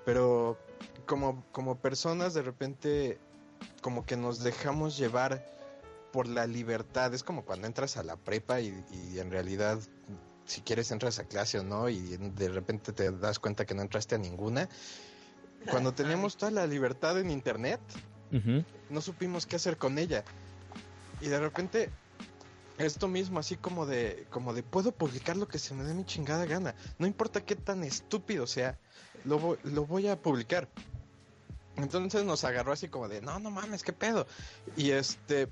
Pero 0.06 0.58
como, 1.06 1.44
como 1.52 1.78
personas, 1.78 2.34
de 2.34 2.42
repente, 2.42 3.20
como 3.82 4.06
que 4.06 4.18
nos 4.18 4.44
dejamos 4.44 4.98
llevar 4.98 5.46
por 6.14 6.28
la 6.28 6.48
libertad. 6.48 7.14
Es 7.14 7.24
como 7.24 7.44
cuando 7.44 7.68
entras 7.68 7.98
a 7.98 8.04
la 8.04 8.16
prepa 8.16 8.62
y 8.62 8.74
en 9.18 9.30
realidad, 9.30 9.80
si 10.48 10.62
quieres, 10.62 10.90
entras 10.92 11.20
a 11.20 11.26
clase 11.26 11.60
o 11.60 11.64
no, 11.64 11.90
y 11.90 12.18
de 12.18 12.50
repente 12.50 12.92
te 12.94 13.12
das 13.12 13.38
cuenta 13.38 13.66
que 13.66 13.76
no 13.76 13.84
entraste 13.84 14.16
a 14.16 14.18
ninguna. 14.18 14.68
Cuando 15.70 15.94
teníamos 15.94 16.38
toda 16.38 16.52
la 16.52 16.66
libertad 16.66 17.20
en 17.20 17.30
internet, 17.30 17.80
no 18.90 19.02
supimos 19.02 19.46
qué 19.46 19.58
hacer 19.58 19.78
con 19.78 20.00
ella. 20.00 20.24
Y 21.22 21.28
de 21.28 21.40
repente, 21.40 21.90
esto 22.78 23.08
mismo, 23.08 23.40
así 23.40 23.58
como 23.58 23.86
de, 23.86 24.26
como 24.30 24.54
de 24.54 24.64
puedo 24.64 24.92
publicar 24.92 25.36
lo 25.38 25.48
que 25.48 25.60
se 25.60 25.74
me 25.74 25.84
dé 25.84 25.94
mi 25.94 26.06
chingada 26.06 26.46
gana. 26.46 26.74
No 27.00 27.08
importa 27.08 27.42
qué 27.44 27.56
tan 27.56 27.84
estúpido 27.84 28.48
sea, 28.48 28.78
lo, 29.26 29.40
voy- 29.40 29.58
lo 29.64 29.86
voy 29.86 30.08
a 30.08 30.22
publicar. 30.22 30.70
Entonces 31.76 32.24
nos 32.24 32.44
agarró 32.44 32.72
así 32.72 32.88
como 32.88 33.08
de, 33.08 33.22
no, 33.22 33.38
no 33.40 33.52
mames, 33.52 33.84
qué 33.84 33.94
pedo. 33.94 34.26
Y 34.76 34.92
este, 34.92 35.48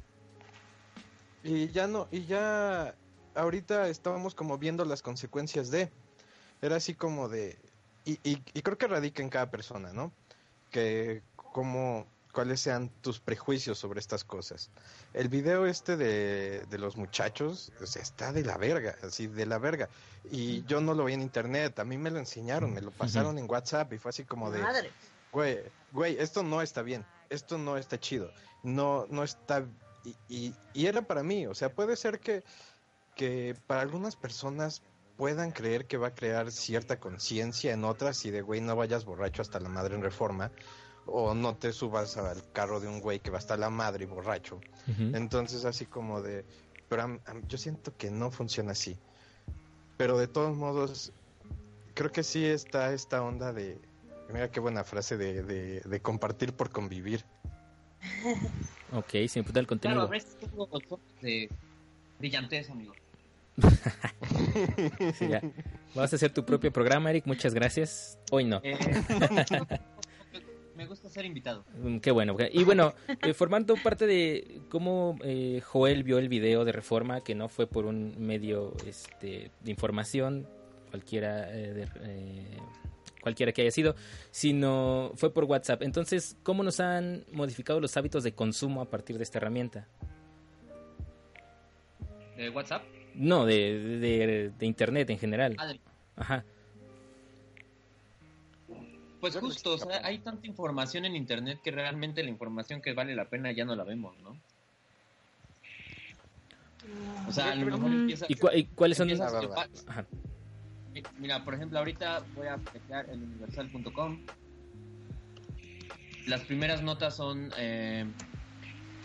y 1.44 1.68
ya 1.70 1.88
no, 1.88 2.08
y 2.12 2.26
ya 2.26 2.96
ahorita 3.36 3.90
estábamos 3.90 4.36
como 4.36 4.58
viendo 4.58 4.86
las 4.86 5.02
consecuencias 5.02 5.72
de, 5.72 5.92
era 6.62 6.78
así 6.78 6.94
como 6.94 7.30
de, 7.30 7.58
y, 8.06 8.14
y, 8.24 8.42
y 8.54 8.62
creo 8.62 8.78
que 8.78 8.88
radica 8.88 9.22
en 9.22 9.30
cada 9.30 9.52
persona, 9.52 9.94
¿no? 9.94 10.12
Que 10.72 11.22
como, 11.36 12.08
cuáles 12.36 12.60
sean 12.60 12.90
tus 13.02 13.20
prejuicios 13.20 13.80
sobre 13.80 14.00
estas 14.00 14.24
cosas. 14.24 14.70
El 15.14 15.30
video 15.30 15.66
este 15.66 15.96
de, 15.96 16.66
de 16.70 16.78
los 16.78 16.98
muchachos, 16.98 17.72
o 17.82 17.86
sea, 17.88 18.02
está 18.02 18.34
de 18.34 18.44
la 18.44 18.58
verga, 18.58 18.96
así 19.02 19.26
de 19.26 19.46
la 19.46 19.58
verga. 19.58 19.90
Y 20.30 20.64
yo 20.66 20.82
no 20.82 20.94
lo 20.94 21.06
vi 21.06 21.14
en 21.14 21.22
internet, 21.22 21.80
a 21.80 21.86
mí 21.86 21.98
me 21.98 22.12
lo 22.12 22.20
enseñaron, 22.20 22.74
me 22.74 22.82
lo 22.82 22.92
pasaron 22.92 23.40
en 23.40 23.50
WhatsApp 23.50 23.94
y 23.94 23.98
fue 23.98 24.10
así 24.10 24.26
como 24.26 24.52
de, 24.52 24.60
Madre. 24.60 24.92
güey, 25.32 25.60
güey, 25.92 26.18
esto 26.20 26.44
no 26.44 26.62
está 26.62 26.82
bien, 26.82 27.06
esto 27.30 27.58
no 27.58 27.78
está 27.78 28.00
chido, 28.00 28.30
no, 28.64 29.08
no 29.10 29.24
está, 29.24 29.64
y, 30.04 30.16
y, 30.28 30.56
y 30.74 30.88
era 30.88 31.02
para 31.02 31.24
mí, 31.24 31.48
o 31.48 31.56
sea, 31.56 31.70
puede 31.70 31.96
ser 31.96 32.20
que, 32.20 32.44
que 33.16 33.56
para 33.68 33.82
algunas 33.82 34.16
personas 34.16 34.84
puedan 35.18 35.52
creer 35.52 35.86
que 35.86 35.98
va 35.98 36.08
a 36.08 36.16
crear 36.16 36.52
cierta 36.52 37.00
conciencia 37.00 37.74
en 37.74 37.86
otras 37.86 38.26
y 38.26 38.32
de, 38.32 38.42
güey, 38.42 38.62
no 38.62 38.76
vayas 38.76 39.06
borracho 39.06 39.42
hasta 39.42 39.60
la 39.60 39.70
madre 39.70 39.96
en 39.96 40.02
reforma, 40.02 40.52
o 41.06 41.34
no 41.34 41.56
te 41.56 41.72
subas 41.72 42.18
al 42.18 42.52
carro 42.52 42.80
de 42.80 42.88
un 42.88 43.00
güey 43.00 43.20
que 43.20 43.32
va 43.32 43.38
hasta 43.38 43.56
la 43.58 43.70
madre 43.70 44.04
y 44.04 44.08
borracho. 44.08 44.60
Entonces 45.14 45.64
así 45.64 45.86
como 45.86 46.22
de, 46.22 46.46
pero 46.90 47.20
yo 47.48 47.58
siento 47.58 47.96
que 47.96 48.12
no 48.12 48.32
funciona 48.32 48.72
así. 48.74 48.98
Pero 49.98 50.18
de 50.18 50.28
todos 50.28 50.56
modos, 50.58 51.14
creo 51.94 52.12
que 52.12 52.24
sí 52.24 52.44
está 52.46 52.92
esta 52.92 53.24
onda 53.24 53.54
de, 53.54 53.80
mira 54.34 54.52
qué 54.52 54.60
buena 54.60 54.84
frase 54.84 55.16
de, 55.16 55.44
de, 55.44 55.80
de 55.80 56.02
compartir 56.02 56.54
por 56.54 56.70
convivir. 56.72 57.24
Ok, 58.92 59.12
sin 59.28 59.40
importar 59.40 59.62
el 59.62 59.68
Claro, 59.68 59.68
contenido. 59.68 60.02
a 60.02 60.08
veces 60.08 60.38
tengo 60.38 60.68
de 61.22 61.50
brillantez, 62.20 62.70
amigo. 62.70 62.94
Sí, 65.18 65.28
ya. 65.30 65.42
Vas 65.94 66.12
a 66.14 66.16
hacer 66.18 66.32
tu 66.34 66.46
propio 66.46 66.72
programa, 66.72 67.10
Eric. 67.10 67.26
Muchas 67.26 67.54
gracias. 67.54 68.20
Hoy 68.32 68.44
no. 68.46 68.60
Eh, 68.64 68.78
me 70.76 70.86
gusta 70.88 71.10
ser 71.10 71.26
invitado. 71.26 71.64
Mm, 71.82 71.98
Qué 72.00 72.12
bueno. 72.12 72.36
Y 72.52 72.64
bueno, 72.64 72.94
eh, 73.22 73.34
formando 73.34 73.76
parte 73.82 74.06
de 74.08 74.62
cómo 74.70 75.18
eh, 75.24 75.62
Joel 75.64 76.04
vio 76.04 76.18
el 76.20 76.28
video 76.30 76.66
de 76.66 76.72
Reforma, 76.72 77.22
que 77.22 77.36
no 77.36 77.48
fue 77.48 77.68
por 77.68 77.86
un 77.86 78.16
medio 78.20 78.74
este, 78.86 79.52
de 79.62 79.72
información, 79.72 80.48
cualquiera, 80.90 81.46
de- 81.46 81.88
cualquiera 83.22 83.52
que 83.54 83.62
haya 83.62 83.72
sido, 83.72 83.96
sino 84.32 85.12
fue 85.16 85.34
por 85.34 85.46
WhatsApp. 85.46 85.82
Entonces, 85.82 86.36
¿cómo 86.44 86.62
nos 86.64 86.80
han 86.80 87.24
modificado 87.32 87.80
los 87.80 87.96
hábitos 87.98 88.24
de 88.24 88.34
consumo 88.34 88.82
a 88.82 88.90
partir 88.90 89.18
de 89.18 89.24
esta 89.24 89.38
herramienta? 89.40 89.88
¿De 92.36 92.50
WhatsApp? 92.50 92.84
No, 93.16 93.46
de, 93.46 93.80
de, 94.00 94.52
de 94.58 94.66
Internet 94.66 95.10
en 95.10 95.20
general. 95.20 95.56
Ajá. 96.16 96.44
Pues 99.20 99.38
justo, 99.38 99.74
o 99.74 99.78
sea, 99.78 100.02
hay 100.06 100.20
tanta 100.20 100.46
información 100.46 101.06
en 101.06 101.16
internet 101.16 101.60
que 101.64 101.72
realmente 101.72 102.22
la 102.24 102.30
información 102.30 102.82
que 102.82 102.94
vale 102.94 103.16
la 103.16 103.26
pena 103.26 103.52
ya 103.52 103.66
no 103.66 103.76
la 103.76 103.84
vemos, 103.84 104.16
¿no? 104.20 104.38
O 107.28 107.32
sea, 107.32 107.52
a 107.52 107.56
lo 107.56 107.66
mejor 107.66 107.92
empieza... 107.92 108.26
¿Y, 108.30 108.36
cua- 108.36 108.52
y 108.56 108.66
cuáles 108.66 108.98
son? 108.98 109.10
Ajá. 109.88 110.06
Mira, 111.18 111.44
por 111.44 111.56
ejemplo, 111.56 111.80
ahorita 111.80 112.24
voy 112.36 112.48
a 112.48 112.60
checar 112.72 113.10
el 113.10 113.24
universal.com. 113.24 114.22
Las 116.28 116.42
primeras 116.42 116.84
notas 116.84 117.16
son 117.16 117.52
eh, 117.58 118.06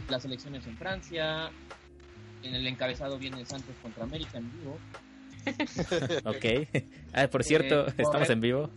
las 0.09 0.25
elecciones 0.27 0.67
en 0.67 0.77
Francia. 0.77 1.51
En 2.43 2.55
el 2.55 2.67
encabezado 2.67 3.19
viene 3.19 3.45
Santos 3.45 3.75
contra 3.83 4.05
América 4.05 4.39
en 4.39 4.51
vivo. 4.53 4.79
Ok. 6.25 6.69
Ah, 7.13 7.29
por 7.29 7.43
cierto, 7.45 7.87
Eh, 7.89 7.93
estamos 7.99 8.29
Borrego- 8.29 8.33
en 8.33 8.41
vivo. 8.41 8.71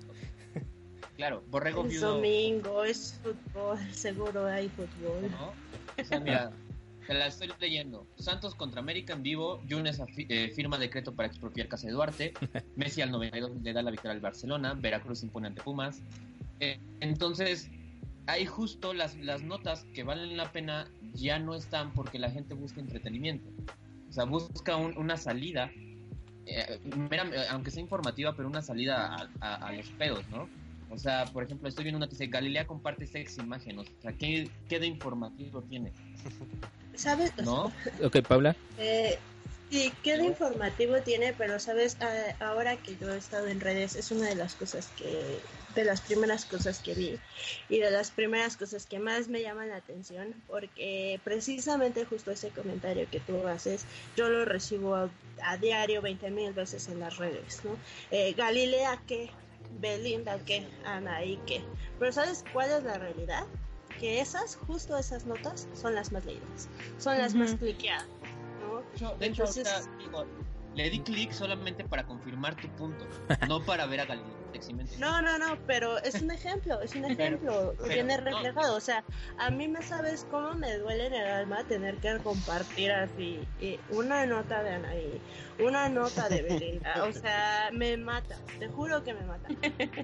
Claro, 1.17 1.43
Borrego 1.49 1.83
Es 1.85 1.91
viudo. 1.91 2.15
domingo, 2.15 2.83
es 2.83 3.19
fútbol, 3.21 3.77
seguro 3.93 4.45
hay 4.47 4.69
fútbol. 4.69 5.29
¿no? 5.29 5.53
O 6.01 6.05
sea, 6.05 6.19
mira, 6.19 6.51
te 7.05 7.13
la 7.13 7.27
estoy 7.27 7.51
leyendo. 7.59 8.07
Santos 8.17 8.55
contra 8.55 8.79
América 8.81 9.13
en 9.13 9.21
vivo. 9.23 9.61
Yunes 9.67 10.01
eh, 10.17 10.51
firma 10.55 10.77
decreto 10.77 11.13
para 11.13 11.27
expropiar 11.27 11.67
Casa 11.67 11.87
de 11.87 11.93
Duarte. 11.93 12.33
Messi 12.75 13.01
al 13.01 13.11
92 13.11 13.51
le 13.61 13.73
da 13.73 13.81
la 13.83 13.91
victoria 13.91 14.13
al 14.13 14.21
Barcelona. 14.21 14.73
Veracruz 14.73 15.21
impone 15.23 15.47
ante 15.47 15.61
Pumas. 15.61 16.01
Eh, 16.59 16.79
entonces, 16.99 17.69
ahí 18.27 18.45
justo 18.45 18.93
las, 18.93 19.15
las 19.17 19.43
notas 19.43 19.85
que 19.93 20.03
valen 20.03 20.37
la 20.37 20.51
pena 20.51 20.89
ya 21.13 21.39
no 21.39 21.55
están 21.55 21.93
porque 21.93 22.19
la 22.19 22.29
gente 22.31 22.53
busca 22.53 22.79
entretenimiento. 22.81 23.49
O 24.09 24.13
sea, 24.13 24.25
busca 24.25 24.75
un- 24.75 24.97
una 24.97 25.17
salida, 25.17 25.71
eh, 26.45 26.79
mera- 27.09 27.29
aunque 27.51 27.71
sea 27.71 27.81
informativa, 27.81 28.35
pero 28.35 28.47
una 28.47 28.61
salida 28.61 29.15
a, 29.15 29.29
a- 29.41 29.55
a 29.67 29.71
los 29.73 29.89
pedos, 29.91 30.27
¿no? 30.29 30.49
O 30.89 30.97
sea, 30.97 31.25
por 31.25 31.43
ejemplo, 31.43 31.67
estoy 31.67 31.85
viendo 31.85 31.97
una 31.97 32.05
que 32.07 32.11
dice, 32.11 32.27
Galilea 32.27 32.67
comparte 32.67 33.07
sex 33.07 33.37
imagen. 33.39 33.79
O 33.79 33.83
sea, 34.01 34.13
¿qué, 34.13 34.49
qué 34.69 34.79
de 34.79 34.85
informativo 34.87 35.61
tiene? 35.63 35.91
¿Sabes? 36.95 37.33
¿No? 37.37 37.65
Ok, 38.03 38.21
Paula. 38.27 38.55
Eh, 38.77 39.17
sí, 39.71 39.91
qué 40.03 40.17
de 40.17 40.25
informativo 40.25 41.01
tiene, 41.01 41.33
pero 41.33 41.59
sabes, 41.59 41.97
Ah, 41.99 42.35
ahora 42.39 42.77
que 42.77 42.95
yo 42.97 43.11
he 43.11 43.17
estado 43.17 43.47
en 43.47 43.59
redes, 43.59 43.95
es 43.95 44.11
una 44.11 44.27
de 44.29 44.35
las 44.35 44.53
cosas 44.53 44.87
que, 44.95 45.39
de 45.75 45.83
las 45.85 46.01
primeras 46.01 46.45
cosas 46.45 46.79
que 46.79 46.93
vi 46.93 47.19
y 47.69 47.79
de 47.79 47.89
las 47.91 48.11
primeras 48.11 48.57
cosas 48.57 48.85
que 48.85 48.99
más 48.99 49.27
me 49.27 49.41
llaman 49.41 49.69
la 49.69 49.77
atención, 49.77 50.33
porque 50.47 51.19
precisamente 51.23 52.05
justo 52.05 52.31
ese 52.31 52.49
comentario 52.49 53.07
que 53.09 53.19
tú 53.19 53.47
haces, 53.47 53.85
yo 54.15 54.29
lo 54.29 54.45
recibo 54.45 54.95
a, 54.95 55.09
a 55.43 55.57
diario 55.57 56.01
20 56.01 56.29
mil 56.31 56.53
veces 56.53 56.87
en 56.89 56.99
las 56.99 57.17
redes, 57.17 57.61
¿no? 57.63 57.75
Eh, 58.11 58.33
Galilea, 58.33 59.01
¿qué? 59.07 59.29
Belinda, 59.79 60.37
¿qué? 60.45 60.67
Anaí, 60.85 61.39
¿qué? 61.47 61.63
Pero 61.99 62.11
¿sabes 62.11 62.43
cuál 62.53 62.69
es 62.71 62.83
la 62.83 62.97
realidad? 62.97 63.45
Que 63.99 64.19
esas, 64.21 64.55
justo 64.55 64.97
esas 64.97 65.25
notas, 65.25 65.67
son 65.73 65.95
las 65.95 66.11
más 66.11 66.25
leídas, 66.25 66.67
son 66.99 67.17
las 67.17 67.33
más 67.33 67.55
cliqueadas, 67.55 68.07
¿no? 68.61 69.13
De 69.17 69.25
hecho, 69.27 69.43
Entonces- 69.45 69.89
digo, 69.99 70.25
le 70.75 70.89
di 70.89 70.99
clic 71.01 71.31
solamente 71.31 71.83
para 71.83 72.05
confirmar 72.05 72.55
tu 72.55 72.67
punto, 72.69 73.05
no 73.47 73.63
para 73.63 73.85
ver 73.85 74.01
a 74.01 74.05
Galileo. 74.05 74.42
No, 74.99 75.21
no, 75.21 75.37
no, 75.37 75.57
pero 75.65 75.97
es 76.03 76.21
un 76.21 76.31
ejemplo, 76.31 76.81
es 76.81 76.95
un 76.95 77.05
ejemplo, 77.05 77.73
pero- 77.77 77.93
viene 77.93 78.17
no. 78.17 78.23
reflejado. 78.23 78.75
O 78.75 78.79
sea, 78.81 79.03
a 79.37 79.49
mí 79.49 79.67
me 79.67 79.81
sabes 79.81 80.25
cómo 80.29 80.53
me 80.53 80.77
duele 80.77 81.07
en 81.07 81.13
el 81.13 81.27
alma 81.27 81.63
tener 81.63 81.97
que 81.97 82.17
compartir 82.19 82.91
así 82.91 83.39
una 83.89 84.25
nota 84.25 84.61
de 84.63 84.69
Anaí, 84.71 85.21
una 85.59 85.89
nota 85.89 86.29
de 86.29 86.41
Belinda. 86.43 87.03
O 87.03 87.11
sea, 87.11 87.69
me 87.71 87.97
mata, 87.97 88.37
te 88.59 88.67
juro 88.69 89.03
que 89.03 89.13
me 89.13 89.21
mata. 89.25 89.49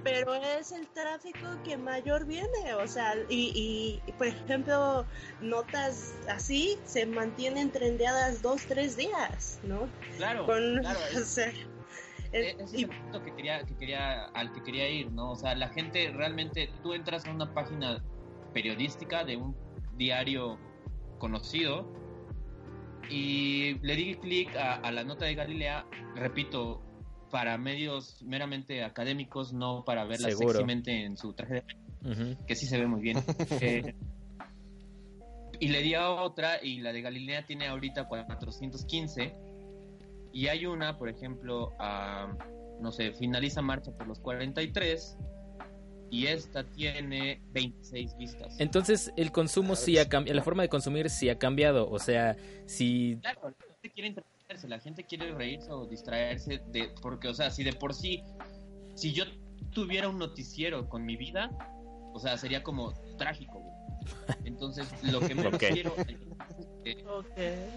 Pero 0.02 0.34
es 0.34 0.72
el 0.72 0.86
tráfico 0.88 1.46
que 1.64 1.76
mayor 1.76 2.26
viene, 2.26 2.74
o 2.74 2.86
sea, 2.88 3.14
y, 3.28 4.00
y 4.06 4.12
por 4.12 4.26
ejemplo, 4.26 5.06
notas 5.40 6.14
así 6.28 6.78
se 6.84 7.06
mantienen 7.06 7.70
trendeadas 7.70 8.42
dos, 8.42 8.62
tres 8.66 8.96
días, 8.96 9.58
¿no? 9.62 9.88
Claro, 10.16 10.46
Con- 10.46 10.78
claro, 10.80 10.98
o 11.16 11.18
es- 11.18 11.28
sea, 11.28 11.52
Eh, 12.32 12.56
Ese 12.58 12.76
es 12.76 12.82
el 12.84 12.88
punto 12.88 13.22
que 13.22 13.34
quería, 13.34 13.64
que 13.64 13.74
quería, 13.76 14.24
al 14.26 14.52
que 14.52 14.62
quería 14.62 14.88
ir, 14.88 15.10
¿no? 15.10 15.32
O 15.32 15.36
sea, 15.36 15.54
la 15.54 15.68
gente 15.68 16.10
realmente, 16.12 16.70
tú 16.82 16.92
entras 16.94 17.26
a 17.26 17.32
una 17.32 17.52
página 17.52 18.02
periodística 18.52 19.24
de 19.24 19.36
un 19.36 19.56
diario 19.96 20.58
conocido 21.18 21.86
y 23.10 23.74
le 23.82 23.96
di 23.96 24.14
clic 24.14 24.54
a, 24.56 24.74
a 24.76 24.92
la 24.92 25.02
nota 25.04 25.24
de 25.24 25.34
Galilea, 25.34 25.86
repito, 26.14 26.82
para 27.30 27.56
medios 27.58 28.22
meramente 28.22 28.82
académicos, 28.82 29.52
no 29.52 29.84
para 29.84 30.04
verla 30.04 30.28
Seguro. 30.30 30.50
sexymente 30.52 31.04
en 31.04 31.16
su 31.16 31.32
traje 31.32 31.54
de 32.02 32.36
que 32.46 32.54
sí 32.54 32.66
se 32.66 32.78
ve 32.78 32.86
muy 32.86 33.00
bien. 33.00 33.18
Eh, 33.60 33.94
y 35.62 35.68
le 35.68 35.82
di 35.82 35.92
a 35.94 36.08
otra, 36.10 36.62
y 36.62 36.78
la 36.80 36.90
de 36.92 37.02
Galilea 37.02 37.44
tiene 37.44 37.66
ahorita 37.68 38.08
415. 38.08 39.34
Y 40.32 40.48
hay 40.48 40.66
una, 40.66 40.96
por 40.98 41.08
ejemplo, 41.08 41.72
a, 41.78 42.32
no 42.80 42.92
sé, 42.92 43.12
finaliza 43.12 43.62
marcha 43.62 43.90
por 43.92 44.06
los 44.06 44.18
43. 44.20 45.16
Y 46.12 46.26
esta 46.26 46.64
tiene 46.64 47.40
26 47.52 48.16
vistas. 48.16 48.56
Entonces 48.58 49.12
el 49.16 49.30
consumo 49.30 49.76
sí 49.76 49.96
ha 49.98 50.08
cambiado, 50.08 50.36
la 50.36 50.42
forma 50.42 50.62
de 50.62 50.68
consumir 50.68 51.08
sí 51.08 51.28
ha 51.28 51.38
cambiado, 51.38 51.88
o 51.88 52.00
sea, 52.00 52.36
si 52.66 53.16
Claro, 53.20 53.50
la 53.50 53.66
gente 53.74 53.90
quiere 53.92 54.08
entretenerse, 54.08 54.68
la 54.68 54.80
gente 54.80 55.04
quiere 55.04 55.32
reírse 55.32 55.70
o 55.70 55.86
distraerse 55.86 56.60
de, 56.72 56.90
porque, 57.00 57.28
o 57.28 57.34
sea, 57.34 57.52
si 57.52 57.62
de 57.62 57.74
por 57.74 57.94
sí, 57.94 58.24
si 58.96 59.12
yo 59.12 59.22
tuviera 59.72 60.08
un 60.08 60.18
noticiero 60.18 60.88
con 60.88 61.06
mi 61.06 61.14
vida, 61.16 61.48
o 62.12 62.18
sea, 62.18 62.36
sería 62.36 62.64
como 62.64 62.92
trágico, 63.16 63.60
güey. 63.60 64.36
Entonces, 64.44 64.88
lo 65.04 65.20
que 65.20 65.34
menos 65.36 65.54
Ok. 65.54 65.60
quiero 65.60 65.94
eh, 67.36 67.68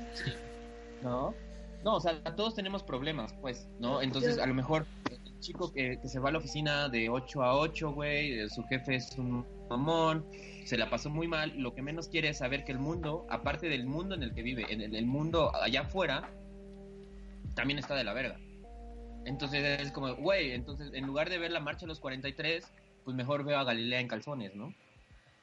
¿no? 1.03 1.35
No, 1.83 1.95
o 1.95 1.99
sea, 1.99 2.23
todos 2.35 2.55
tenemos 2.55 2.81
problemas, 2.83 3.33
pues, 3.41 3.67
¿no? 3.79 4.01
Entonces, 4.01 4.39
a 4.39 4.45
lo 4.45 4.53
mejor 4.53 4.85
el 5.11 5.39
chico 5.39 5.71
que, 5.73 5.99
que 6.01 6.07
se 6.07 6.19
va 6.19 6.29
a 6.29 6.31
la 6.31 6.37
oficina 6.37 6.87
de 6.87 7.09
8 7.09 7.43
a 7.43 7.57
8, 7.57 7.91
güey, 7.91 8.39
eh, 8.39 8.49
su 8.49 8.63
jefe 8.63 8.95
es 8.95 9.17
un 9.17 9.45
mamón, 9.69 10.25
se 10.65 10.77
la 10.77 10.89
pasó 10.89 11.09
muy 11.09 11.27
mal, 11.27 11.53
lo 11.57 11.73
que 11.75 11.81
menos 11.81 12.07
quiere 12.07 12.29
es 12.29 12.37
saber 12.37 12.63
que 12.63 12.71
el 12.71 12.79
mundo, 12.79 13.27
aparte 13.29 13.67
del 13.67 13.85
mundo 13.85 14.15
en 14.15 14.23
el 14.23 14.33
que 14.33 14.43
vive, 14.43 14.65
en 14.69 14.81
el, 14.81 14.95
el 14.95 15.05
mundo 15.05 15.53
allá 15.55 15.81
afuera, 15.81 16.29
también 17.53 17.79
está 17.79 17.95
de 17.95 18.05
la 18.05 18.13
verga. 18.13 18.39
Entonces 19.25 19.81
es 19.81 19.91
como, 19.91 20.15
güey, 20.15 20.51
entonces 20.51 20.91
en 20.93 21.05
lugar 21.05 21.29
de 21.29 21.37
ver 21.37 21.51
la 21.51 21.59
marcha 21.59 21.81
de 21.81 21.87
los 21.87 21.99
43, 21.99 22.65
pues 23.03 23.15
mejor 23.15 23.43
veo 23.43 23.57
a 23.57 23.63
Galilea 23.63 23.99
en 23.99 24.07
calzones, 24.07 24.55
¿no? 24.55 24.73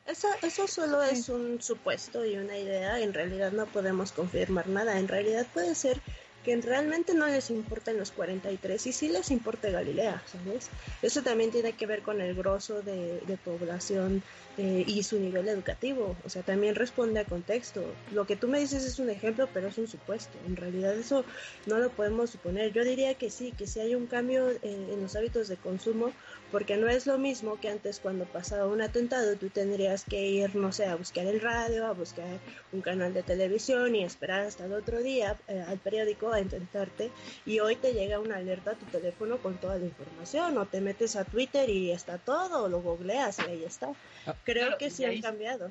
Eso, 0.07 0.28
eso 0.43 0.66
solo 0.66 1.03
es 1.03 1.28
un 1.28 1.62
supuesto 1.62 2.24
y 2.24 2.36
una 2.36 2.59
idea. 2.59 3.01
En 3.01 3.14
realidad 3.14 3.53
no 3.53 3.66
podemos 3.66 4.12
confirmar 4.12 4.68
nada. 4.68 4.99
En 4.99 5.09
realidad 5.09 5.47
puede 5.53 5.74
ser 5.74 6.01
que 6.43 6.57
realmente 6.61 7.14
no 7.14 7.26
les 7.26 7.51
importan 7.51 7.99
los 7.99 8.12
43 8.12 8.86
y 8.86 8.93
sí 8.93 9.09
les 9.09 9.30
importa 9.30 9.70
Galilea, 9.70 10.22
¿sabes? 10.26 10.70
Eso 11.03 11.22
también 11.22 11.51
tiene 11.51 11.72
que 11.72 11.86
ver 11.86 12.03
con 12.03 12.20
el 12.20 12.34
grosso 12.34 12.82
de, 12.82 13.20
de 13.26 13.36
población 13.36 14.22
eh, 14.57 14.84
y 14.86 15.03
su 15.03 15.18
nivel 15.18 15.49
educativo. 15.49 16.16
O 16.24 16.28
sea, 16.28 16.43
también 16.43 16.74
responde 16.74 17.20
a 17.20 17.24
contexto. 17.24 17.95
Lo 18.11 18.26
que 18.26 18.36
tú 18.36 18.49
me 18.49 18.61
dices 18.61 18.84
es 18.84 18.99
un 18.99 19.11
ejemplo, 19.11 19.49
pero 19.53 19.68
es 19.68 19.78
un 19.78 19.86
supuesto. 19.86 20.38
En 20.47 20.57
realidad 20.57 20.99
eso 20.99 21.24
no 21.66 21.78
lo 21.78 21.91
podemos 21.91 22.30
suponer. 22.30 22.72
Yo 22.72 22.84
diría 22.84 23.14
que 23.14 23.30
sí, 23.30 23.53
que 23.53 23.66
sí 23.66 23.80
hay 23.80 23.95
un 23.95 24.07
cambio 24.07 24.51
eh, 24.51 24.61
en 24.62 25.01
los 25.01 25.16
hábitos 25.16 25.49
de 25.49 25.57
consumo, 25.57 26.14
porque 26.51 26.76
no 26.76 26.88
es 26.88 27.07
lo 27.07 27.18
mismo 27.18 27.59
que 27.61 27.68
antes 27.68 28.01
cuando 28.01 28.24
pasaba 28.24 28.66
un 28.66 28.82
atentado 28.82 29.36
tú 29.36 29.48
tendrías 29.51 30.05
que 30.05 30.26
ir, 30.26 30.57
no 30.57 30.72
sé, 30.72 30.86
a 30.86 30.96
buscar 30.96 31.26
el 31.26 31.40
radio, 31.40 31.86
a 31.86 31.92
buscar 31.92 32.26
un 32.72 32.80
canal 32.80 33.14
de 33.14 33.22
televisión 33.22 33.94
y 33.94 34.05
esperar 34.05 34.42
hasta 34.42 34.66
el 34.66 34.72
otro 34.72 35.03
día 35.03 35.36
eh, 35.48 35.64
al 35.66 35.78
periódico 35.78 36.32
a 36.32 36.40
intentarte 36.40 37.11
y 37.46 37.61
hoy 37.61 37.76
te 37.76 37.92
llega 37.92 38.20
una 38.20 38.36
alerta 38.36 38.72
a 38.72 38.74
tu 38.74 38.86
teléfono 38.86 39.38
con 39.38 39.59
toda 39.59 39.78
la 39.78 39.84
información 39.84 40.59
o 40.59 40.66
te 40.66 40.80
metes 40.80 41.16
a 41.16 41.24
Twitter 41.24 41.68
y 41.70 41.90
está 41.90 42.18
todo 42.18 42.64
o 42.64 42.68
lo 42.68 42.80
googleas 42.80 43.38
y 43.40 43.51
ahí 43.51 43.64
está. 43.64 43.92
Creo 44.44 44.66
claro, 44.66 44.78
que 44.78 44.90
sí 44.90 45.05
han 45.05 45.20
cambiado. 45.20 45.70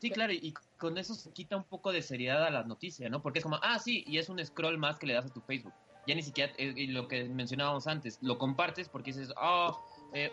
Sí, 0.00 0.10
claro, 0.10 0.32
y 0.32 0.52
con 0.76 0.98
eso 0.98 1.14
se 1.14 1.30
quita 1.30 1.56
un 1.56 1.64
poco 1.64 1.92
de 1.92 2.02
seriedad 2.02 2.44
a 2.44 2.50
la 2.50 2.62
noticia, 2.64 3.08
¿no? 3.08 3.22
Porque 3.22 3.38
es 3.38 3.42
como, 3.42 3.58
ah, 3.62 3.78
sí, 3.78 4.04
y 4.06 4.18
es 4.18 4.28
un 4.28 4.44
scroll 4.44 4.76
más 4.76 4.98
que 4.98 5.06
le 5.06 5.14
das 5.14 5.26
a 5.26 5.32
tu 5.32 5.40
Facebook. 5.40 5.72
Ya 6.06 6.14
ni 6.14 6.22
siquiera, 6.22 6.52
eh, 6.58 6.86
lo 6.88 7.08
que 7.08 7.24
mencionábamos 7.24 7.86
antes, 7.86 8.18
lo 8.22 8.36
compartes 8.38 8.88
porque 8.88 9.12
dices, 9.12 9.32
oh, 9.40 9.78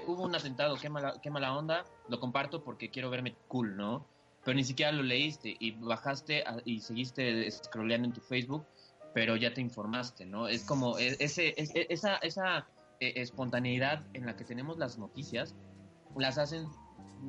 hubo 0.08 0.24
un 0.24 0.36
atentado, 0.36 0.78
qué 0.78 0.90
mala, 0.90 1.20
qué 1.22 1.30
mala 1.32 1.58
onda, 1.58 1.86
lo 2.08 2.20
comparto 2.20 2.64
porque 2.64 2.92
quiero 2.92 3.10
verme 3.10 3.36
cool, 3.48 3.76
¿no? 3.78 4.08
Pero 4.44 4.56
ni 4.56 4.64
siquiera 4.64 4.92
lo 4.92 5.02
leíste 5.04 5.56
y 5.60 5.72
bajaste 5.72 6.44
a- 6.44 6.62
y 6.66 6.82
seguiste 6.82 7.50
scrolleando 7.52 8.08
en 8.08 8.14
tu 8.14 8.22
Facebook, 8.22 8.66
pero 9.14 9.36
ya 9.36 9.54
te 9.54 9.62
informaste, 9.62 10.26
¿no? 10.26 10.48
Es 10.48 10.64
como 10.66 10.98
e- 11.00 11.16
ese, 11.20 11.54
es- 11.58 11.74
e- 11.76 11.88
esa, 11.90 12.16
esa 12.18 12.68
eh, 13.00 13.14
espontaneidad 13.16 14.06
en 14.14 14.26
la 14.26 14.36
que 14.36 14.44
tenemos 14.46 14.78
las 14.78 14.98
noticias, 14.98 15.56
las 16.16 16.38
hacen 16.38 16.68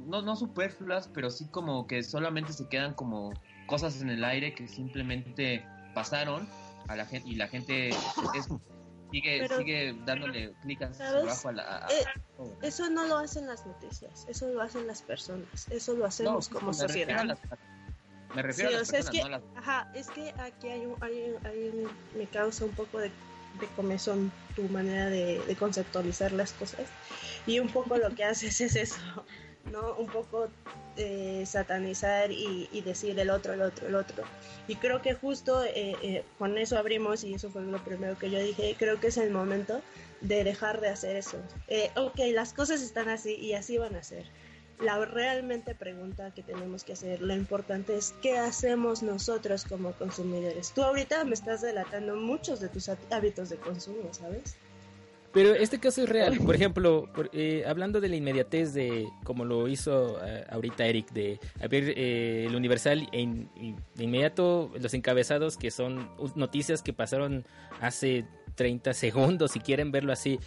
no, 0.06 0.20
no 0.22 0.36
superfluas, 0.36 1.08
pero 1.08 1.30
sí 1.30 1.48
como 1.50 1.86
que 1.86 2.02
solamente 2.02 2.52
se 2.52 2.68
quedan 2.68 2.94
como 2.94 3.32
cosas 3.66 4.00
en 4.02 4.10
el 4.10 4.24
aire 4.24 4.54
que 4.54 4.66
simplemente 4.68 5.66
pasaron 5.94 6.48
a 6.88 6.96
la 6.96 7.06
gente 7.06 7.28
y 7.28 7.34
la 7.36 7.48
gente 7.48 7.88
es- 7.90 8.48
sigue, 9.10 9.40
Pero- 9.40 9.58
sigue 9.58 9.94
dándole 10.06 10.52
clic 10.62 10.82
abajo 10.82 11.48
a 11.48 11.52
la... 11.52 11.62
a- 11.86 11.88
Eh, 11.92 12.04
eso 12.62 12.88
no 12.90 13.06
lo 13.06 13.18
hacen 13.18 13.46
las 13.46 13.66
noticias, 13.66 14.24
eso 14.28 14.48
lo 14.48 14.62
hacen 14.62 14.86
las 14.86 15.02
personas, 15.02 15.46
eso 15.70 15.94
lo 15.94 16.06
hacemos 16.06 16.50
No, 16.50 16.58
como 16.58 16.72
sociedad. 16.72 17.24
me 18.34 18.42
refiero 18.42 18.70
Sí, 18.70 18.74
a 18.74 18.78
o 18.78 18.80
las 18.80 18.88
sea, 18.88 19.00
es 19.00 19.10
que, 19.10 19.18
no 19.20 19.26
a 19.26 19.28
las- 19.30 19.42
ajá, 19.56 19.90
es 19.94 20.08
que 20.10 20.32
aquí 20.38 20.68
hay 20.68 20.86
un, 20.86 20.96
hay, 21.02 21.34
hay 21.44 21.68
un- 21.68 21.90
me 22.18 22.26
causa 22.26 22.64
un 22.64 22.72
poco 22.72 22.98
de, 22.98 23.08
de 23.60 23.66
comezón 23.76 24.32
tu 24.56 24.62
manera 24.70 25.10
de, 25.10 25.40
de 25.46 25.56
conceptualizar 25.56 26.32
las 26.32 26.52
cosas 26.54 26.86
y 27.46 27.58
un 27.58 27.68
poco 27.68 27.98
lo 27.98 28.08
que 28.14 28.24
haces 28.24 28.60
es 28.62 28.76
eso, 28.76 28.96
¿no? 29.70 29.94
Un 29.94 30.06
poco 30.06 30.48
eh, 30.96 31.44
satanizar 31.46 32.30
y, 32.30 32.68
decir 32.84 33.18
el 33.18 33.30
otro, 33.30 33.52
el 33.52 33.62
otro, 33.62 33.86
el 33.86 33.94
otro. 33.94 34.24
Y 34.68 34.76
creo 34.76 35.02
que 35.02 35.14
justo 35.14 35.64
eh, 35.64 35.96
eh, 36.02 36.24
con 36.38 36.58
eso 36.58 36.78
abrimos 36.78 37.24
y 37.24 37.34
eso 37.34 37.50
fue 37.50 37.62
lo 37.62 37.78
primero 37.78 38.18
que 38.18 38.30
yo 38.30 38.38
dije, 38.38 38.74
creo 38.78 39.00
que 39.00 39.08
es 39.08 39.16
el 39.16 39.30
momento 39.30 39.80
de 40.20 40.44
dejar 40.44 40.80
de 40.80 40.88
hacer 40.88 41.16
eso. 41.16 41.38
Eh, 41.68 41.90
ok, 41.96 42.18
las 42.32 42.52
cosas 42.52 42.82
están 42.82 43.08
así 43.08 43.34
y 43.34 43.54
así 43.54 43.78
van 43.78 43.96
a 43.96 44.02
ser 44.02 44.26
la 44.82 45.04
realmente 45.04 45.74
pregunta 45.74 46.32
que 46.34 46.42
tenemos 46.42 46.84
que 46.84 46.94
hacer, 46.94 47.22
lo 47.22 47.34
importante 47.34 47.96
es 47.96 48.14
qué 48.20 48.38
hacemos 48.38 49.02
nosotros 49.02 49.64
como 49.64 49.92
consumidores. 49.92 50.72
Tú 50.72 50.82
ahorita 50.82 51.24
me 51.24 51.34
estás 51.34 51.60
delatando 51.60 52.16
muchos 52.16 52.60
de 52.60 52.68
tus 52.68 52.88
há- 52.88 52.98
hábitos 53.10 53.48
de 53.48 53.56
consumo, 53.56 54.12
¿sabes? 54.12 54.56
Pero 55.32 55.54
este 55.54 55.80
caso 55.80 56.02
es 56.02 56.08
real. 56.08 56.38
Por 56.44 56.54
ejemplo, 56.54 57.08
eh, 57.32 57.64
hablando 57.66 58.00
de 58.00 58.08
la 58.08 58.16
inmediatez 58.16 58.74
de, 58.74 59.08
como 59.24 59.44
lo 59.44 59.66
hizo 59.66 60.18
eh, 60.24 60.44
ahorita 60.50 60.84
Eric, 60.84 61.10
de 61.12 61.40
abrir 61.62 61.94
eh, 61.96 62.46
el 62.46 62.54
Universal 62.54 63.08
e 63.12 63.26
de 63.94 64.04
inmediato 64.04 64.70
los 64.78 64.92
encabezados 64.92 65.56
que 65.56 65.70
son 65.70 66.10
noticias 66.34 66.82
que 66.82 66.92
pasaron 66.92 67.44
hace 67.80 68.26
30 68.56 68.92
segundos, 68.92 69.52
si 69.52 69.60
quieren 69.60 69.90
verlo 69.90 70.12
así. 70.12 70.38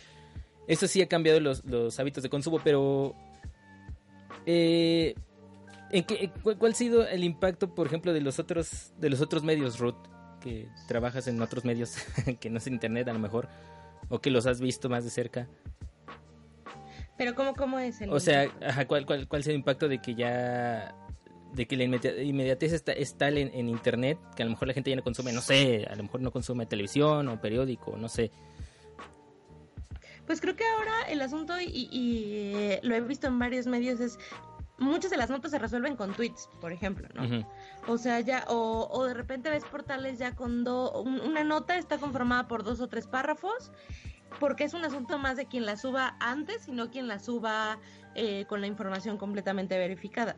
Eso 0.68 0.88
sí 0.88 1.02
ha 1.02 1.08
cambiado 1.08 1.40
los, 1.40 1.64
hábitos 2.00 2.22
de 2.24 2.30
consumo, 2.30 2.60
pero... 2.64 3.16
¿en 4.46 6.04
qué- 6.04 6.32
cuál, 6.44 6.58
cuál 6.58 6.72
ha 6.74 6.76
sido 6.76 7.08
el 7.08 7.24
impacto, 7.24 7.74
por 7.74 7.88
ejemplo, 7.88 8.14
de 8.14 8.22
los 8.22 8.38
otros, 8.38 8.94
de 9.00 9.10
los 9.10 9.22
otros 9.22 9.44
medios, 9.44 9.80
Ruth? 9.80 9.96
Que 10.42 10.68
trabajas 10.88 11.28
en 11.28 11.42
otros 11.42 11.66
medios 11.66 11.96
que 12.40 12.52
no 12.52 12.60
es 12.60 12.68
internet 12.68 13.08
a 13.08 13.14
lo 13.14 13.20
mejor 13.20 13.48
o 14.10 14.20
que 14.20 14.30
los 14.32 14.46
has 14.46 14.60
visto 14.62 14.90
más 14.90 15.04
de 15.04 15.10
cerca. 15.10 15.48
Pero 17.18 17.34
¿cómo, 17.34 17.56
cómo 17.56 17.80
es 17.80 18.02
el 18.02 18.10
O 18.10 18.20
sea, 18.20 18.52
ajá, 18.66 18.86
¿cuál, 18.88 19.06
cuál, 19.06 19.28
¿cuál 19.28 19.42
es 19.42 19.48
el 19.48 19.56
impacto 19.56 19.88
de 19.88 20.02
que 20.02 20.16
ya 20.16 20.94
de 21.54 21.66
que 21.66 21.78
la 21.78 21.86
inmedi- 21.86 22.26
inmediatez 22.26 22.74
está, 22.74 22.92
es 22.92 23.18
tal 23.18 23.38
en, 23.38 23.50
en 23.54 23.70
internet 23.70 24.18
que 24.36 24.44
a 24.44 24.46
lo 24.46 24.52
mejor 24.52 24.68
la 24.68 24.74
gente 24.74 24.90
ya 24.90 24.98
no 24.98 25.04
consume, 25.04 25.32
no 25.32 25.40
sé, 25.40 25.88
a 25.90 25.96
lo 25.96 26.04
mejor 26.04 26.20
no 26.20 26.32
consume 26.32 26.66
televisión 26.66 27.30
o 27.30 27.40
periódico, 27.40 27.96
no 27.96 28.10
sé. 28.10 28.30
Pues 30.28 30.42
creo 30.42 30.56
que 30.58 30.66
ahora 30.68 31.04
el 31.08 31.22
asunto, 31.22 31.54
y, 31.62 31.88
y, 31.92 32.24
eh, 32.56 32.80
lo 32.84 32.94
he 32.96 33.00
visto 33.00 33.28
en 33.28 33.40
varios 33.40 33.68
medios, 33.68 34.02
es 34.02 34.18
muchas 34.78 35.10
de 35.12 35.18
las 35.18 35.30
notas 35.30 35.52
se 35.52 35.60
resuelven 35.60 35.96
con 35.96 36.14
tweets, 36.14 36.50
por 36.60 36.72
ejemplo, 36.72 37.08
¿no? 37.14 37.24
O 37.88 37.98
sea, 37.98 38.20
ya, 38.20 38.46
o, 38.50 38.88
o 38.92 39.06
de 39.06 39.14
repente 39.14 39.50
ves 39.50 39.64
portales 39.66 40.18
ya 40.20 40.36
con 40.36 40.64
do, 40.64 40.92
un- 41.02 41.22
una 41.22 41.44
nota 41.44 41.78
está 41.78 41.98
conformada 41.98 42.48
por 42.48 42.64
dos 42.64 42.82
o 42.82 42.88
tres 42.88 43.08
párrafos, 43.08 43.72
porque 44.40 44.66
es 44.66 44.74
un 44.74 44.84
asunto 44.84 45.18
más 45.18 45.38
de 45.38 45.46
quien 45.48 45.66
la 45.66 45.78
suba 45.78 46.18
antes 46.20 46.68
y 46.68 46.72
no 46.74 46.90
quien 46.92 47.08
la 47.08 47.20
suba 47.20 47.80
eh, 48.16 48.46
con 48.48 48.60
la 48.62 48.68
información 48.68 49.18
completamente 49.18 49.78
verificada. 49.78 50.36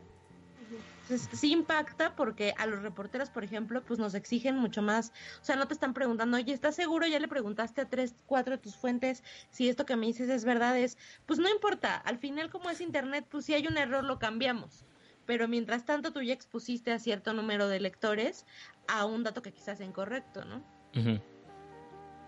Entonces, 1.08 1.38
sí 1.40 1.52
impacta 1.52 2.14
porque 2.14 2.52
a 2.58 2.66
los 2.66 2.82
reporteros, 2.82 3.30
por 3.30 3.42
ejemplo, 3.42 3.82
pues 3.82 3.98
nos 3.98 4.14
exigen 4.14 4.58
mucho 4.58 4.82
más. 4.82 5.10
O 5.40 5.44
sea, 5.44 5.56
no 5.56 5.66
te 5.66 5.72
están 5.72 5.94
preguntando, 5.94 6.36
oye, 6.36 6.52
¿estás 6.52 6.74
seguro? 6.74 7.06
Ya 7.06 7.18
le 7.18 7.28
preguntaste 7.28 7.80
a 7.80 7.88
tres, 7.88 8.14
cuatro 8.26 8.56
de 8.56 8.58
tus 8.58 8.76
fuentes 8.76 9.22
si 9.50 9.70
esto 9.70 9.86
que 9.86 9.96
me 9.96 10.06
dices 10.06 10.28
es 10.28 10.44
verdad. 10.44 10.78
Es, 10.78 10.98
pues 11.24 11.38
no 11.38 11.48
importa. 11.48 11.96
Al 11.96 12.18
final, 12.18 12.50
como 12.50 12.68
es 12.68 12.82
internet, 12.82 13.26
pues 13.30 13.46
si 13.46 13.54
hay 13.54 13.66
un 13.66 13.78
error, 13.78 14.04
lo 14.04 14.18
cambiamos. 14.18 14.84
Pero 15.24 15.48
mientras 15.48 15.86
tanto, 15.86 16.12
tú 16.12 16.20
ya 16.20 16.34
expusiste 16.34 16.92
a 16.92 16.98
cierto 16.98 17.32
número 17.32 17.68
de 17.68 17.80
lectores 17.80 18.44
a 18.86 19.06
un 19.06 19.24
dato 19.24 19.40
que 19.40 19.52
quizás 19.52 19.78
sea 19.78 19.86
incorrecto, 19.86 20.44
¿no? 20.44 20.62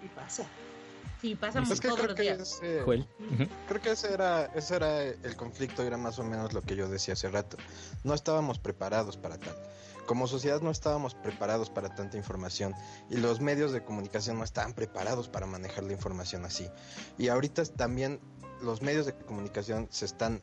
Y 0.02 0.08
pasa. 0.08 0.46
Sí, 1.20 1.34
pasamos 1.34 1.70
Es 1.70 1.80
que 1.80 1.88
todos 1.88 2.00
creo 2.00 2.08
los 2.08 2.16
que, 2.16 2.22
días. 2.22 2.40
es, 2.40 2.60
eh, 2.62 2.82
Joel. 2.84 3.06
Creo 3.68 3.80
que 3.82 3.90
ese 3.90 4.12
era, 4.12 4.46
ese 4.54 4.76
era 4.76 5.02
el 5.02 5.36
conflicto, 5.36 5.82
era 5.82 5.96
más 5.96 6.18
o 6.18 6.24
menos 6.24 6.52
lo 6.52 6.62
que 6.62 6.76
yo 6.76 6.88
decía 6.88 7.14
hace 7.14 7.28
rato. 7.28 7.56
No 8.04 8.14
estábamos 8.14 8.58
preparados 8.58 9.16
para 9.16 9.38
tal. 9.38 9.54
Como 10.06 10.26
sociedad 10.26 10.60
no 10.60 10.70
estábamos 10.70 11.14
preparados 11.14 11.70
para 11.70 11.94
tanta 11.94 12.16
información 12.16 12.74
y 13.10 13.18
los 13.18 13.40
medios 13.40 13.70
de 13.72 13.84
comunicación 13.84 14.38
no 14.38 14.44
estaban 14.44 14.72
preparados 14.72 15.28
para 15.28 15.46
manejar 15.46 15.84
la 15.84 15.92
información 15.92 16.44
así. 16.44 16.68
Y 17.18 17.28
ahorita 17.28 17.64
también 17.66 18.18
los 18.62 18.82
medios 18.82 19.06
de 19.06 19.14
comunicación 19.14 19.88
se 19.90 20.06
están 20.06 20.42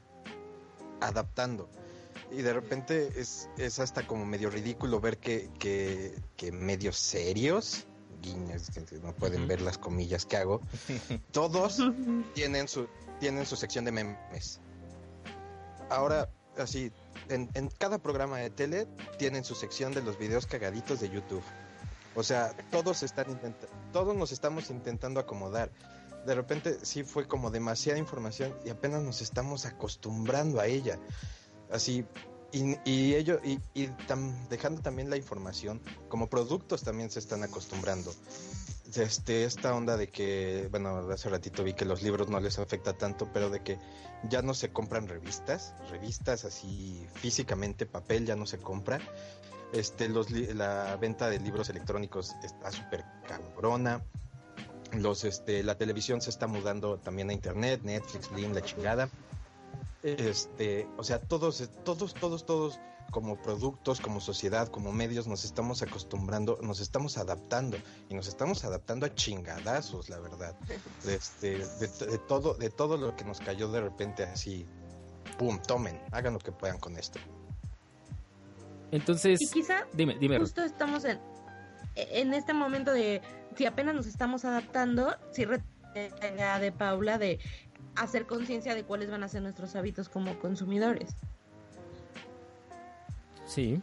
adaptando. 1.02 1.70
Y 2.32 2.42
de 2.44 2.54
repente 2.54 3.12
es, 3.20 3.50
es 3.58 3.80
hasta 3.80 4.06
como 4.06 4.26
medio 4.26 4.50
ridículo 4.50 5.00
ver 5.00 5.18
que, 5.18 5.50
que, 5.60 6.16
que 6.36 6.52
medios 6.52 6.98
serios, 6.98 7.87
guiños, 8.22 8.70
que 8.72 8.82
no 9.00 9.14
pueden 9.14 9.48
ver 9.48 9.62
las 9.62 9.78
comillas 9.78 10.26
que 10.26 10.38
hago, 10.38 10.62
todos 11.32 11.80
tienen 12.34 12.68
su, 12.68 12.88
tienen 13.20 13.46
su 13.46 13.56
sección 13.56 13.86
de 13.86 13.92
memes. 13.92 14.60
Ahora, 15.90 16.30
así, 16.58 16.92
en, 17.30 17.50
en 17.54 17.70
cada 17.70 17.98
programa 18.00 18.38
de 18.38 18.50
tele 18.50 18.88
tienen 19.18 19.44
su 19.44 19.56
sección 19.56 19.94
de 19.94 20.02
los 20.02 20.18
videos 20.18 20.46
cagaditos 20.46 21.00
de 21.00 21.10
YouTube. 21.10 21.44
O 22.16 22.24
sea, 22.24 22.54
todos 22.72 23.04
están 23.04 23.30
intenta- 23.30 23.68
todos 23.94 24.16
nos 24.16 24.32
estamos 24.32 24.70
intentando 24.70 25.20
acomodar. 25.20 25.72
De 26.26 26.36
repente 26.36 26.78
sí 26.84 27.04
fue 27.04 27.28
como 27.28 27.52
demasiada 27.52 28.00
información 28.00 28.54
y 28.66 28.70
apenas 28.70 29.02
nos 29.04 29.22
estamos 29.22 29.66
acostumbrando 29.66 30.60
a 30.60 30.66
ella. 30.66 31.00
Así, 31.72 32.06
y, 32.52 32.78
y 32.90 33.16
ello, 33.16 33.40
y, 33.44 33.60
y 33.74 33.88
tam- 34.08 34.48
dejando 34.50 34.82
también 34.82 35.10
la 35.10 35.18
información, 35.18 35.82
como 36.10 36.28
productos 36.28 36.84
también 36.84 37.10
se 37.12 37.20
están 37.20 37.44
acostumbrando. 37.44 38.14
Este, 38.96 39.44
esta 39.44 39.76
onda 39.76 39.98
de 39.98 40.08
que, 40.08 40.70
bueno, 40.72 40.98
hace 41.12 41.30
ratito 41.30 41.64
vi 41.64 41.74
que 41.74 41.84
los 41.84 42.02
libros 42.02 42.30
no 42.30 42.40
les 42.40 42.58
afecta 42.58 42.94
tanto, 42.94 43.30
pero 43.34 43.50
de 43.50 43.62
que 43.62 43.78
ya 44.30 44.42
no 44.42 44.54
se 44.54 44.70
compran 44.70 45.08
revistas, 45.08 45.74
revistas 45.90 46.46
así 46.46 47.06
físicamente, 47.16 47.86
papel 47.86 48.26
ya 48.26 48.36
no 48.36 48.46
se 48.46 48.58
compra. 48.58 49.00
Este, 49.74 50.08
los 50.08 50.32
la 50.32 50.96
venta 50.96 51.30
de 51.30 51.40
libros 51.40 51.70
electrónicos 51.70 52.34
está 52.44 52.72
súper 52.72 53.04
cabrona. 53.28 54.02
Los, 54.94 55.26
este, 55.26 55.64
la 55.64 55.76
televisión 55.76 56.22
se 56.22 56.30
está 56.30 56.48
mudando 56.48 56.98
también 56.98 57.30
a 57.30 57.34
internet, 57.34 57.82
Netflix, 57.84 58.32
Blim, 58.32 58.54
la 58.54 58.62
chingada. 58.62 59.10
Este, 60.04 60.88
o 60.98 61.04
sea, 61.04 61.20
todos, 61.20 61.70
todos, 61.84 62.14
todos, 62.14 62.46
todos, 62.46 62.80
como 63.12 63.42
productos, 63.42 64.00
como 64.00 64.20
sociedad, 64.20 64.68
como 64.68 64.92
medios, 64.92 65.28
nos 65.28 65.44
estamos 65.44 65.82
acostumbrando, 65.82 66.60
nos 66.62 66.80
estamos 66.80 67.18
adaptando 67.18 67.78
y 68.10 68.14
nos 68.14 68.28
estamos 68.28 68.64
adaptando 68.64 69.06
a 69.06 69.16
chingadazos, 69.16 70.10
la 70.10 70.20
verdad. 70.20 70.56
Este, 71.08 71.58
de, 71.58 71.88
de 71.88 72.18
todo, 72.28 72.54
de 72.54 72.70
todo 72.70 72.98
lo 72.98 73.16
que 73.16 73.24
nos 73.24 73.40
cayó 73.40 73.70
de 73.72 73.82
repente 73.82 74.24
así, 74.24 74.66
pum, 75.38 75.60
tomen, 75.60 76.00
hagan 76.12 76.34
lo 76.34 76.40
que 76.40 76.52
puedan 76.52 76.80
con 76.80 76.98
esto. 76.98 77.20
Entonces, 78.92 79.42
Y 79.42 79.50
quizá 79.50 79.86
dime, 79.94 80.18
dime. 80.20 80.40
Justo 80.40 80.64
estamos 80.64 81.04
en, 81.06 81.20
en 81.96 82.34
este 82.34 82.54
momento 82.54 82.92
de, 82.92 83.22
si 83.56 83.66
apenas 83.66 83.96
nos 83.96 84.08
estamos 84.08 84.46
adaptando, 84.46 85.16
si 85.32 85.46
la 86.38 86.60
de 86.60 86.72
Paula 86.72 87.18
de 87.18 87.40
hacer 87.98 88.26
conciencia 88.26 88.76
de 88.76 88.84
cuáles 88.84 89.10
van 89.10 89.24
a 89.24 89.28
ser 89.28 89.42
nuestros 89.42 89.76
hábitos 89.76 90.10
como 90.10 90.38
consumidores. 90.40 91.10
Sí. 93.46 93.82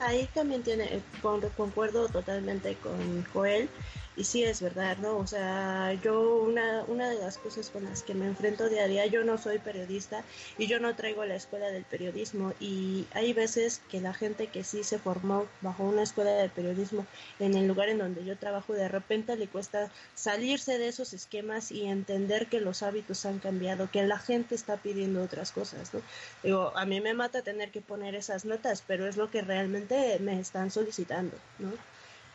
Ahí 0.00 0.28
también 0.34 0.62
tiene, 0.62 1.00
con- 1.22 1.40
concuerdo 1.56 2.08
totalmente 2.08 2.74
con 2.76 3.24
Joel, 3.32 3.68
y 4.16 4.24
sí 4.24 4.44
es 4.44 4.60
verdad, 4.60 4.98
¿no? 4.98 5.16
O 5.16 5.26
sea, 5.26 5.92
yo 6.02 6.36
una, 6.42 6.84
una 6.84 7.10
de 7.10 7.18
las 7.18 7.38
cosas 7.38 7.70
con 7.70 7.84
las 7.84 8.02
que 8.02 8.14
me 8.14 8.26
enfrento 8.26 8.68
día 8.68 8.84
a 8.84 8.88
día, 8.88 9.06
yo 9.06 9.24
no 9.24 9.38
soy 9.38 9.58
periodista 9.58 10.22
y 10.56 10.66
yo 10.66 10.78
no 10.78 10.94
traigo 10.94 11.24
la 11.24 11.34
escuela 11.34 11.68
del 11.68 11.84
periodismo 11.84 12.52
y 12.60 13.06
hay 13.12 13.32
veces 13.32 13.80
que 13.90 14.00
la 14.00 14.14
gente 14.14 14.46
que 14.48 14.62
sí 14.62 14.84
se 14.84 14.98
formó 14.98 15.46
bajo 15.60 15.84
una 15.84 16.02
escuela 16.02 16.30
de 16.32 16.48
periodismo 16.48 17.06
en 17.40 17.54
el 17.54 17.66
lugar 17.66 17.88
en 17.88 17.98
donde 17.98 18.24
yo 18.24 18.36
trabajo, 18.36 18.72
de 18.72 18.88
repente 18.88 19.36
le 19.36 19.48
cuesta 19.48 19.90
salirse 20.14 20.78
de 20.78 20.88
esos 20.88 21.12
esquemas 21.12 21.72
y 21.72 21.86
entender 21.86 22.46
que 22.46 22.60
los 22.60 22.82
hábitos 22.82 23.26
han 23.26 23.40
cambiado, 23.40 23.90
que 23.90 24.04
la 24.04 24.18
gente 24.18 24.54
está 24.54 24.76
pidiendo 24.76 25.22
otras 25.22 25.50
cosas, 25.50 25.92
¿no? 25.92 26.00
Digo, 26.42 26.76
a 26.76 26.84
mí 26.86 27.00
me 27.00 27.14
mata 27.14 27.42
tener 27.42 27.70
que 27.70 27.80
poner 27.80 28.14
esas 28.14 28.44
notas, 28.44 28.82
pero 28.86 29.08
es 29.08 29.16
lo 29.16 29.30
que 29.30 29.42
realmente 29.42 30.18
me 30.20 30.38
están 30.38 30.70
solicitando, 30.70 31.36
¿no? 31.58 31.72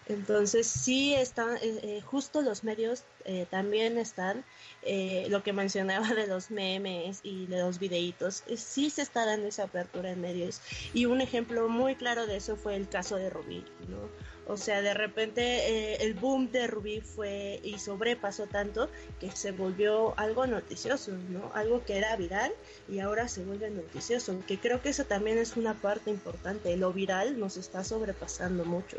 Entonces 0.09 0.65
sí 0.65 1.13
están, 1.13 1.57
eh, 1.57 1.79
eh, 1.83 2.01
justo 2.01 2.41
los 2.41 2.63
medios 2.63 3.03
eh, 3.25 3.45
también 3.49 3.97
están, 3.99 4.43
eh, 4.81 5.27
lo 5.29 5.43
que 5.43 5.53
mencionaba 5.53 6.13
de 6.15 6.25
los 6.25 6.49
memes 6.49 7.19
y 7.21 7.45
de 7.45 7.59
los 7.59 7.77
videitos, 7.77 8.43
eh, 8.47 8.57
sí 8.57 8.89
se 8.89 9.03
está 9.03 9.25
dando 9.25 9.47
esa 9.47 9.65
apertura 9.65 10.09
en 10.09 10.21
medios. 10.21 10.61
Y 10.93 11.05
un 11.05 11.21
ejemplo 11.21 11.69
muy 11.69 11.95
claro 11.95 12.25
de 12.25 12.37
eso 12.37 12.55
fue 12.55 12.75
el 12.75 12.89
caso 12.89 13.17
de 13.17 13.29
Rubí, 13.29 13.63
¿no? 13.87 14.09
O 14.51 14.57
sea, 14.57 14.81
de 14.81 14.95
repente 14.95 15.41
eh, 15.43 15.97
el 16.01 16.15
boom 16.15 16.51
de 16.51 16.65
Rubí 16.65 17.01
fue 17.01 17.59
y 17.63 17.77
sobrepasó 17.77 18.47
tanto 18.47 18.89
que 19.19 19.29
se 19.29 19.51
volvió 19.51 20.15
algo 20.17 20.47
noticioso, 20.47 21.11
¿no? 21.11 21.51
Algo 21.53 21.85
que 21.85 21.97
era 21.97 22.15
viral 22.15 22.51
y 22.87 22.97
ahora 22.97 23.27
se 23.27 23.43
vuelve 23.43 23.69
noticioso, 23.69 24.41
que 24.47 24.57
creo 24.57 24.81
que 24.81 24.89
eso 24.89 25.05
también 25.05 25.37
es 25.37 25.55
una 25.55 25.75
parte 25.75 26.09
importante. 26.09 26.75
Lo 26.77 26.91
viral 26.91 27.39
nos 27.39 27.57
está 27.57 27.83
sobrepasando 27.83 28.65
mucho. 28.65 28.97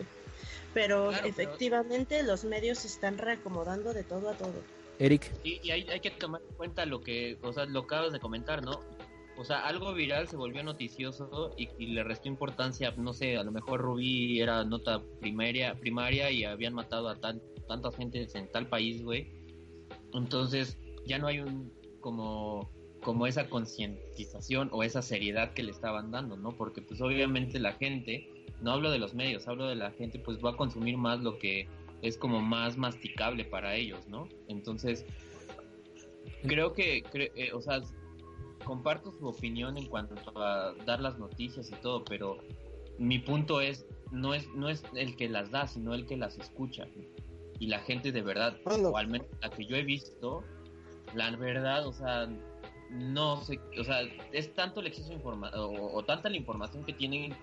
Pero 0.74 1.08
Claro, 1.08 1.22
pero- 1.22 1.28
efectivamente 1.28 2.22
los 2.22 2.44
medios 2.44 2.78
se 2.78 2.88
están 2.88 3.18
reacomodando 3.18 3.92
de 3.92 4.04
todo 4.04 4.28
a 4.28 4.34
todo. 4.34 4.54
Eric. 4.98 5.30
Y, 5.42 5.60
y 5.66 5.70
hay, 5.70 5.88
hay 5.88 6.00
que 6.00 6.10
tomar 6.10 6.42
en 6.48 6.54
cuenta 6.56 6.84
lo 6.86 7.00
que, 7.00 7.38
o 7.42 7.52
sea, 7.52 7.64
lo 7.64 7.86
que 7.86 7.94
acabas 7.94 8.12
de 8.12 8.20
comentar, 8.20 8.62
¿no? 8.62 8.80
O 9.38 9.44
sea, 9.44 9.66
algo 9.66 9.94
viral 9.94 10.28
se 10.28 10.36
volvió 10.36 10.62
noticioso 10.62 11.54
y, 11.56 11.70
y 11.78 11.86
le 11.86 12.04
restó 12.04 12.28
importancia, 12.28 12.92
no 12.98 13.14
sé, 13.14 13.38
a 13.38 13.42
lo 13.42 13.50
mejor 13.52 13.80
Rubí 13.80 14.38
era 14.40 14.62
nota 14.64 15.02
primaria, 15.20 15.74
primaria 15.74 16.30
y 16.30 16.44
habían 16.44 16.74
matado 16.74 17.08
a 17.08 17.16
tan, 17.18 17.40
tantas 17.66 17.96
gentes 17.96 18.34
en 18.34 18.52
tal 18.52 18.68
país, 18.68 19.02
güey. 19.02 19.32
Entonces, 20.12 20.76
ya 21.06 21.18
no 21.18 21.26
hay 21.28 21.40
un, 21.40 21.72
como, 22.00 22.70
como 23.02 23.26
esa 23.26 23.48
concientización 23.48 24.68
o 24.72 24.82
esa 24.82 25.00
seriedad 25.00 25.54
que 25.54 25.62
le 25.62 25.70
estaban 25.70 26.10
dando, 26.10 26.36
¿no? 26.36 26.52
Porque 26.52 26.82
pues 26.82 27.00
obviamente 27.00 27.58
la 27.58 27.72
gente, 27.72 28.29
no 28.62 28.72
hablo 28.72 28.90
de 28.90 28.98
los 28.98 29.14
medios, 29.14 29.46
hablo 29.48 29.66
de 29.66 29.74
la 29.76 29.90
gente, 29.92 30.18
pues 30.18 30.38
va 30.44 30.50
a 30.50 30.56
consumir 30.56 30.96
más 30.96 31.20
lo 31.20 31.38
que 31.38 31.68
es 32.02 32.16
como 32.16 32.40
más 32.40 32.76
masticable 32.76 33.44
para 33.44 33.74
ellos, 33.74 34.06
¿no? 34.08 34.28
Entonces, 34.48 35.04
creo 36.42 36.72
que, 36.72 37.02
cre- 37.04 37.32
eh, 37.34 37.52
o 37.52 37.60
sea, 37.60 37.80
comparto 38.64 39.12
su 39.12 39.26
opinión 39.26 39.76
en 39.76 39.86
cuanto 39.86 40.14
a 40.38 40.74
dar 40.86 41.00
las 41.00 41.18
noticias 41.18 41.70
y 41.70 41.74
todo, 41.76 42.04
pero 42.04 42.38
mi 42.98 43.18
punto 43.18 43.60
es, 43.60 43.86
no 44.10 44.34
es, 44.34 44.48
no 44.54 44.68
es 44.68 44.82
el 44.94 45.16
que 45.16 45.28
las 45.28 45.50
da, 45.50 45.66
sino 45.66 45.94
el 45.94 46.06
que 46.06 46.16
las 46.16 46.38
escucha. 46.38 46.86
Y 47.58 47.66
la 47.66 47.78
gente 47.80 48.12
de 48.12 48.22
verdad, 48.22 48.56
o 48.90 48.96
al 48.96 49.08
menos 49.08 49.26
la 49.42 49.50
que 49.50 49.66
yo 49.66 49.76
he 49.76 49.82
visto, 49.82 50.42
la 51.14 51.34
verdad, 51.36 51.86
o 51.86 51.92
sea, 51.92 52.28
no 52.90 53.42
sé, 53.44 53.60
o 53.78 53.84
sea, 53.84 54.00
es 54.32 54.54
tanto 54.54 54.80
el 54.80 54.86
exceso 54.86 55.10
de 55.10 55.16
información, 55.16 55.60
o, 55.60 55.92
o 55.94 56.04
tanta 56.04 56.28
la 56.30 56.36
información 56.36 56.84
que 56.84 56.92
tienen 56.92 57.34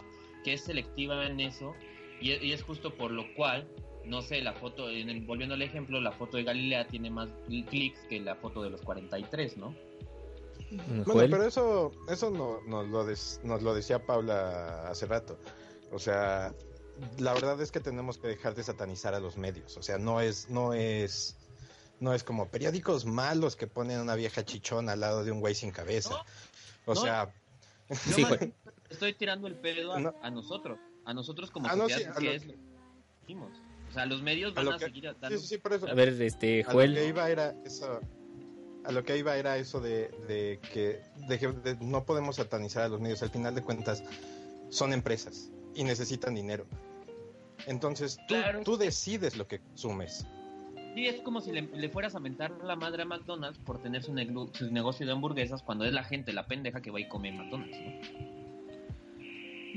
que 0.47 0.53
es 0.53 0.61
selectiva 0.63 1.25
en 1.25 1.41
eso, 1.41 1.75
y, 2.21 2.31
es- 2.31 2.41
y 2.41 2.53
es 2.53 2.63
justo 2.63 2.95
por 2.95 3.11
lo 3.11 3.25
cual, 3.35 3.67
no 4.05 4.21
sé, 4.21 4.39
la 4.39 4.53
foto, 4.53 4.89
en 4.89 5.09
el- 5.09 5.25
volviendo 5.25 5.55
al 5.55 5.61
ejemplo, 5.61 5.99
la 5.99 6.13
foto 6.13 6.37
de 6.37 6.43
Galilea 6.45 6.87
tiene 6.87 7.09
más 7.09 7.27
clics 7.69 7.99
que 8.07 8.21
la 8.21 8.33
foto 8.35 8.63
de 8.63 8.69
los 8.69 8.81
43, 8.81 9.57
¿no? 9.57 9.75
Bueno, 11.05 11.29
pero 11.29 11.43
eso, 11.45 11.91
eso 12.09 12.29
no, 12.29 12.61
nos, 12.61 12.87
lo 12.87 13.03
des- 13.05 13.41
nos 13.43 13.61
lo 13.61 13.73
decía 13.73 14.05
Paula 14.05 14.87
hace 14.89 15.05
rato. 15.05 15.37
O 15.91 15.99
sea, 15.99 16.53
la 17.19 17.33
verdad 17.33 17.59
es 17.61 17.69
que 17.71 17.81
tenemos 17.81 18.17
que 18.17 18.27
dejar 18.27 18.55
de 18.55 18.63
satanizar 18.63 19.13
a 19.13 19.19
los 19.19 19.35
medios. 19.35 19.75
O 19.75 19.83
sea, 19.83 19.97
no 19.97 20.21
es, 20.21 20.49
no 20.49 20.73
es, 20.73 21.35
no 21.99 22.13
es 22.13 22.23
como 22.23 22.47
periódicos 22.47 23.05
malos 23.05 23.57
que 23.57 23.67
ponen 23.67 23.99
a 23.99 24.01
una 24.01 24.15
vieja 24.15 24.45
chichona 24.45 24.93
al 24.93 25.01
lado 25.01 25.25
de 25.25 25.31
un 25.33 25.41
güey 25.41 25.55
sin 25.55 25.71
cabeza. 25.71 26.15
O 26.85 26.93
No. 26.95 27.01
sea, 27.01 27.33
más 27.89 28.39
estoy 28.89 29.13
tirando 29.13 29.47
el 29.47 29.55
pedo 29.55 29.93
a, 29.93 30.13
a 30.21 30.29
nosotros, 30.31 30.79
a 31.05 31.13
nosotros 31.13 31.51
como 31.51 31.67
Ah, 31.67 31.75
no, 31.75 31.83
sociedad, 31.89 32.13
sí, 32.17 32.27
a 32.27 32.29
que 32.29 32.35
es 32.35 32.45
lo 32.45 32.53
que 32.53 32.59
hicimos. 33.23 33.51
O 33.89 33.93
sea, 33.93 34.05
los 34.05 34.21
medios 34.21 34.51
A 34.57 34.63
van 34.63 34.73
a, 34.73 34.77
que- 34.77 34.85
seguir 34.85 35.03
dando... 35.19 35.37
sí, 35.39 35.45
sí, 35.47 35.57
por 35.57 35.73
eso. 35.73 35.87
A 35.87 35.93
ver, 35.93 36.09
este, 36.21 36.61
A 36.67 36.71
Joel. 36.71 36.93
lo 36.93 36.99
que 36.99 37.07
iba 37.07 37.29
era 37.29 37.55
eso. 37.65 37.99
A 38.83 38.91
lo 38.91 39.03
que 39.03 39.17
iba 39.17 39.35
era 39.37 39.57
eso 39.57 39.79
de, 39.81 40.09
de 40.27 40.59
que 40.73 41.01
de 41.27 41.37
de- 41.37 41.77
no 41.85 42.05
podemos 42.05 42.37
satanizar 42.37 42.83
a 42.83 42.89
los 42.89 42.99
medios. 43.01 43.21
Al 43.23 43.29
final 43.29 43.53
de 43.55 43.61
cuentas, 43.61 44.03
son 44.69 44.93
empresas 44.93 45.51
y 45.75 45.83
necesitan 45.83 46.35
dinero. 46.35 46.65
Entonces, 47.65 48.17
tú, 48.27 48.35
tú 48.63 48.77
decides 48.77 49.35
lo 49.35 49.47
que 49.47 49.59
consumes. 49.59 50.25
Sí, 50.95 51.05
es 51.05 51.21
como 51.21 51.41
si 51.41 51.51
le, 51.51 51.61
le 51.63 51.89
fueras 51.89 52.15
a 52.15 52.19
mentar 52.19 52.51
la 52.63 52.75
madre 52.75 53.03
a 53.03 53.05
McDonald's 53.05 53.59
por 53.59 53.81
tener 53.81 54.03
su, 54.03 54.13
neglu- 54.13 54.51
su 54.53 54.71
negocio 54.71 55.05
de 55.05 55.11
hamburguesas 55.11 55.61
cuando 55.63 55.85
es 55.85 55.93
la 55.93 56.03
gente, 56.03 56.33
la 56.33 56.47
pendeja 56.47 56.81
que 56.81 56.89
va 56.91 56.99
y 56.99 57.07
come 57.07 57.31
McDonald's, 57.31 57.77
¿no? 57.79 58.36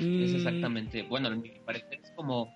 Es 0.00 0.34
exactamente, 0.34 1.02
bueno, 1.02 1.28
a 1.28 1.30
mi 1.30 1.50
parecer 1.64 2.00
es 2.02 2.10
como 2.12 2.52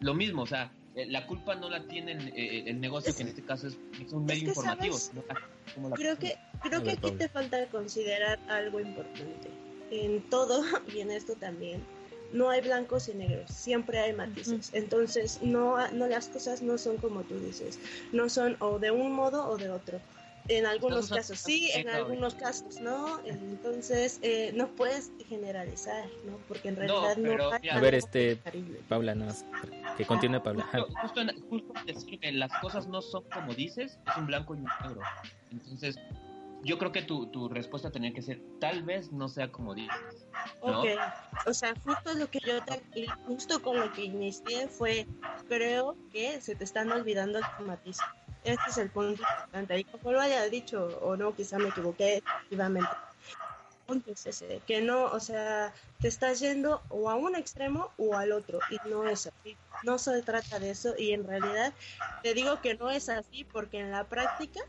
lo 0.00 0.14
mismo, 0.14 0.42
o 0.42 0.46
sea, 0.46 0.72
eh, 0.94 1.06
la 1.06 1.26
culpa 1.26 1.54
no 1.54 1.68
la 1.70 1.86
tiene 1.86 2.12
el, 2.12 2.28
eh, 2.28 2.64
el 2.70 2.80
negocio, 2.80 3.10
Es- 3.10 3.16
que 3.16 3.22
en 3.22 3.28
este 3.28 3.42
caso 3.42 3.68
es, 3.68 3.78
es 4.00 4.12
un 4.12 4.24
medio 4.24 4.40
que, 4.44 4.48
informativo. 4.50 4.98
¿sabes? 4.98 5.10
sino 5.10 5.24
la- 5.28 5.74
como 5.74 5.88
la- 5.90 5.96
Creo 5.96 6.18
que, 6.18 6.36
creo 6.62 6.82
que 6.82 6.90
aquí 6.92 7.10
te 7.12 7.28
falta 7.28 7.66
considerar 7.66 8.38
algo 8.48 8.80
importante. 8.80 9.50
En 9.90 10.22
todo, 10.28 10.62
y 10.94 11.00
en 11.00 11.10
esto 11.10 11.34
también, 11.36 11.84
no 12.32 12.50
hay 12.50 12.60
blancos 12.60 13.08
y 13.08 13.14
negros, 13.14 13.50
siempre 13.50 13.98
hay 14.00 14.12
matices. 14.12 14.70
Entonces, 14.74 15.40
no, 15.42 15.76
no 15.92 16.06
las 16.08 16.28
cosas 16.28 16.62
no 16.62 16.76
son 16.78 16.98
como 16.98 17.22
tú 17.22 17.38
dices, 17.40 17.78
no 18.12 18.28
son 18.28 18.56
o 18.60 18.78
de 18.78 18.90
un 18.90 19.12
modo 19.12 19.48
o 19.48 19.56
de 19.56 19.70
otro. 19.70 20.00
En 20.48 20.66
algunos 20.66 21.08
casos 21.10 21.38
sí, 21.38 21.70
en 21.74 21.88
algunos 21.88 22.34
casos 22.34 22.80
no. 22.80 23.20
Entonces, 23.24 24.18
eh, 24.22 24.52
no 24.54 24.68
puedes 24.68 25.12
generalizar, 25.28 26.06
¿no? 26.24 26.38
Porque 26.48 26.68
en 26.68 26.76
realidad 26.76 27.16
no, 27.18 27.22
pero, 27.22 27.50
hay 27.52 27.68
A 27.68 27.80
ver, 27.80 27.94
este, 27.94 28.36
terrible. 28.36 28.80
Paula, 28.88 29.14
no, 29.14 29.26
que 29.96 30.04
continúe 30.06 30.42
Paula. 30.42 30.64
Justo, 30.72 30.88
justo, 31.02 31.20
en- 31.20 31.40
justo 31.48 31.72
en 31.78 31.86
decir 31.86 32.18
que 32.20 32.32
las 32.32 32.50
cosas 32.60 32.86
no 32.86 33.02
son 33.02 33.24
como 33.32 33.54
dices, 33.54 33.98
es 34.06 34.16
un 34.16 34.26
blanco 34.26 34.54
y 34.54 34.58
un 34.58 34.68
negro. 34.82 35.00
Entonces, 35.50 35.96
yo 36.62 36.78
creo 36.78 36.92
que 36.92 37.02
tu, 37.02 37.26
tu 37.26 37.48
respuesta 37.48 37.90
tenía 37.90 38.12
que 38.12 38.22
ser, 38.22 38.40
tal 38.58 38.82
vez 38.82 39.12
no 39.12 39.28
sea 39.28 39.52
como 39.52 39.74
dices. 39.74 39.96
¿no? 40.62 40.80
Ok, 40.80 40.86
o 41.46 41.52
sea, 41.54 41.74
justo 41.84 42.14
lo 42.14 42.28
que 42.30 42.40
yo 42.40 42.62
te, 42.64 43.06
justo 43.26 43.60
con 43.62 43.78
lo 43.78 43.92
que 43.92 44.04
inicié 44.04 44.68
fue, 44.68 45.06
creo 45.46 45.96
que 46.12 46.40
se 46.40 46.54
te 46.56 46.64
están 46.64 46.90
olvidando 46.90 47.38
los 47.40 47.66
matices. 47.66 48.04
Este 48.44 48.70
es 48.70 48.78
el 48.78 48.90
punto 48.90 49.22
importante. 49.22 49.78
Y 49.78 49.84
como 49.84 50.12
lo 50.12 50.20
haya 50.20 50.44
dicho 50.48 50.86
o 51.02 51.16
no, 51.16 51.34
quizá 51.34 51.58
me 51.58 51.68
equivoqué, 51.68 52.18
efectivamente. 52.18 52.90
El 53.88 53.94
punto 53.94 54.10
es 54.12 54.26
ese, 54.26 54.60
que 54.66 54.82
no, 54.82 55.04
o 55.06 55.18
sea, 55.20 55.72
te 55.98 56.08
estás 56.08 56.40
yendo 56.40 56.82
o 56.90 57.08
a 57.08 57.14
un 57.14 57.34
extremo 57.36 57.90
o 57.96 58.14
al 58.16 58.32
otro, 58.32 58.60
y 58.70 58.76
no 58.88 59.08
es 59.08 59.26
así. 59.28 59.56
No 59.82 59.98
se 59.98 60.20
trata 60.22 60.58
de 60.58 60.70
eso, 60.70 60.94
y 60.98 61.12
en 61.12 61.26
realidad 61.26 61.72
te 62.22 62.34
digo 62.34 62.60
que 62.60 62.74
no 62.74 62.90
es 62.90 63.08
así 63.08 63.44
porque 63.44 63.80
en 63.80 63.90
la 63.90 64.04
práctica 64.04 64.60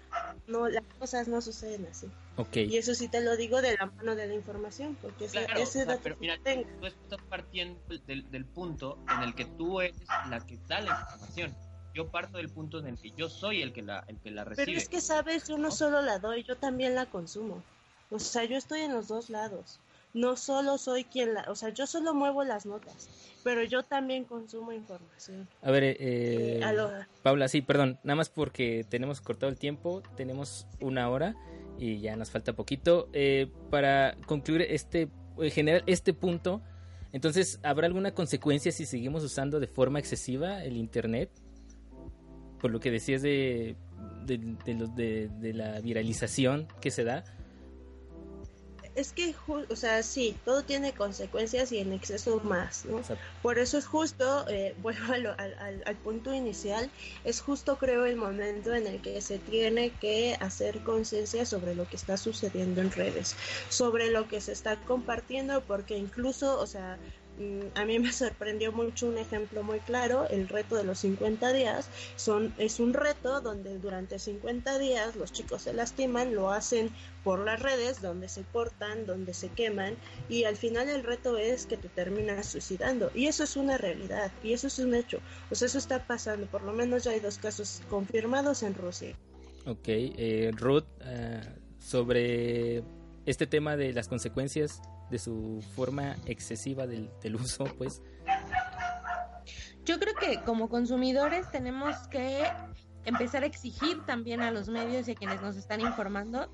no 0.48 0.70
las 0.70 0.84
cosas 0.98 1.28
no 1.28 1.42
suceden 1.42 1.86
así. 1.92 2.08
Ok, 2.38 2.56
Y 2.56 2.78
eso 2.78 2.96
sí 2.96 3.10
te 3.10 3.20
lo 3.22 3.36
digo 3.36 3.62
de 3.62 3.76
la 3.76 3.88
mano 3.88 4.16
de 4.16 4.28
la 4.28 4.34
información, 4.34 4.98
porque 5.02 5.26
ese, 5.26 5.44
Claro, 5.46 5.60
ese 5.60 5.64
o 5.64 5.72
sea, 5.72 5.86
dato 5.86 6.00
pero 6.04 6.16
mira, 6.22 6.38
tengo. 6.42 6.70
tú 6.80 6.86
estás 6.86 7.22
partiendo 7.30 7.82
del, 8.08 8.32
del 8.32 8.46
punto 8.46 8.98
en 9.14 9.24
el 9.24 9.36
que 9.36 9.44
tú 9.44 9.82
eres 9.82 10.00
la 10.30 10.40
que 10.46 10.58
da 10.68 10.80
la 10.80 10.98
información. 11.02 11.69
Yo 11.94 12.08
parto 12.08 12.38
del 12.38 12.50
punto 12.50 12.80
en 12.80 12.88
el 12.88 12.98
que 12.98 13.12
yo 13.12 13.30
soy 13.30 13.62
el 13.62 13.74
que 13.74 13.82
la, 13.82 14.04
el 14.08 14.18
que 14.18 14.32
la 14.32 14.44
recibe. 14.44 14.66
Pero 14.66 14.78
es 14.78 14.90
que, 14.90 15.02
sabes, 15.02 15.48
yo 15.48 15.58
no 15.58 15.72
solo 15.72 16.02
la 16.02 16.20
doy, 16.20 16.44
yo 16.44 16.56
también 16.56 16.96
la 16.96 17.06
consumo. 17.08 17.64
O 18.12 18.20
sea, 18.20 18.44
yo 18.46 18.58
estoy 18.58 18.82
en 18.82 18.94
los 18.94 19.08
dos 19.08 19.30
lados. 19.30 19.80
No 20.14 20.36
solo 20.36 20.78
soy 20.78 21.04
quien 21.04 21.36
la... 21.36 21.46
O 21.50 21.56
sea, 21.56 21.70
yo 21.70 21.86
solo 21.86 22.16
muevo 22.16 22.44
las 22.44 22.66
notas, 22.66 23.10
pero 23.44 23.64
yo 23.64 23.84
también 23.84 24.24
consumo 24.26 24.72
información. 24.72 25.48
a 25.62 25.70
ver, 25.70 25.84
eh, 25.84 25.96
Eh. 26.00 27.06
Paula, 27.22 27.48
sí, 27.48 27.62
perdón, 27.62 28.00
nada 28.04 28.16
más 28.16 28.30
porque 28.30 28.86
tenemos 28.90 29.22
cortado 29.22 29.52
el 29.52 29.58
tiempo, 29.58 30.02
tenemos 30.16 30.66
una 30.80 31.10
hora 31.10 31.36
y 31.78 32.00
ya 32.00 32.16
nos 32.16 32.32
falta 32.32 32.54
poquito. 32.54 33.08
Eh, 33.14 33.52
para 33.70 34.16
concluir 34.26 34.64
este, 34.64 35.10
en 35.38 35.52
general, 35.52 35.84
este 35.86 36.14
punto, 36.14 36.64
entonces, 37.12 37.60
¿habrá 37.64 37.88
alguna 37.88 38.14
consecuencia 38.14 38.72
si 38.72 38.86
seguimos 38.86 39.24
usando 39.24 39.60
de 39.60 39.68
forma 39.68 40.00
excesiva 40.00 40.64
el 40.64 40.78
Internet? 40.78 41.30
Por 42.62 42.72
lo 42.72 42.80
que 42.80 42.92
decías 42.92 43.22
de, 43.22 43.76
de, 44.26 44.38
de 44.66 44.74
los- 44.74 44.96
de- 44.96 45.30
de 45.40 45.54
la 45.54 45.80
viralización 45.82 46.68
que 46.82 46.92
se 46.92 47.04
da. 47.04 47.24
Es 48.96 49.14
que, 49.14 49.34
o 49.48 49.76
sea, 49.78 50.04
sí, 50.04 50.36
todo 50.44 50.64
tiene 50.64 50.92
consecuencias 50.94 51.72
y 51.72 51.78
en 51.78 51.94
exceso 51.94 52.42
más, 52.44 52.84
¿no? 52.86 52.98
O 52.98 53.04
sea, 53.04 53.18
Por 53.42 53.58
eso 53.58 53.78
es 53.78 53.86
justo, 53.86 54.46
eh, 54.50 54.76
vuelvo 54.82 55.14
al, 55.14 55.26
al- 55.28 55.84
al 55.86 55.96
punto 55.98 56.34
inicial, 56.34 56.90
es 57.24 57.40
justo 57.40 57.78
creo 57.78 58.06
el 58.06 58.18
momento 58.18 58.74
en 58.74 58.88
el 58.88 59.02
que 59.02 59.22
se 59.22 59.38
tiene 59.38 59.92
que 59.92 60.36
hacer 60.42 60.80
conciencia 60.80 61.46
sobre 61.46 61.76
lo 61.76 61.88
que 61.88 61.96
está 61.96 62.18
sucediendo 62.18 62.82
en 62.82 62.92
redes, 62.92 63.36
sobre 63.70 64.10
lo 64.12 64.28
que 64.28 64.42
se 64.42 64.52
está 64.52 64.76
compartiendo, 64.82 65.62
porque 65.66 65.98
incluso, 65.98 66.60
o 66.60 66.68
sea, 66.68 66.98
a 67.76 67.86
mí 67.86 68.00
me 68.00 68.12
sorprendió 68.14 68.72
mucho 68.72 69.08
un 69.08 69.18
ejemplo 69.18 69.64
muy 69.64 69.80
claro, 69.80 70.28
el 70.30 70.48
reto 70.48 70.76
de 70.76 70.84
los 70.84 71.00
50 71.00 71.54
días, 71.54 71.90
son, 72.16 72.54
es 72.58 72.80
un 72.80 72.94
reto 72.94 73.42
donde 73.42 73.80
durante 73.80 74.20
50 74.20 74.78
días 74.80 75.16
los 75.16 75.32
chicos 75.32 75.64
se 75.64 75.74
lastiman, 75.74 76.36
lo 76.36 76.52
hacen 76.52 76.90
por 77.24 77.40
las 77.40 77.62
redes, 77.62 78.02
donde 78.02 78.30
se 78.30 78.44
cortan, 78.44 79.06
donde 79.06 79.34
se 79.34 79.50
queman, 79.50 79.96
y 80.30 80.46
al 80.46 80.56
final 80.56 80.90
el 80.90 81.04
reto 81.04 81.38
es 81.38 81.66
que 81.66 81.78
te 81.78 81.90
terminas 81.90 82.48
suicidando. 82.48 83.12
Y 83.14 83.28
eso 83.28 83.44
es 83.44 83.56
una 83.56 83.78
realidad, 83.78 84.32
y 84.44 84.54
eso 84.54 84.68
es 84.68 84.80
un 84.80 84.96
hecho. 84.96 85.20
O 85.52 85.56
sea, 85.56 85.66
eso 85.68 85.78
está 85.78 86.06
pasando. 86.06 86.48
Por 86.48 86.64
lo 86.64 86.74
menos 86.74 87.04
ya 87.04 87.12
hay 87.12 87.20
dos 87.20 87.38
casos 87.38 87.82
confirmados 87.90 88.64
en 88.64 88.74
Rusia. 88.74 89.16
Ok, 89.66 89.88
eh, 89.88 90.52
Ruth, 90.56 90.86
eh, 91.02 91.42
sobre 91.78 92.84
este 93.26 93.46
tema 93.48 93.76
de 93.76 93.94
las 93.94 94.08
consecuencias 94.08 94.82
de 95.10 95.20
su 95.20 95.64
forma 95.76 96.16
excesiva 96.26 96.88
del, 96.88 97.10
del 97.22 97.36
uso, 97.36 97.66
pues, 97.78 98.02
Yo 99.86 100.00
creo 100.00 100.14
que 100.16 100.42
como 100.42 100.70
consumidores 100.70 101.50
tenemos 101.52 101.96
que 102.10 102.44
empezar 103.06 103.44
a 103.44 103.46
exigir 103.46 104.06
también 104.06 104.42
a 104.42 104.52
los 104.52 104.70
medios 104.70 105.08
y 105.08 105.12
a 105.12 105.16
quienes 105.16 105.42
nos 105.42 105.56
están 105.56 105.82
informando 105.82 106.52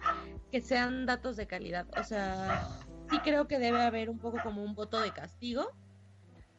que 0.51 0.61
sean 0.61 1.05
datos 1.05 1.35
de 1.35 1.47
calidad. 1.47 1.85
O 1.99 2.03
sea, 2.03 2.69
sí 3.09 3.19
creo 3.19 3.47
que 3.47 3.59
debe 3.59 3.81
haber 3.81 4.09
un 4.09 4.19
poco 4.19 4.37
como 4.43 4.63
un 4.63 4.75
voto 4.75 4.99
de 5.01 5.11
castigo 5.11 5.71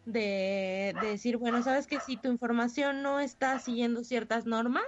de, 0.04 0.94
de 1.00 1.08
decir, 1.08 1.36
bueno, 1.36 1.62
sabes 1.62 1.86
que 1.86 2.00
si 2.00 2.16
tu 2.16 2.28
información 2.30 3.02
no 3.02 3.20
está 3.20 3.58
siguiendo 3.58 4.04
ciertas 4.04 4.46
normas, 4.46 4.84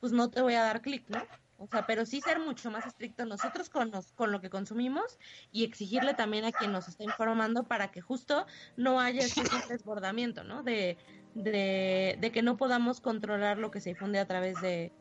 pues 0.00 0.12
no 0.12 0.30
te 0.30 0.42
voy 0.42 0.54
a 0.54 0.62
dar 0.62 0.80
clic, 0.80 1.08
¿no? 1.08 1.22
O 1.56 1.66
sea, 1.68 1.86
pero 1.86 2.04
sí 2.04 2.20
ser 2.20 2.40
mucho 2.40 2.70
más 2.70 2.84
estrictos 2.84 3.26
nosotros 3.26 3.70
con, 3.70 3.90
nos- 3.90 4.12
con 4.12 4.32
lo 4.32 4.40
que 4.40 4.50
consumimos 4.50 5.18
y 5.52 5.64
exigirle 5.64 6.14
también 6.14 6.44
a 6.44 6.52
quien 6.52 6.72
nos 6.72 6.88
está 6.88 7.04
informando 7.04 7.64
para 7.64 7.90
que 7.92 8.00
justo 8.00 8.46
no 8.76 9.00
haya 9.00 9.20
ese 9.24 9.42
desbordamiento, 9.68 10.42
¿no? 10.44 10.62
De, 10.64 10.96
de, 11.34 12.16
de 12.20 12.32
que 12.32 12.42
no 12.42 12.56
podamos 12.56 13.00
controlar 13.00 13.58
lo 13.58 13.70
que 13.70 13.80
se 13.80 13.90
difunde 13.90 14.18
a 14.18 14.26
través 14.26 14.60
de, 14.60 14.92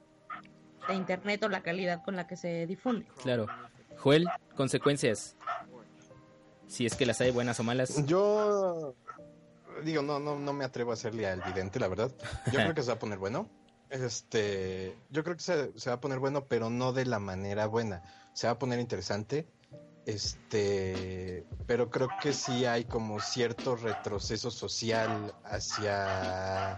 de 0.88 0.94
Internet 0.94 1.44
o 1.44 1.50
la 1.50 1.64
calidad 1.64 2.04
con 2.04 2.16
la 2.16 2.28
que 2.28 2.38
se 2.38 2.68
difunde. 2.68 3.08
claro. 3.22 3.48
Joel, 3.98 4.28
consecuencias. 4.56 5.38
Si 6.68 6.86
es 6.86 6.96
que 6.96 7.06
las 7.06 7.22
hay 7.22 7.32
buenas 7.32 7.60
o 7.60 7.64
malas. 7.64 8.06
Yo 8.06 8.96
digo, 9.84 10.02
no, 10.02 10.20
no, 10.20 10.38
no 10.38 10.54
me 10.54 10.66
atrevo 10.66 10.92
a 10.92 10.96
hacerle 10.96 11.28
al 11.28 11.42
vidente, 11.42 11.80
la 11.80 11.88
verdad. 11.88 12.12
Yo 12.52 12.60
creo 12.74 12.74
que 12.74 12.82
se 12.82 12.90
va 12.90 12.96
a 12.96 13.00
poner 13.00 13.18
bueno. 13.20 13.50
Este, 13.94 14.98
yo 15.12 15.24
creo 15.24 15.36
que 15.38 15.44
se, 15.44 15.80
se 15.80 15.90
va 15.90 15.98
a 15.98 16.02
poner 16.02 16.18
bueno, 16.18 16.46
pero 16.48 16.72
no 16.72 16.94
de 16.94 17.06
la 17.06 17.20
manera 17.20 17.68
buena. 17.68 18.02
Se 18.34 18.48
va 18.48 18.54
a 18.54 18.60
poner 18.60 18.80
interesante. 18.80 19.48
Este, 20.06 21.46
pero 21.66 21.90
creo 21.90 22.10
que 22.22 22.34
sí 22.34 22.66
hay 22.66 22.84
como 22.86 23.22
cierto 23.22 23.76
retroceso 23.76 24.52
social 24.52 25.34
hacia 25.46 26.78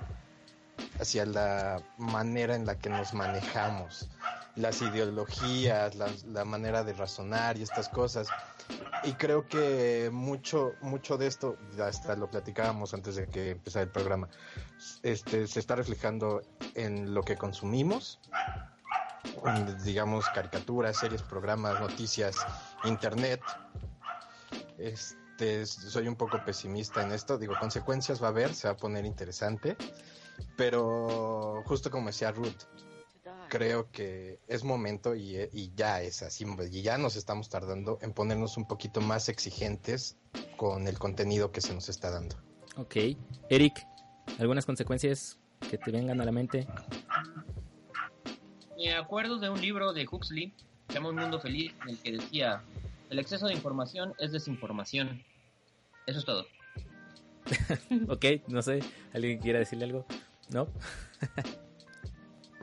hacia 0.99 1.25
la 1.25 1.81
manera 1.97 2.55
en 2.55 2.65
la 2.65 2.77
que 2.77 2.89
nos 2.89 3.13
manejamos, 3.13 4.09
las 4.55 4.81
ideologías, 4.81 5.95
la, 5.95 6.07
la 6.27 6.45
manera 6.45 6.83
de 6.83 6.93
razonar 6.93 7.57
y 7.57 7.63
estas 7.63 7.89
cosas. 7.89 8.27
Y 9.03 9.13
creo 9.13 9.47
que 9.47 10.09
mucho, 10.11 10.73
mucho 10.81 11.17
de 11.17 11.27
esto, 11.27 11.57
hasta 11.83 12.15
lo 12.15 12.29
platicábamos 12.29 12.93
antes 12.93 13.15
de 13.15 13.27
que 13.27 13.51
empezara 13.51 13.83
el 13.83 13.91
programa, 13.91 14.29
este, 15.03 15.47
se 15.47 15.59
está 15.59 15.75
reflejando 15.75 16.41
en 16.73 17.13
lo 17.13 17.21
que 17.21 17.35
consumimos, 17.35 18.19
digamos, 19.83 20.27
caricaturas, 20.29 20.97
series, 20.97 21.21
programas, 21.21 21.79
noticias, 21.79 22.35
internet. 22.85 23.41
Este, 24.77 25.65
soy 25.65 26.07
un 26.07 26.15
poco 26.15 26.43
pesimista 26.43 27.03
en 27.03 27.11
esto, 27.11 27.37
digo, 27.37 27.53
consecuencias 27.59 28.21
va 28.21 28.27
a 28.27 28.29
haber, 28.29 28.55
se 28.55 28.67
va 28.67 28.73
a 28.73 28.77
poner 28.77 29.05
interesante, 29.05 29.77
pero 30.57 31.61
justo 31.65 31.91
como 31.91 32.07
decía 32.07 32.31
Ruth, 32.31 32.63
creo 33.49 33.91
que 33.91 34.39
es 34.47 34.63
momento 34.63 35.15
y, 35.15 35.37
y 35.53 35.71
ya 35.75 36.01
es 36.01 36.23
así, 36.23 36.45
y 36.71 36.81
ya 36.81 36.97
nos 36.97 37.15
estamos 37.15 37.49
tardando 37.49 37.99
en 38.01 38.13
ponernos 38.13 38.57
un 38.57 38.67
poquito 38.67 39.01
más 39.01 39.29
exigentes 39.29 40.17
con 40.57 40.87
el 40.87 40.97
contenido 40.99 41.51
que 41.51 41.61
se 41.61 41.73
nos 41.73 41.89
está 41.89 42.11
dando. 42.11 42.35
Ok. 42.77 42.95
Eric, 43.49 43.85
¿algunas 44.39 44.65
consecuencias 44.65 45.39
que 45.69 45.77
te 45.77 45.91
vengan 45.91 46.19
a 46.21 46.25
la 46.25 46.31
mente? 46.31 46.67
Me 48.77 48.93
acuerdo 48.93 49.39
de 49.39 49.49
un 49.49 49.61
libro 49.61 49.93
de 49.93 50.07
Huxley, 50.09 50.53
se 50.89 50.93
llama 50.93 51.09
Un 51.09 51.15
Mundo 51.15 51.39
Feliz, 51.39 51.73
en 51.83 51.89
el 51.89 51.99
que 51.99 52.11
decía, 52.13 52.61
el 53.09 53.19
exceso 53.19 53.47
de 53.47 53.53
información 53.53 54.13
es 54.19 54.31
desinformación. 54.31 55.23
Eso 56.05 56.19
es 56.19 56.25
todo. 56.25 56.45
ok, 58.09 58.25
no 58.47 58.61
sé. 58.61 58.79
¿Alguien 59.13 59.39
quiera 59.39 59.59
decirle 59.59 59.85
algo? 59.85 60.05
¿No? 60.49 60.67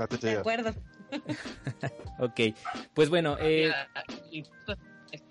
De 0.08 0.38
acuerdo. 0.38 0.74
ok. 2.18 2.40
Pues 2.94 3.08
bueno, 3.10 3.36
eh, 3.40 3.72
justo- 4.30 4.76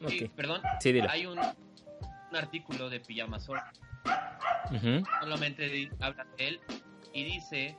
sí, 0.10 0.24
ok. 0.26 0.32
Perdón, 0.36 0.62
Sí, 0.80 0.92
dilo. 0.92 1.10
hay 1.10 1.26
un, 1.26 1.38
un 1.40 2.36
artículo 2.36 2.90
de 2.90 3.00
Pijama 3.00 3.40
Sol 3.40 3.60
ujú, 4.72 5.04
solamente 5.20 5.90
habla 6.00 6.26
de 6.38 6.48
él 6.48 6.60
y 7.14 7.24
dice 7.26 7.76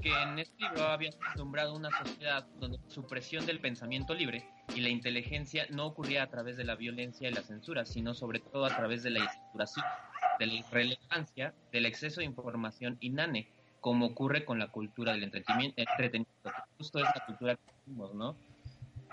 que 0.00 0.12
en 0.22 0.38
este 0.38 0.54
libro 0.62 0.82
había 0.84 1.10
acostumbrado 1.10 1.74
una 1.74 1.90
sociedad 1.98 2.46
donde 2.60 2.78
la 2.78 2.90
supresión 2.90 3.46
del 3.46 3.60
pensamiento 3.60 4.14
libre 4.14 4.44
y 4.74 4.80
la 4.80 4.90
inteligencia 4.90 5.66
no 5.70 5.86
ocurría 5.86 6.22
a 6.22 6.26
través 6.28 6.56
de 6.56 6.64
la 6.64 6.74
violencia 6.74 7.28
y 7.28 7.32
la 7.32 7.42
censura, 7.42 7.84
sino 7.86 8.14
sobre 8.14 8.40
todo 8.40 8.66
a 8.66 8.76
través 8.76 9.02
de 9.02 9.10
la 9.10 9.20
insaturación, 9.20 9.84
de 10.38 10.46
la 10.46 10.52
irrelevancia, 10.54 11.54
del 11.72 11.86
exceso 11.86 12.20
de 12.20 12.26
información 12.26 12.96
inane, 13.00 13.48
como 13.84 14.06
ocurre 14.06 14.46
con 14.46 14.58
la 14.58 14.68
cultura 14.68 15.12
del 15.12 15.24
entretenimiento, 15.24 15.78
entretenimiento 15.78 16.32
que 16.42 16.50
justo 16.78 17.00
es 17.00 17.04
la 17.04 17.22
cultura 17.26 17.54
que 17.54 17.70
vivimos, 17.84 18.14
¿no? 18.14 18.34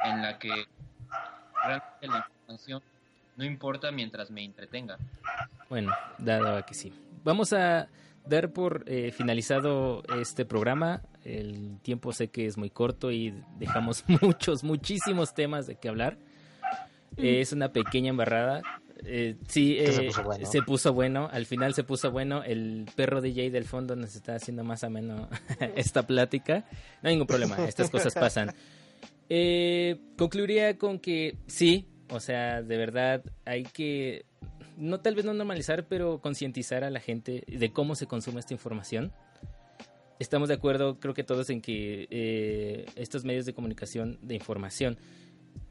En 0.02 0.22
la 0.22 0.40
que 0.40 0.66
realmente 1.62 2.08
la 2.08 2.26
información 2.26 2.82
no 3.36 3.44
importa 3.44 3.92
mientras 3.92 4.32
me 4.32 4.46
entretenga. 4.46 4.98
Bueno, 5.68 5.92
dado 6.18 6.56
a 6.56 6.66
que 6.66 6.74
sí. 6.74 6.94
Vamos 7.26 7.52
a 7.52 7.90
dar 8.26 8.54
por 8.54 8.86
eh, 8.88 9.12
finalizado 9.12 10.04
este 10.18 10.46
programa. 10.46 11.02
El 11.26 11.78
tiempo 11.82 12.14
sé 12.14 12.30
que 12.30 12.46
es 12.46 12.58
muy 12.58 12.70
corto 12.70 13.12
y 13.12 13.44
dejamos 13.58 14.06
muchos, 14.22 14.64
muchísimos 14.64 15.34
temas 15.34 15.68
de 15.68 15.76
que 15.76 15.90
hablar. 15.90 16.18
Eh, 17.18 17.42
es 17.42 17.52
una 17.52 17.74
pequeña 17.74 18.12
embarrada. 18.12 18.62
Eh, 19.06 19.36
sí, 19.48 19.78
se 19.78 20.04
eh, 20.04 20.08
puso 20.08 20.24
bueno. 20.24 20.46
se 20.46 20.62
puso 20.62 20.94
bueno. 20.94 21.30
Al 21.32 21.46
final 21.46 21.74
se 21.74 21.84
puso 21.84 22.12
bueno. 22.12 22.44
El 22.44 22.86
perro 22.96 23.22
DJ 23.22 23.52
del 23.52 23.66
fondo 23.66 23.96
nos 23.96 24.16
está 24.16 24.36
haciendo 24.36 24.64
más 24.64 24.84
ameno 24.84 25.30
esta 25.76 26.06
plática. 26.06 26.66
No 27.02 27.10
hay 27.10 27.16
ningún 27.16 27.28
problema. 27.28 27.58
Estas 27.68 27.90
cosas 27.90 28.14
pasan. 28.14 28.54
Eh, 29.34 29.98
concluiría 30.18 30.78
con 30.78 31.00
que 31.00 31.38
sí, 31.48 31.88
o 32.10 32.20
sea, 32.20 32.62
de 32.62 32.76
verdad 32.76 33.24
hay 33.46 33.64
que, 33.64 34.26
no 34.76 35.00
tal 35.00 35.16
vez 35.16 35.24
no 35.24 35.34
normalizar, 35.34 35.88
pero 35.88 36.20
concientizar 36.20 36.84
a 36.84 36.90
la 36.90 37.00
gente 37.00 37.46
de 37.48 37.72
cómo 37.72 37.96
se 37.96 38.08
consume 38.08 38.42
esta 38.42 38.54
información. 38.54 39.14
Estamos 40.20 40.50
de 40.50 40.56
acuerdo, 40.56 41.00
creo 41.00 41.14
que 41.14 41.24
todos, 41.24 41.50
en 41.50 41.62
que 41.62 42.84
estos 42.98 43.24
medios 43.24 43.46
de 43.46 43.54
comunicación 43.54 44.20
de 44.22 44.36
información 44.36 44.98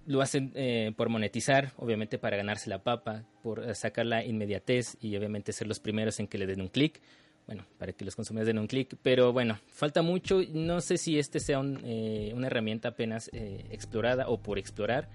lo 0.07 0.22
hacen 0.22 0.53
eh, 0.55 0.92
por 0.96 1.09
monetizar, 1.09 1.72
obviamente 1.76 2.18
para 2.18 2.36
ganarse 2.36 2.70
la 2.70 2.82
papa, 2.82 3.24
por 3.42 3.62
eh, 3.62 3.74
sacar 3.74 4.07
la 4.07 4.24
inmediatez 4.24 4.96
y 5.01 5.16
obviamente 5.16 5.53
ser 5.53 5.66
los 5.66 5.80
primeros 5.80 6.20
en 6.20 6.26
que 6.26 6.38
le 6.38 6.46
den 6.46 6.61
un 6.61 6.68
clic. 6.68 7.01
Bueno, 7.46 7.66
para 7.78 7.92
que 7.92 8.05
los 8.05 8.14
consumidores 8.14 8.46
den 8.46 8.59
un 8.59 8.68
clic. 8.68 8.96
Pero 9.03 9.32
bueno, 9.32 9.59
falta 9.66 10.03
mucho. 10.03 10.40
No 10.53 10.80
sé 10.80 10.98
si 10.98 11.18
este 11.18 11.40
sea 11.40 11.59
un, 11.59 11.80
eh, 11.84 12.32
una 12.34 12.46
herramienta 12.46 12.90
apenas 12.90 13.28
eh, 13.32 13.66
explorada 13.70 14.28
o 14.28 14.40
por 14.40 14.59
explorar. 14.59 15.09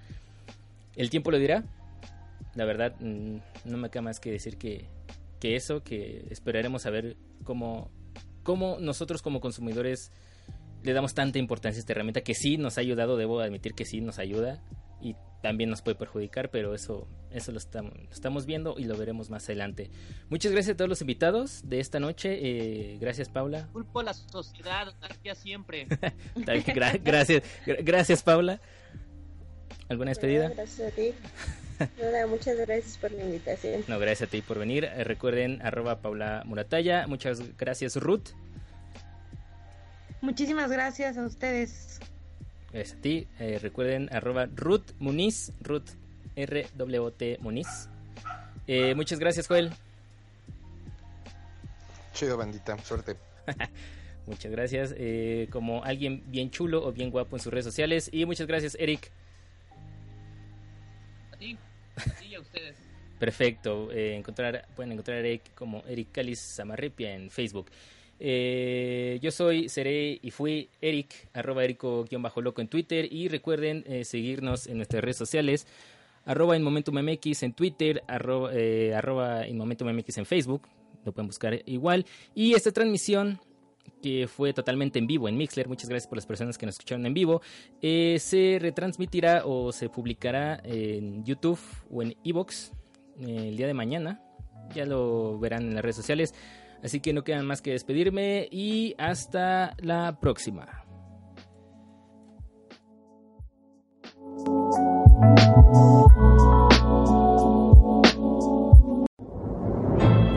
El 0.98 1.10
tiempo 1.10 1.32
lo 1.32 1.40
dirá. 1.40 1.64
La 2.56 2.66
verdad, 2.66 2.94
mm, 3.00 3.38
no 3.66 3.78
me 3.78 3.90
queda 3.90 4.02
más 4.02 4.20
que 4.20 4.32
decir 4.32 4.58
que, 4.58 4.86
que 5.40 5.56
eso, 5.56 5.82
que 5.84 6.26
esperaremos 6.30 6.86
a 6.86 6.90
ver 6.90 7.16
cómo, 7.44 7.90
cómo 8.44 8.78
nosotros 8.82 9.22
como 9.22 9.40
consumidores 9.40 10.12
le 10.86 10.94
damos 10.94 11.14
tanta 11.14 11.40
importancia 11.40 11.80
a 11.80 11.82
esta 11.82 11.94
herramienta 11.94 12.22
que 12.22 12.34
sí 12.36 12.58
nos 12.58 12.78
ha 12.78 12.82
ayudado, 12.82 13.18
debo 13.18 13.40
admitir 13.42 13.74
que 13.74 13.86
sí 13.86 14.02
nos 14.02 14.20
ayuda 14.20 14.62
y 15.02 15.16
también 15.42 15.70
nos 15.70 15.82
puede 15.84 15.96
perjudicar, 15.96 16.50
pero 16.50 16.74
eso, 16.74 17.08
eso 17.30 17.52
lo, 17.52 17.60
estamos, 17.60 17.94
lo 17.96 18.10
estamos 18.12 18.46
viendo 18.48 18.76
y 18.80 18.86
lo 18.86 18.98
veremos 18.98 19.30
más 19.30 19.44
adelante. 19.46 19.92
Muchas 20.30 20.52
gracias 20.52 20.74
a 20.74 20.78
todos 20.78 20.90
los 20.90 21.02
invitados 21.02 21.62
de 21.70 21.80
esta 21.80 22.00
noche. 22.00 22.40
eh, 22.42 22.98
gracias, 23.00 23.30
Paula. 23.30 23.68
Culpo 23.72 24.00
a 24.00 24.04
la 24.04 24.14
sociedad, 24.14 24.88
anarquía 25.02 25.36
siempre. 25.36 25.88
Gracias, 26.36 27.44
gra- 27.66 27.84
gracias, 27.84 28.24
Paula. 28.24 28.60
¿Alguna 29.90 30.10
despedida? 30.12 30.50
Gracias 30.50 30.92
a 30.92 30.96
ti. 30.96 31.12
Nada, 32.02 32.26
muchas 32.26 32.58
gracias 32.58 32.98
por 32.98 33.12
la 33.12 33.24
invitación. 33.26 33.84
No, 33.88 34.00
gracias 34.00 34.28
a 34.30 34.32
ti 34.32 34.42
por 34.42 34.58
venir. 34.58 34.86
Eh, 34.86 35.04
recuerden, 35.04 35.62
arroba 35.62 36.02
Paula 36.02 36.42
Muratalla. 36.46 37.06
Muchas 37.06 37.56
gracias, 37.58 37.96
Ruth. 37.98 38.30
Muchísimas 40.26 40.72
gracias 40.72 41.18
a 41.20 41.24
ustedes. 41.24 42.00
Gracias 42.74 42.98
a 42.98 43.02
ti. 43.02 43.28
Eh, 43.40 43.60
recuerden, 43.62 44.10
arroba 44.12 44.48
Ruth 44.56 44.92
Muniz. 44.98 45.52
Ruth 45.62 45.92
R-W-T 46.36 47.38
Muniz. 47.42 47.68
Eh, 48.66 48.96
muchas 48.96 49.20
gracias, 49.20 49.48
Joel. 49.48 49.72
Chido, 52.14 52.38
bandita. 52.38 52.76
Suerte. 52.80 53.18
Muchas 54.26 54.52
gracias. 54.52 54.96
Eh, 54.98 55.48
como 55.52 55.84
alguien 55.84 56.24
bien 56.32 56.50
chulo 56.50 56.84
o 56.84 56.92
bien 56.92 57.12
guapo 57.12 57.36
en 57.36 57.44
sus 57.44 57.54
redes 57.54 57.66
sociales. 57.66 58.10
Y 58.12 58.26
muchas 58.26 58.48
gracias, 58.48 58.76
Eric. 58.80 59.12
A 61.32 61.38
ti, 61.38 61.56
a 61.98 62.04
ti 62.20 62.26
y 62.26 62.36
a 62.36 62.40
ustedes. 62.40 62.76
Perfecto. 63.20 63.92
eh, 63.92 64.16
encontrar, 64.16 64.68
pueden 64.76 64.94
encontrar 64.94 65.18
a 65.18 65.20
Eric 65.20 65.54
como 65.54 65.84
Eric 65.88 66.12
Calis 66.12 66.40
Samarripia 66.40 67.14
en 67.14 67.30
Facebook. 67.30 67.68
Eh, 68.20 69.20
yo 69.22 69.32
soy, 69.32 69.70
seré 69.70 70.20
y 70.22 70.32
fui 70.32 70.70
Eric, 70.82 71.30
arroba 71.34 71.64
Erico-loco 71.64 72.62
en 72.62 72.68
Twitter. 72.68 73.12
Y 73.12 73.28
recuerden 73.28 73.84
eh, 73.88 74.06
seguirnos 74.06 74.68
en 74.68 74.78
nuestras 74.78 75.04
redes 75.04 75.18
sociales. 75.18 75.68
Arroba 76.26 76.56
en 76.56 76.64
Momentum 76.64 76.96
MX 77.00 77.44
en 77.44 77.54
Twitter, 77.54 78.04
arroba, 78.08 78.52
eh, 78.54 78.94
arroba 78.96 79.46
en 79.46 79.58
Momentum 79.58 79.90
MX 79.90 80.18
en 80.20 80.26
Facebook. 80.26 80.64
Lo 81.06 81.12
pueden 81.12 81.28
buscar 81.28 81.62
igual. 81.66 82.06
Y 82.34 82.54
esta 82.54 82.72
transmisión 82.72 83.40
que 84.02 84.28
fue 84.28 84.54
totalmente 84.54 84.98
en 85.00 85.08
vivo 85.08 85.30
en 85.30 85.38
Mixler. 85.38 85.68
Muchas 85.68 85.90
gracias 85.90 86.08
por 86.08 86.18
las 86.18 86.26
personas 86.26 86.58
que 86.58 86.66
nos 86.66 86.76
escucharon 86.76 87.06
en 87.06 87.14
vivo. 87.14 87.42
Eh, 87.82 88.18
se 88.20 88.58
retransmitirá 88.60 89.44
o 89.46 89.72
se 89.72 89.90
publicará 89.90 90.62
en 90.64 91.24
YouTube 91.24 91.60
o 91.92 92.02
en 92.02 92.16
Evox 92.24 92.72
el 93.20 93.56
día 93.56 93.68
de 93.68 93.74
mañana. 93.74 94.22
Ya 94.74 94.86
lo 94.86 95.38
verán 95.40 95.64
en 95.64 95.76
las 95.76 95.84
redes 95.84 95.96
sociales. 95.96 96.34
Así 96.84 97.00
que 97.00 97.14
no 97.14 97.24
quedan 97.24 97.46
más 97.46 97.62
que 97.62 97.72
despedirme 97.72 98.48
y 98.52 98.96
hasta 98.98 99.76
la 99.80 100.20
próxima. 100.20 100.86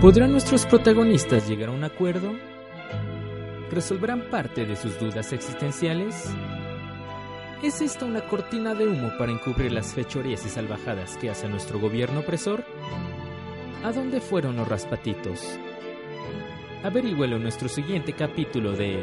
¿Podrán 0.01 0.31
nuestros 0.31 0.65
protagonistas 0.65 1.49
llegar 1.49 1.71
a 1.71 1.73
un 1.73 1.83
acuerdo? 1.83 2.33
¿Resolverán 3.71 4.31
parte 4.31 4.65
de 4.65 4.77
sus 4.77 4.99
dudas 4.99 5.33
existenciales? 5.33 6.33
¿Es 7.63 7.81
esta 7.81 8.05
una 8.05 8.25
cortina 8.29 8.75
de 8.75 8.87
humo 8.87 9.11
para 9.19 9.33
encubrir 9.33 9.73
las 9.73 9.93
fechorías 9.95 10.47
y 10.47 10.49
salvajadas 10.49 11.17
que 11.17 11.31
hace 11.31 11.49
nuestro 11.49 11.81
gobierno 11.81 12.21
opresor? 12.21 12.65
¿A 13.83 13.91
dónde 13.91 14.21
fueron 14.21 14.57
los 14.57 14.69
raspatitos? 14.69 15.59
Averígüelo 16.83 17.37
en 17.37 17.43
nuestro 17.43 17.69
siguiente 17.69 18.13
capítulo 18.13 18.73
de... 18.73 18.99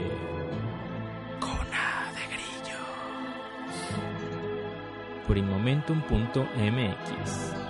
Cona 1.39 2.11
de 2.15 2.25
Grillos. 2.33 2.79
Por 5.27 5.37
inmomentum.mx. 5.37 7.64